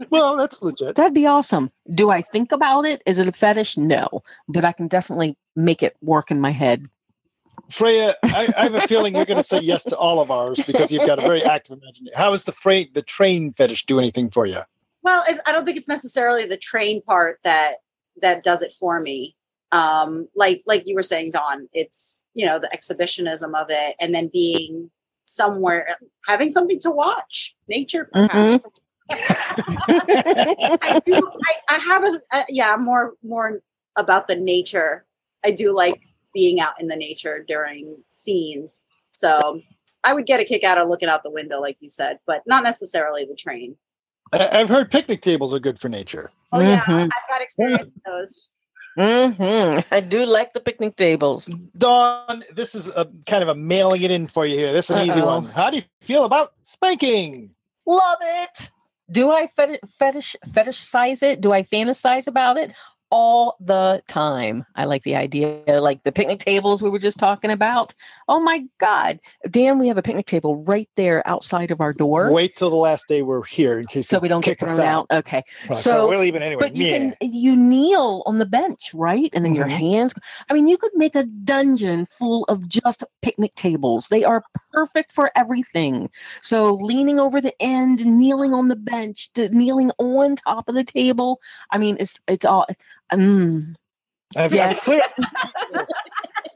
Well, 0.09 0.35
that's 0.35 0.61
legit. 0.61 0.95
That'd 0.95 1.13
be 1.13 1.25
awesome. 1.25 1.69
Do 1.93 2.09
I 2.09 2.21
think 2.21 2.51
about 2.51 2.85
it? 2.85 3.01
Is 3.05 3.17
it 3.17 3.27
a 3.27 3.31
fetish? 3.31 3.77
No, 3.77 4.23
but 4.47 4.65
I 4.65 4.71
can 4.71 4.87
definitely 4.87 5.37
make 5.55 5.81
it 5.81 5.95
work 6.01 6.31
in 6.31 6.41
my 6.41 6.51
head. 6.51 6.87
Freya, 7.69 8.15
I, 8.23 8.53
I 8.57 8.63
have 8.63 8.75
a 8.75 8.81
feeling 8.81 9.15
you're 9.15 9.25
going 9.25 9.41
to 9.41 9.43
say 9.43 9.59
yes 9.59 9.83
to 9.85 9.97
all 9.97 10.19
of 10.19 10.29
ours 10.29 10.59
because 10.67 10.91
you've 10.91 11.07
got 11.07 11.19
a 11.19 11.21
very 11.21 11.43
active 11.43 11.79
imagination. 11.81 12.13
How 12.15 12.33
is 12.33 12.43
the 12.43 12.51
fra- 12.51 12.85
the 12.93 13.01
train 13.01 13.53
fetish 13.53 13.85
do 13.85 13.99
anything 13.99 14.29
for 14.29 14.45
you? 14.45 14.59
Well, 15.03 15.23
it, 15.27 15.39
I 15.47 15.51
don't 15.51 15.65
think 15.65 15.77
it's 15.77 15.87
necessarily 15.87 16.45
the 16.45 16.57
train 16.57 17.01
part 17.03 17.39
that 17.43 17.75
that 18.21 18.43
does 18.43 18.61
it 18.61 18.71
for 18.71 18.99
me. 18.99 19.35
Um, 19.71 20.27
like 20.35 20.63
like 20.65 20.83
you 20.85 20.95
were 20.95 21.03
saying, 21.03 21.31
Dawn, 21.31 21.67
it's 21.73 22.21
you 22.33 22.45
know 22.45 22.59
the 22.59 22.71
exhibitionism 22.73 23.55
of 23.55 23.67
it, 23.69 23.95
and 23.99 24.13
then 24.13 24.29
being 24.31 24.91
somewhere, 25.25 25.97
having 26.27 26.49
something 26.49 26.79
to 26.79 26.91
watch, 26.91 27.55
nature. 27.67 28.09
Perhaps. 28.11 28.65
I 29.09 31.01
do. 31.05 31.15
I, 31.15 31.53
I 31.69 31.77
have 31.79 32.03
a 32.03 32.19
uh, 32.33 32.43
yeah 32.49 32.75
more 32.77 33.13
more 33.23 33.61
about 33.95 34.27
the 34.27 34.35
nature. 34.35 35.05
I 35.43 35.51
do 35.51 35.75
like 35.75 36.01
being 36.33 36.59
out 36.59 36.73
in 36.79 36.87
the 36.87 36.95
nature 36.95 37.43
during 37.47 38.03
scenes. 38.11 38.81
So 39.11 39.61
I 40.03 40.13
would 40.13 40.25
get 40.25 40.39
a 40.39 40.43
kick 40.45 40.63
out 40.63 40.77
of 40.77 40.89
looking 40.89 41.07
out 41.09 41.23
the 41.23 41.31
window, 41.31 41.61
like 41.61 41.77
you 41.81 41.89
said, 41.89 42.19
but 42.27 42.41
not 42.45 42.63
necessarily 42.63 43.25
the 43.25 43.35
train. 43.35 43.75
I- 44.33 44.49
I've 44.59 44.69
heard 44.69 44.91
picnic 44.91 45.21
tables 45.21 45.53
are 45.53 45.59
good 45.59 45.79
for 45.79 45.87
nature. 45.87 46.31
Oh 46.51 46.59
yeah, 46.59 46.81
Mhm. 46.81 47.03
I've 47.05 47.29
got 47.29 47.41
experience 47.41 47.83
with 47.93 48.03
those. 48.03 48.41
hmm 48.97 49.79
I 49.91 49.99
do 50.01 50.25
like 50.25 50.53
the 50.53 50.59
picnic 50.59 50.95
tables. 50.95 51.47
Dawn, 51.77 52.43
this 52.53 52.75
is 52.75 52.87
a 52.89 53.07
kind 53.27 53.43
of 53.43 53.49
a 53.49 53.55
mailing 53.55 54.01
it 54.03 54.11
in 54.11 54.27
for 54.27 54.45
you 54.45 54.55
here. 54.57 54.73
This 54.73 54.89
is 54.89 54.95
an 54.97 55.07
easy 55.09 55.21
Uh-oh. 55.21 55.25
one. 55.41 55.45
How 55.45 55.69
do 55.69 55.77
you 55.77 55.83
feel 56.01 56.25
about 56.25 56.53
spanking? 56.65 57.53
Love 57.85 58.17
it. 58.21 58.69
Do 59.11 59.31
I 59.31 59.47
fetish, 59.47 59.79
fetish 59.99 60.35
fetishize 60.47 61.23
it? 61.23 61.41
Do 61.41 61.53
I 61.53 61.63
fantasize 61.63 62.27
about 62.27 62.57
it? 62.57 62.71
All 63.11 63.55
the 63.59 64.01
time. 64.07 64.65
I 64.75 64.85
like 64.85 65.03
the 65.03 65.15
idea, 65.15 65.61
like 65.67 66.03
the 66.03 66.11
picnic 66.11 66.39
tables 66.39 66.81
we 66.81 66.89
were 66.89 66.99
just 66.99 67.19
talking 67.19 67.51
about. 67.51 67.93
Oh 68.27 68.39
my 68.39 68.65
God. 68.79 69.19
Dan, 69.49 69.77
we 69.79 69.87
have 69.87 69.97
a 69.97 70.01
picnic 70.01 70.25
table 70.25 70.63
right 70.63 70.89
there 70.95 71.25
outside 71.27 71.69
of 71.71 71.79
our 71.81 71.93
door. 71.93 72.31
Wait 72.31 72.55
till 72.55 72.69
the 72.71 72.75
last 72.75 73.07
day 73.07 73.21
we're 73.21 73.43
here 73.43 73.79
in 73.79 73.85
case 73.85 74.07
so 74.09 74.17
we 74.19 74.27
don't 74.27 74.43
get 74.43 74.59
thrown 74.59 74.79
out. 74.79 75.05
Okay. 75.11 75.43
Right, 75.69 75.77
So- 75.77 76.09
we're 76.09 76.17
leaving 76.17 76.41
anyway. 76.41 76.59
But 76.59 76.75
you 76.75 76.87
Yeah. 76.87 76.97
can 76.97 77.15
you 77.21 77.55
kneel 77.55 78.23
on 78.25 78.39
the 78.39 78.45
bench, 78.45 78.91
right? 78.93 79.29
And 79.33 79.45
then 79.45 79.53
your 79.55 79.67
Mhm. 79.67 79.77
hands. 79.77 80.13
I 80.49 80.53
mean, 80.53 80.67
you 80.67 80.77
could 80.77 80.91
make 80.95 81.15
a 81.15 81.23
dungeon 81.23 82.07
full 82.07 82.43
of 82.45 82.67
just 82.67 83.03
picnic 83.21 83.53
tables. 83.55 84.07
They 84.09 84.23
are 84.23 84.43
perfect 84.73 85.11
for 85.11 85.31
everything. 85.35 86.09
So 86.41 86.73
leaning 86.73 87.19
over 87.19 87.39
the 87.39 87.53
end, 87.61 88.03
kneeling 88.03 88.53
on 88.53 88.67
the 88.67 88.75
bench, 88.75 89.29
kneeling 89.37 89.91
on 89.99 90.35
top 90.37 90.67
of 90.67 90.75
the 90.75 90.83
table. 90.83 91.39
I 91.71 91.77
mean, 91.77 91.97
it's 91.99 92.19
it's 92.27 92.45
all. 92.45 92.65
Mm, 93.13 93.75
I've 94.35 94.53
Yes. 94.53 94.83
clear. 94.85 95.01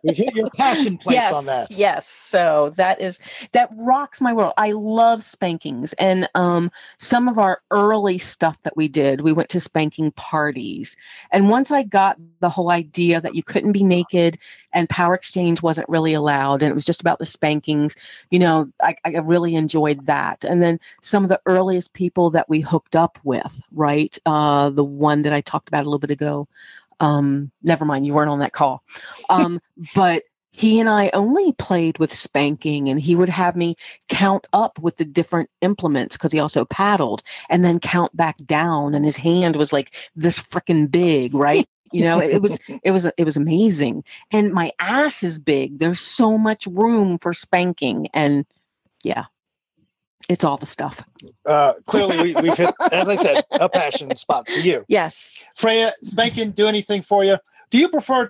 We've 0.04 0.16
hit 0.16 0.34
your 0.34 0.50
passion 0.52 0.98
place 0.98 1.16
yes, 1.16 1.34
on 1.34 1.46
that. 1.48 1.72
Yes. 1.72 2.08
So 2.08 2.72
that 2.78 3.02
is 3.02 3.20
that 3.52 3.70
rocks 3.76 4.22
my 4.22 4.32
world. 4.32 4.54
I 4.58 4.72
love 4.72 5.22
spankings. 5.24 5.92
And 5.94 6.28
um 6.36 6.72
some 6.98 7.28
of 7.28 7.38
our 7.38 7.60
early 7.72 8.18
stuff 8.18 8.62
that 8.64 8.78
we 8.78 8.88
did, 8.88 9.22
we 9.22 9.34
went 9.34 9.50
to 9.50 9.60
spanking 9.60 10.12
parties. 10.12 10.96
And 11.32 11.50
once 11.50 11.70
I 11.70 11.84
got 11.84 12.18
the 12.40 12.50
whole 12.50 12.72
idea 12.72 13.20
that 13.20 13.36
you 13.36 13.44
couldn't 13.44 13.74
be 13.74 13.84
naked 13.84 14.38
and 14.72 14.88
power 14.88 15.16
exchange 15.16 15.62
wasn't 15.62 15.90
really 15.90 16.14
allowed 16.14 16.62
and 16.62 16.72
it 16.72 16.76
was 16.76 16.86
just 16.86 17.02
about 17.02 17.20
the 17.20 17.26
spankings, 17.26 17.96
you 18.30 18.40
know, 18.40 18.72
I, 18.82 18.96
I 19.04 19.10
really 19.18 19.56
enjoyed 19.56 20.06
that. 20.06 20.46
And 20.46 20.62
then 20.62 20.80
some 21.02 21.24
of 21.24 21.30
the 21.30 21.42
earliest 21.46 21.92
people 21.94 22.30
that 22.30 22.48
we 22.48 22.62
hooked 22.62 22.96
up 22.96 23.20
with, 23.26 23.62
right? 23.74 24.18
Uh 24.26 24.70
the 24.70 24.84
one 24.86 25.24
that 25.24 25.34
I 25.34 25.42
talked 25.42 25.68
about 25.68 25.82
a 25.82 25.90
little 25.90 26.00
bit 26.00 26.12
ago. 26.12 26.48
Um, 27.00 27.52
never 27.64 27.86
mind, 27.86 28.06
you 28.06 28.14
weren't 28.14 28.30
on 28.30 28.40
that 28.40 28.54
call. 28.54 28.84
Um, 29.30 29.62
but 29.96 30.24
he 30.52 30.80
and 30.80 30.90
I 30.90 31.10
only 31.14 31.54
played 31.54 32.00
with 32.00 32.14
spanking, 32.14 32.90
and 32.90 33.00
he 33.00 33.16
would 33.16 33.30
have 33.30 33.56
me 33.56 33.76
count 34.10 34.46
up 34.52 34.80
with 34.80 34.98
the 34.98 35.06
different 35.06 35.50
implements 35.62 36.18
because 36.18 36.32
he 36.32 36.40
also 36.40 36.66
paddled, 36.66 37.24
and 37.50 37.64
then 37.64 37.80
count 37.80 38.16
back 38.18 38.38
down. 38.46 38.94
And 38.94 39.06
his 39.06 39.16
hand 39.16 39.56
was 39.56 39.72
like 39.72 39.96
this 40.16 40.40
freaking 40.40 40.92
big, 40.92 41.34
right? 41.34 41.68
You 41.92 42.04
know, 42.04 42.20
it, 42.20 42.32
it 42.32 42.42
was 42.42 42.60
it 42.84 42.92
was 42.92 43.06
it 43.06 43.24
was 43.24 43.38
amazing. 43.38 44.04
And 44.32 44.52
my 44.52 44.72
ass 44.80 45.24
is 45.24 45.40
big. 45.40 45.80
There's 45.80 46.02
so 46.02 46.38
much 46.38 46.68
room 46.68 47.20
for 47.20 47.32
spanking, 47.32 48.08
and 48.14 48.46
yeah, 49.04 49.26
it's 50.30 50.44
all 50.44 50.58
the 50.58 50.66
stuff. 50.68 51.04
Uh, 51.46 51.74
clearly, 51.88 52.22
we, 52.22 52.42
we've 52.42 52.56
hit, 52.58 52.74
as 52.92 53.10
I 53.10 53.16
said, 53.16 53.44
a 53.52 53.68
passion 53.68 54.16
spot 54.16 54.48
for 54.48 54.60
you. 54.60 54.86
Yes. 54.88 55.32
Freya, 55.56 55.94
spanking, 56.04 56.52
do 56.52 56.68
anything 56.68 57.02
for 57.02 57.26
you? 57.26 57.38
Do 57.72 57.80
you 57.80 57.90
prefer? 57.90 58.30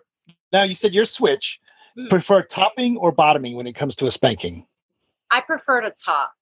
Now 0.51 0.63
you 0.63 0.73
said 0.73 0.93
your 0.95 1.05
switch. 1.05 1.59
Hmm. 1.95 2.07
Prefer 2.07 2.43
topping 2.43 2.97
or 2.97 3.11
bottoming 3.11 3.55
when 3.55 3.67
it 3.67 3.75
comes 3.75 3.95
to 3.97 4.07
a 4.07 4.11
spanking? 4.11 4.65
I 5.29 5.41
prefer 5.41 5.81
to 5.81 5.93
top 6.03 6.33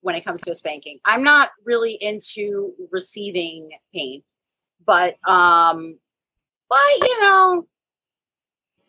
when 0.00 0.16
it 0.16 0.24
comes 0.24 0.40
to 0.42 0.50
a 0.50 0.54
spanking. 0.54 0.98
I'm 1.04 1.22
not 1.22 1.50
really 1.64 1.96
into 2.00 2.72
receiving 2.90 3.70
pain, 3.94 4.22
but 4.84 5.14
um, 5.28 5.98
but 6.68 6.78
you 7.00 7.20
know, 7.20 7.66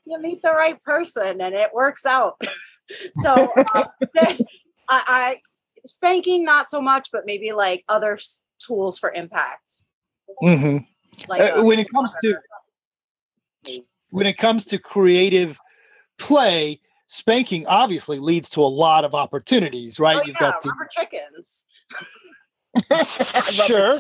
you 0.06 0.20
meet 0.20 0.42
the 0.42 0.52
right 0.52 0.82
person 0.82 1.42
and 1.42 1.54
it 1.54 1.70
works 1.74 2.06
out. 2.06 2.42
so 3.22 3.52
uh, 3.76 3.84
I, 4.18 4.36
I 4.90 5.36
spanking 5.88 6.44
not 6.44 6.70
so 6.70 6.82
much, 6.82 7.10
but 7.12 7.26
maybe 7.26 7.52
like 7.52 7.84
other 7.90 8.14
s- 8.14 8.42
tools 8.60 8.98
for 9.00 9.12
impact. 9.14 9.84
hmm 10.40 10.78
Like 11.28 11.42
Uh, 11.42 11.64
when 11.64 11.80
it 11.80 11.88
comes 11.92 12.14
to 12.22 12.38
when 14.10 14.26
it 14.26 14.38
comes 14.38 14.66
to 14.66 14.78
creative 14.78 15.60
play, 16.18 16.80
spanking 17.08 17.66
obviously 17.68 18.20
leads 18.20 18.50
to 18.50 18.62
a 18.62 18.64
lot 18.64 19.04
of 19.06 19.14
opportunities, 19.14 20.00
right? 20.00 20.18
oh, 20.18 20.26
You've 20.26 20.38
yeah, 20.40 20.52
got 20.52 20.62
the 20.64 20.70
rubber 20.70 20.88
chickens. 20.92 21.66
Sure. 23.68 24.00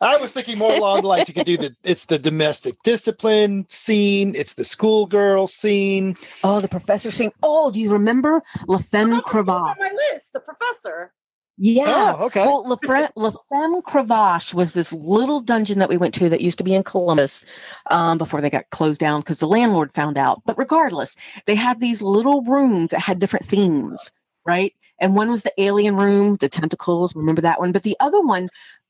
I 0.00 0.16
was 0.16 0.32
thinking 0.32 0.58
more 0.58 0.74
along 0.74 1.02
the 1.02 1.08
lines 1.08 1.28
you 1.28 1.34
could 1.34 1.46
do 1.46 1.56
the 1.56 1.74
it's 1.84 2.06
the 2.06 2.18
domestic 2.18 2.76
discipline 2.82 3.66
scene, 3.68 4.34
it's 4.34 4.54
the 4.54 4.64
schoolgirl 4.64 5.46
scene. 5.46 6.16
Oh, 6.44 6.60
the 6.60 6.68
professor 6.68 7.10
scene. 7.10 7.32
"Oh, 7.42 7.70
do 7.70 7.80
you 7.80 7.90
remember 7.90 8.42
La 8.68 8.78
Femme 8.78 9.14
Oh, 9.14 9.20
Cravache?" 9.22 9.68
on 9.68 9.76
my 9.78 9.90
list. 10.12 10.32
The 10.32 10.40
professor. 10.40 11.12
Yeah. 11.58 12.14
Oh, 12.18 12.26
okay. 12.26 12.42
Well, 12.42 12.68
La, 12.68 12.76
Fre- 12.84 13.10
La 13.16 13.30
Femme 13.50 13.80
Cravache 13.82 14.52
was 14.52 14.74
this 14.74 14.92
little 14.92 15.40
dungeon 15.40 15.78
that 15.78 15.88
we 15.88 15.96
went 15.96 16.12
to 16.14 16.28
that 16.28 16.42
used 16.42 16.58
to 16.58 16.64
be 16.64 16.74
in 16.74 16.82
Columbus 16.82 17.44
um, 17.90 18.18
before 18.18 18.42
they 18.42 18.50
got 18.50 18.68
closed 18.70 19.00
down 19.00 19.20
because 19.20 19.40
the 19.40 19.48
landlord 19.48 19.92
found 19.94 20.18
out. 20.18 20.42
But 20.44 20.58
regardless, 20.58 21.16
they 21.46 21.54
had 21.54 21.80
these 21.80 22.02
little 22.02 22.42
rooms 22.42 22.90
that 22.90 23.00
had 23.00 23.18
different 23.18 23.46
themes, 23.46 24.10
right? 24.44 24.74
And 24.98 25.14
one 25.14 25.28
was 25.30 25.42
the 25.42 25.52
alien 25.60 25.96
room, 25.96 26.36
the 26.36 26.48
tentacles, 26.48 27.14
remember 27.14 27.42
that 27.42 27.60
one? 27.60 27.72
But 27.72 27.82
the 27.82 27.96
other 28.00 28.20
one 28.20 28.48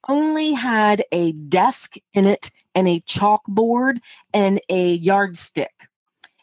only 0.08 0.52
had 0.52 1.04
a 1.12 1.32
desk 1.32 1.94
in 2.14 2.26
it 2.26 2.50
and 2.74 2.86
a 2.88 3.00
chalkboard 3.00 3.98
and 4.32 4.60
a 4.68 4.92
yardstick. 4.94 5.72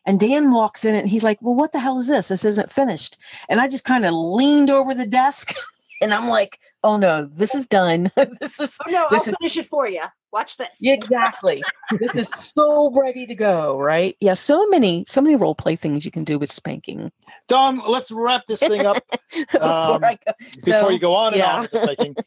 And 0.05 0.19
Dan 0.19 0.51
walks 0.51 0.83
in 0.83 0.95
and 0.95 1.07
he's 1.09 1.23
like, 1.23 1.37
Well, 1.41 1.55
what 1.55 1.71
the 1.71 1.79
hell 1.79 1.97
is 1.99 2.07
this? 2.07 2.27
This 2.27 2.43
isn't 2.43 2.71
finished. 2.71 3.17
And 3.47 3.61
I 3.61 3.67
just 3.69 3.85
kind 3.85 4.05
of 4.05 4.13
leaned 4.13 4.69
over 4.69 4.93
the 4.93 5.07
desk 5.07 5.53
and 6.01 6.13
I'm 6.13 6.27
like, 6.27 6.59
oh 6.83 6.97
no, 6.97 7.25
this 7.25 7.55
is 7.55 7.65
done. 7.65 8.11
this 8.41 8.59
is 8.59 8.77
Oh 8.85 8.91
no, 8.91 9.07
This 9.09 9.27
I'll 9.27 9.33
is- 9.33 9.37
finish 9.39 9.57
it 9.57 9.65
for 9.67 9.87
you. 9.87 10.01
Watch 10.33 10.57
this. 10.57 10.79
Exactly. 10.81 11.63
this 11.99 12.15
is 12.15 12.27
so 12.27 12.91
ready 12.99 13.27
to 13.27 13.35
go, 13.35 13.77
right? 13.79 14.17
Yeah, 14.19 14.33
so 14.33 14.67
many, 14.67 15.05
so 15.07 15.21
many 15.21 15.35
role 15.35 15.53
play 15.53 15.75
things 15.75 16.03
you 16.05 16.11
can 16.11 16.23
do 16.23 16.39
with 16.39 16.51
spanking. 16.51 17.11
Dom, 17.47 17.81
let's 17.87 18.11
wrap 18.11 18.45
this 18.47 18.59
thing 18.59 18.83
up 18.85 18.97
Before 19.51 19.63
Um, 19.63 20.03
I 20.03 20.17
go- 20.25 20.33
before 20.55 20.73
So, 20.73 20.89
you 20.89 20.97
go 20.99 21.13
on 21.13 21.33
and 21.33 21.37
yeah. 21.39 21.55
on 21.55 21.61
with 21.61 21.71
the 21.71 21.83
spanking. 21.83 22.15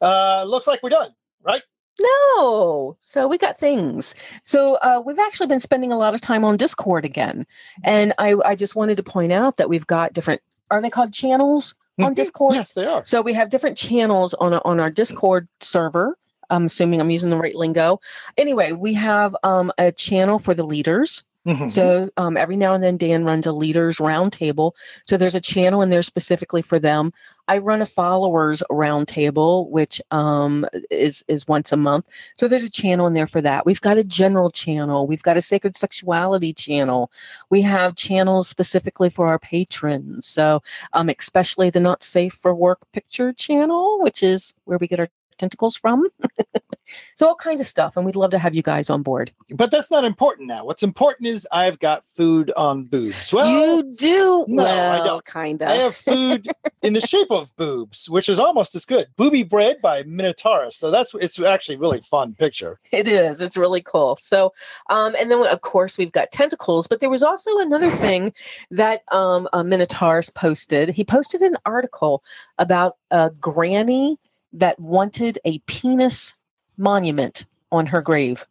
Uh, 0.00 0.44
looks 0.46 0.68
like 0.68 0.80
we're 0.80 0.90
done, 0.90 1.10
right? 1.42 1.60
No. 2.00 2.96
So 3.02 3.26
we 3.26 3.36
got 3.36 3.58
things. 3.58 4.14
So 4.44 4.76
uh, 4.76 5.02
we've 5.04 5.18
actually 5.18 5.48
been 5.48 5.58
spending 5.58 5.90
a 5.90 5.98
lot 5.98 6.14
of 6.14 6.20
time 6.20 6.44
on 6.44 6.56
Discord 6.56 7.04
again. 7.04 7.44
And 7.82 8.14
I, 8.18 8.36
I 8.44 8.54
just 8.54 8.76
wanted 8.76 8.96
to 8.98 9.02
point 9.02 9.32
out 9.32 9.56
that 9.56 9.68
we've 9.68 9.88
got 9.88 10.12
different, 10.12 10.40
are 10.70 10.80
they 10.80 10.90
called 10.90 11.12
channels 11.12 11.74
on 12.00 12.12
Mhm. 12.12 12.14
Discord? 12.14 12.54
Yes, 12.54 12.74
they 12.74 12.84
are. 12.86 13.04
So 13.04 13.20
we 13.20 13.32
have 13.32 13.50
different 13.50 13.76
channels 13.76 14.34
on 14.34 14.54
on 14.54 14.78
our 14.78 14.88
Discord 14.90 15.48
server. 15.60 16.16
I'm 16.50 16.66
assuming 16.66 17.00
I'm 17.00 17.10
using 17.10 17.30
the 17.30 17.36
right 17.36 17.54
lingo. 17.54 18.00
Anyway, 18.36 18.72
we 18.72 18.94
have 18.94 19.36
um, 19.42 19.72
a 19.78 19.92
channel 19.92 20.38
for 20.38 20.54
the 20.54 20.64
leaders. 20.64 21.24
Mhm. 21.46 21.70
So 21.70 22.10
um, 22.18 22.36
every 22.36 22.56
now 22.56 22.74
and 22.74 22.84
then, 22.84 22.96
Dan 22.98 23.24
runs 23.24 23.46
a 23.46 23.52
leaders 23.52 23.96
roundtable. 23.98 24.72
So 25.06 25.16
there's 25.16 25.34
a 25.34 25.40
channel 25.40 25.80
in 25.80 25.88
there 25.88 26.02
specifically 26.02 26.60
for 26.62 26.78
them. 26.78 27.12
I 27.46 27.56
run 27.58 27.80
a 27.80 27.86
followers 27.86 28.62
roundtable, 28.70 29.70
which 29.70 30.02
um, 30.10 30.66
is 30.90 31.24
is 31.28 31.48
once 31.48 31.72
a 31.72 31.76
month. 31.78 32.04
So 32.38 32.48
there's 32.48 32.64
a 32.64 32.70
channel 32.70 33.06
in 33.06 33.14
there 33.14 33.26
for 33.26 33.40
that. 33.40 33.64
We've 33.64 33.80
got 33.80 33.96
a 33.96 34.04
general 34.04 34.50
channel. 34.50 35.06
We've 35.06 35.22
got 35.22 35.38
a 35.38 35.40
sacred 35.40 35.74
sexuality 35.74 36.52
channel. 36.52 37.10
We 37.48 37.62
have 37.62 37.96
channels 37.96 38.48
specifically 38.48 39.08
for 39.08 39.26
our 39.28 39.38
patrons. 39.38 40.26
So 40.26 40.62
um, 40.92 41.08
especially 41.08 41.70
the 41.70 41.80
not 41.80 42.02
safe 42.02 42.34
for 42.34 42.54
work 42.54 42.80
picture 42.92 43.32
channel, 43.32 43.98
which 44.02 44.22
is 44.22 44.52
where 44.64 44.76
we 44.78 44.86
get 44.86 45.00
our 45.00 45.08
tentacles 45.38 45.76
from. 45.76 46.08
so 47.16 47.26
all 47.26 47.34
kinds 47.34 47.60
of 47.60 47.66
stuff, 47.66 47.96
and 47.96 48.04
we'd 48.04 48.16
love 48.16 48.30
to 48.30 48.38
have 48.38 48.54
you 48.54 48.62
guys 48.62 48.90
on 48.90 49.02
board. 49.02 49.32
But 49.54 49.70
that's 49.70 49.90
not 49.90 50.04
important 50.04 50.48
now. 50.48 50.64
What's 50.64 50.82
important 50.82 51.28
is 51.28 51.46
I've 51.52 51.78
got 51.78 52.04
food 52.14 52.52
on 52.56 52.84
boobs. 52.84 53.32
Well, 53.32 53.50
you 53.50 53.94
do 53.94 54.44
no, 54.48 54.64
I 54.64 54.98
well, 54.98 55.04
don't. 55.06 55.24
kind 55.24 55.62
of. 55.62 55.68
I 55.68 55.74
have 55.74 55.96
food 55.96 56.48
in 56.82 56.92
the 56.92 57.00
shape 57.00 57.30
of 57.30 57.54
boobs, 57.56 58.08
which 58.08 58.28
is 58.28 58.38
almost 58.38 58.74
as 58.74 58.84
good. 58.84 59.08
Booby 59.16 59.42
bread 59.42 59.80
by 59.82 60.02
Minotaurus. 60.04 60.72
So 60.72 60.90
that's 60.90 61.14
it's 61.14 61.38
actually 61.40 61.76
a 61.76 61.78
really 61.78 62.00
fun 62.00 62.34
picture. 62.34 62.78
It 62.92 63.08
is. 63.08 63.40
It's 63.40 63.56
really 63.56 63.82
cool. 63.82 64.16
So, 64.16 64.52
um, 64.90 65.14
and 65.18 65.30
then 65.30 65.46
of 65.46 65.60
course 65.60 65.98
we've 65.98 66.12
got 66.12 66.32
tentacles, 66.32 66.86
but 66.86 67.00
there 67.00 67.10
was 67.10 67.22
also 67.22 67.58
another 67.58 67.90
thing 68.04 68.32
that 68.70 69.02
um, 69.12 69.48
uh, 69.52 69.62
Minotaurus 69.62 70.32
posted. 70.34 70.90
He 70.90 71.04
posted 71.04 71.42
an 71.42 71.56
article 71.64 72.22
about 72.58 72.96
a 73.10 73.30
granny 73.40 74.18
that 74.52 74.78
wanted 74.78 75.38
a 75.44 75.58
penis 75.60 76.34
monument 76.76 77.44
on 77.72 77.86
her 77.86 78.00
grave, 78.02 78.46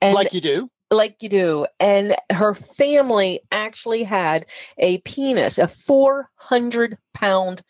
and 0.00 0.14
like 0.14 0.32
you 0.34 0.40
do. 0.40 0.70
like 0.90 1.22
you 1.22 1.28
do. 1.28 1.66
And 1.80 2.14
her 2.30 2.54
family 2.54 3.40
actually 3.52 4.02
had 4.02 4.46
a 4.78 4.98
penis, 4.98 5.58
a 5.58 5.66
400 5.68 6.98
pound 7.14 7.62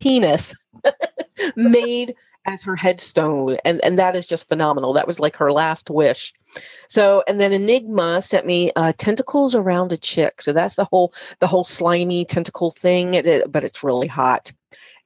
penis 0.00 0.54
made 1.56 2.14
as 2.46 2.62
her 2.64 2.76
headstone. 2.76 3.56
And, 3.64 3.80
and 3.84 3.98
that 3.98 4.16
is 4.16 4.26
just 4.26 4.48
phenomenal. 4.48 4.92
That 4.92 5.06
was 5.06 5.20
like 5.20 5.36
her 5.36 5.52
last 5.52 5.90
wish. 5.90 6.32
So, 6.88 7.22
and 7.28 7.40
then 7.40 7.52
Enigma 7.52 8.20
sent 8.20 8.46
me 8.46 8.72
uh, 8.76 8.92
tentacles 8.98 9.54
around 9.54 9.92
a 9.92 9.96
chick. 9.96 10.42
So 10.42 10.52
that's 10.52 10.76
the 10.76 10.84
whole, 10.84 11.14
the 11.38 11.46
whole 11.46 11.64
slimy 11.64 12.24
tentacle 12.24 12.70
thing, 12.70 13.14
it- 13.14 13.26
it- 13.26 13.50
but 13.52 13.64
it's 13.64 13.82
really 13.84 14.08
hot. 14.08 14.52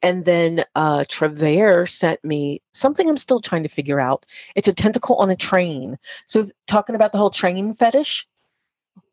And 0.07 0.24
then 0.24 0.64
uh, 0.76 1.04
sent 1.86 2.24
me 2.24 2.62
something 2.72 3.09
I'm 3.09 3.16
still 3.16 3.40
trying 3.40 3.64
to 3.64 3.68
figure 3.68 3.98
out. 3.98 4.24
It's 4.54 4.68
a 4.68 4.72
tentacle 4.72 5.16
on 5.16 5.30
a 5.30 5.36
train. 5.36 5.98
So 6.26 6.44
talking 6.68 6.94
about 6.94 7.11
the 7.11 7.18
whole 7.18 7.30
train 7.30 7.74
fetish. 7.74 8.24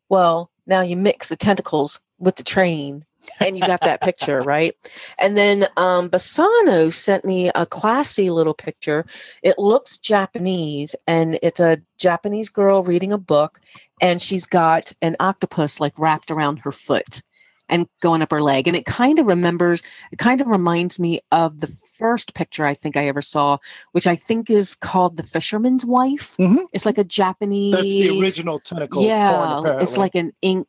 Well, 0.08 0.52
now 0.68 0.82
you 0.82 0.94
mix 0.94 1.30
the 1.30 1.36
tentacles 1.36 2.00
with 2.20 2.36
the 2.36 2.44
train 2.44 3.04
and 3.40 3.58
you 3.58 3.66
got 3.66 3.80
that 3.80 4.02
picture, 4.02 4.40
right? 4.42 4.76
And 5.18 5.36
then 5.36 5.66
um, 5.76 6.10
Bassano 6.10 6.94
sent 6.94 7.24
me 7.24 7.50
a 7.56 7.66
classy 7.66 8.30
little 8.30 8.54
picture. 8.54 9.04
It 9.42 9.58
looks 9.58 9.98
Japanese 9.98 10.94
and 11.08 11.40
it's 11.42 11.58
a 11.58 11.78
Japanese 11.98 12.50
girl 12.50 12.84
reading 12.84 13.12
a 13.12 13.18
book 13.18 13.60
and 14.00 14.22
she's 14.22 14.46
got 14.46 14.92
an 15.02 15.16
octopus 15.18 15.80
like 15.80 15.98
wrapped 15.98 16.30
around 16.30 16.58
her 16.58 16.70
foot 16.70 17.20
and 17.68 17.86
going 18.00 18.22
up 18.22 18.30
her 18.30 18.42
leg. 18.42 18.66
And 18.66 18.76
it 18.76 18.84
kind 18.84 19.18
of 19.18 19.26
remembers, 19.26 19.82
it 20.12 20.18
kind 20.18 20.40
of 20.40 20.46
reminds 20.46 20.98
me 20.98 21.20
of 21.32 21.60
the 21.60 21.66
first 21.66 22.34
picture 22.34 22.64
I 22.64 22.74
think 22.74 22.96
I 22.96 23.06
ever 23.06 23.22
saw, 23.22 23.58
which 23.92 24.06
I 24.06 24.16
think 24.16 24.50
is 24.50 24.74
called 24.74 25.16
The 25.16 25.22
Fisherman's 25.22 25.84
Wife. 25.84 26.36
Mhm. 26.38 26.66
It's 26.72 26.86
like 26.86 26.98
a 26.98 27.04
Japanese. 27.04 27.74
That's 27.74 27.84
the 27.84 28.20
original 28.20 28.58
tentacle. 28.60 29.02
Yeah, 29.02 29.60
porn, 29.60 29.80
it's 29.80 29.96
like 29.96 30.14
an 30.14 30.32
ink 30.42 30.66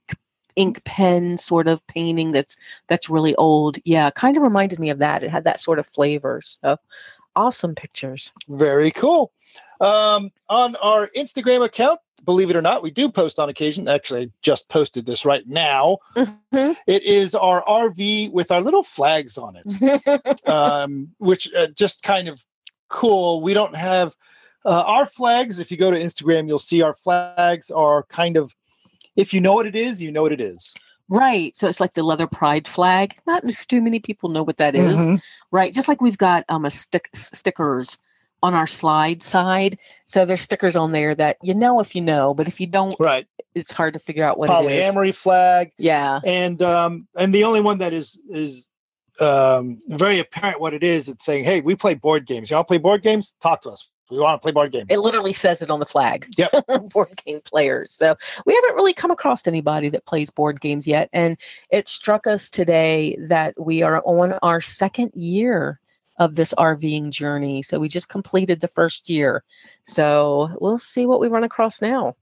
ink 0.56 0.82
pen 0.86 1.38
sort 1.38 1.68
of 1.68 1.86
painting 1.88 2.32
that's 2.32 2.56
that's 2.88 3.10
really 3.10 3.36
old. 3.36 3.78
Yeah, 3.84 4.10
kind 4.12 4.38
of 4.38 4.44
reminded 4.44 4.80
me 4.80 4.90
of 4.90 5.00
that. 5.00 5.24
It 5.24 5.30
had 5.30 5.44
that 5.44 5.60
sort 5.60 5.80
of 5.80 5.86
flavor. 5.86 6.42
So 6.44 6.78
awesome 7.36 7.76
pictures. 7.76 8.32
Very 8.48 8.92
cool. 8.92 9.32
Um, 9.82 10.32
on 10.48 10.76
our 10.78 11.10
Instagram 11.16 11.66
account, 11.66 12.00
believe 12.26 12.50
it 12.50 12.56
or 12.56 12.62
not, 12.62 12.84
we 12.84 12.92
do 12.92 13.10
post 13.10 13.40
on 13.40 13.50
occasion. 13.50 13.88
Actually, 13.88 14.22
I 14.24 14.30
just 14.42 14.68
posted 14.70 15.06
this 15.06 15.26
right 15.26 15.46
now. 15.48 15.98
Mhm. 16.16 16.76
It 16.88 17.04
is 17.04 17.36
our 17.36 17.64
RV 17.66 18.32
with 18.32 18.52
our 18.52 18.62
little 18.62 18.84
flags 18.84 19.38
on 19.38 19.56
it, 19.58 20.48
um, 20.50 21.12
which 21.20 21.54
uh, 21.54 21.68
just 21.68 22.04
kind 22.04 22.28
of 22.28 22.44
cool. 22.90 23.42
We 23.42 23.54
don't 23.54 23.76
have 23.76 24.16
uh, 24.66 24.84
our 24.86 25.06
flags. 25.06 25.60
If 25.60 25.70
you 25.72 25.78
go 25.78 25.92
to 25.92 26.00
Instagram, 26.00 26.48
you'll 26.48 26.60
see 26.60 26.82
our 26.82 26.96
flags 26.96 27.70
are 27.72 28.04
kind 28.04 28.38
of. 28.38 28.54
If 29.16 29.34
you 29.34 29.40
know 29.40 29.54
what 29.54 29.66
it 29.66 29.76
is, 29.76 30.02
you 30.02 30.12
know 30.12 30.24
what 30.24 30.34
it 30.34 30.42
is. 30.42 30.74
right. 31.08 31.56
So 31.56 31.68
it's 31.68 31.80
like 31.80 31.94
the 31.94 32.04
leather 32.04 32.28
pride 32.28 32.68
flag. 32.68 33.14
Not 33.28 33.44
too 33.70 33.82
many 33.82 34.00
people 34.00 34.30
know 34.30 34.44
what 34.44 34.58
that 34.58 34.76
is. 34.76 34.98
Mhm. 34.98 35.22
Right. 35.52 35.74
Just 35.74 35.88
like 35.88 36.02
we've 36.02 36.18
got 36.18 36.44
um 36.50 36.66
a 36.66 36.70
stick 36.70 37.10
stickers 37.14 37.98
on 38.46 38.54
our 38.54 38.68
slide 38.68 39.22
side. 39.24 39.78
So 40.06 40.24
there's 40.24 40.42
stickers 40.42 40.76
on 40.76 40.92
there 40.92 41.16
that 41.16 41.38
you 41.42 41.54
know 41.54 41.80
if 41.80 41.96
you 41.96 42.02
know, 42.02 42.34
but 42.34 42.48
if 42.48 42.62
you 42.62 42.68
don't, 42.68 42.96
Right. 43.00 43.28
it's 43.56 43.72
hard 43.72 43.94
to 43.96 44.00
figure 44.00 44.24
out 44.24 44.38
what 44.38 44.50
it 44.50 44.72
is. 44.72 44.86
Polyamory 44.94 45.16
flag. 45.16 45.72
Yeah. 45.78 46.20
and 46.24 46.62
um 46.62 47.08
and 47.18 47.34
the 47.34 47.44
only 47.44 47.62
one 47.62 47.80
that 47.80 47.92
is 47.94 48.20
is 48.30 48.70
um 49.20 49.82
very 49.88 50.20
apparent 50.20 50.60
what 50.60 50.74
it 50.74 50.84
is 50.84 51.08
it's 51.08 51.24
saying 51.26 51.44
hey 51.46 51.62
we 51.62 51.74
play 51.74 51.94
board 51.94 52.26
games 52.26 52.50
you 52.50 52.56
want 52.58 52.68
to 52.68 52.72
play 52.74 52.78
board 52.78 53.02
games 53.02 53.34
talk 53.42 53.62
to 53.62 53.70
us 53.70 53.90
we 54.12 54.20
want 54.20 54.42
to 54.42 54.44
play 54.46 54.52
board 54.52 54.72
games 54.74 54.88
It 54.90 55.00
literally 55.00 55.32
says 55.34 55.62
it 55.64 55.72
on 55.72 55.80
the 55.80 55.86
flag. 55.86 56.28
Yep. 56.38 56.52
board 56.94 57.20
game 57.26 57.42
players. 57.44 57.92
So 57.92 58.16
we 58.46 58.54
haven't 58.54 58.76
really 58.76 58.94
come 58.94 59.10
across 59.10 59.48
anybody 59.48 59.90
that 59.90 60.06
plays 60.06 60.30
board 60.30 60.62
games 60.62 60.86
yet. 60.86 61.10
And 61.12 61.38
it 61.72 61.88
struck 61.88 62.28
us 62.28 62.48
today 62.48 63.18
that 63.20 63.56
we 63.60 63.82
are 63.82 64.04
on 64.06 64.34
our 64.44 64.62
second 64.62 65.12
year 65.16 65.80
of 66.18 66.36
this 66.36 66.54
RVing 66.58 67.10
journey. 67.12 67.62
So 67.62 67.80
we 67.80 67.88
just 67.90 68.10
completed 68.10 68.62
the 68.62 68.68
first 68.68 69.10
year. 69.10 69.44
So 69.86 70.50
we'll 70.62 70.80
see 70.80 71.06
what 71.06 71.20
we 71.20 71.28
run 71.28 71.44
across 71.44 71.82
now. 71.82 72.16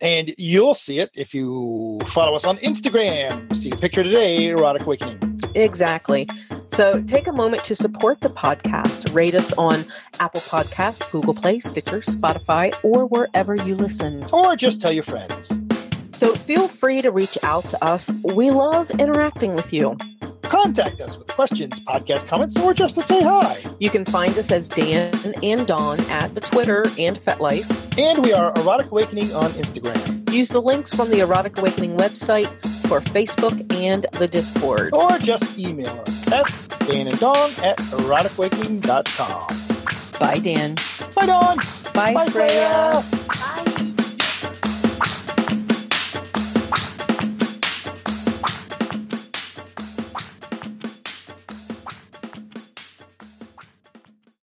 and 0.00 0.34
you'll 0.38 0.74
see 0.74 0.98
it 0.98 1.10
if 1.14 1.34
you 1.34 2.00
follow 2.06 2.34
us 2.34 2.46
on 2.46 2.56
instagram 2.58 3.54
see 3.54 3.68
the 3.68 3.76
picture 3.76 4.02
today 4.02 4.48
erotic 4.48 4.82
awakening 4.86 5.18
Exactly. 5.54 6.28
So 6.68 7.02
take 7.02 7.26
a 7.26 7.32
moment 7.32 7.64
to 7.64 7.74
support 7.74 8.20
the 8.20 8.28
podcast. 8.28 9.12
Rate 9.12 9.34
us 9.34 9.52
on 9.54 9.74
Apple 10.20 10.40
Podcast, 10.42 11.10
Google 11.10 11.34
Play, 11.34 11.58
Stitcher, 11.58 12.00
Spotify, 12.02 12.72
or 12.84 13.06
wherever 13.06 13.56
you 13.56 13.74
listen. 13.74 14.22
or 14.32 14.54
just 14.54 14.80
tell 14.80 14.92
your 14.92 15.02
friends 15.02 15.58
So 16.12 16.32
feel 16.34 16.68
free 16.68 17.02
to 17.02 17.10
reach 17.10 17.36
out 17.42 17.64
to 17.64 17.84
us. 17.84 18.12
We 18.36 18.50
love 18.52 18.90
interacting 18.92 19.54
with 19.54 19.72
you. 19.72 19.96
Contact 20.50 21.00
us 21.00 21.16
with 21.16 21.28
questions 21.28 21.78
podcast 21.80 22.26
comments 22.26 22.58
or 22.60 22.74
just 22.74 22.96
to 22.96 23.02
say 23.02 23.22
hi 23.22 23.56
You 23.78 23.88
can 23.88 24.04
find 24.04 24.36
us 24.36 24.50
as 24.50 24.68
Dan 24.68 25.12
and 25.42 25.66
Dawn 25.66 25.98
at 26.10 26.34
the 26.34 26.40
Twitter 26.40 26.84
and 26.98 27.16
FetLife. 27.16 27.98
and 27.98 28.24
we 28.24 28.32
are 28.32 28.52
erotic 28.56 28.90
awakening 28.90 29.32
on 29.32 29.50
instagram 29.52 30.18
Use 30.32 30.48
the 30.48 30.60
links 30.62 30.94
from 30.94 31.08
the 31.10 31.18
Erotic 31.20 31.58
Awakening 31.58 31.96
website 31.96 32.46
for 32.86 33.00
Facebook 33.00 33.56
and 33.74 34.06
the 34.12 34.28
Discord. 34.28 34.92
or 34.94 35.18
just 35.18 35.58
email 35.58 35.88
us 36.06 36.30
at 36.32 36.46
dan 36.86 37.06
and 37.08 37.18
dawn 37.18 37.50
at 37.64 37.76
eroticawakening.com 37.78 39.46
Bye, 40.20 40.38
Dan. 40.38 40.74
bye 41.14 41.26
dawn 41.26 41.56
Bye, 41.94 42.12
bye 42.14 42.26
Freya. 42.26 43.02
freya 43.02 43.79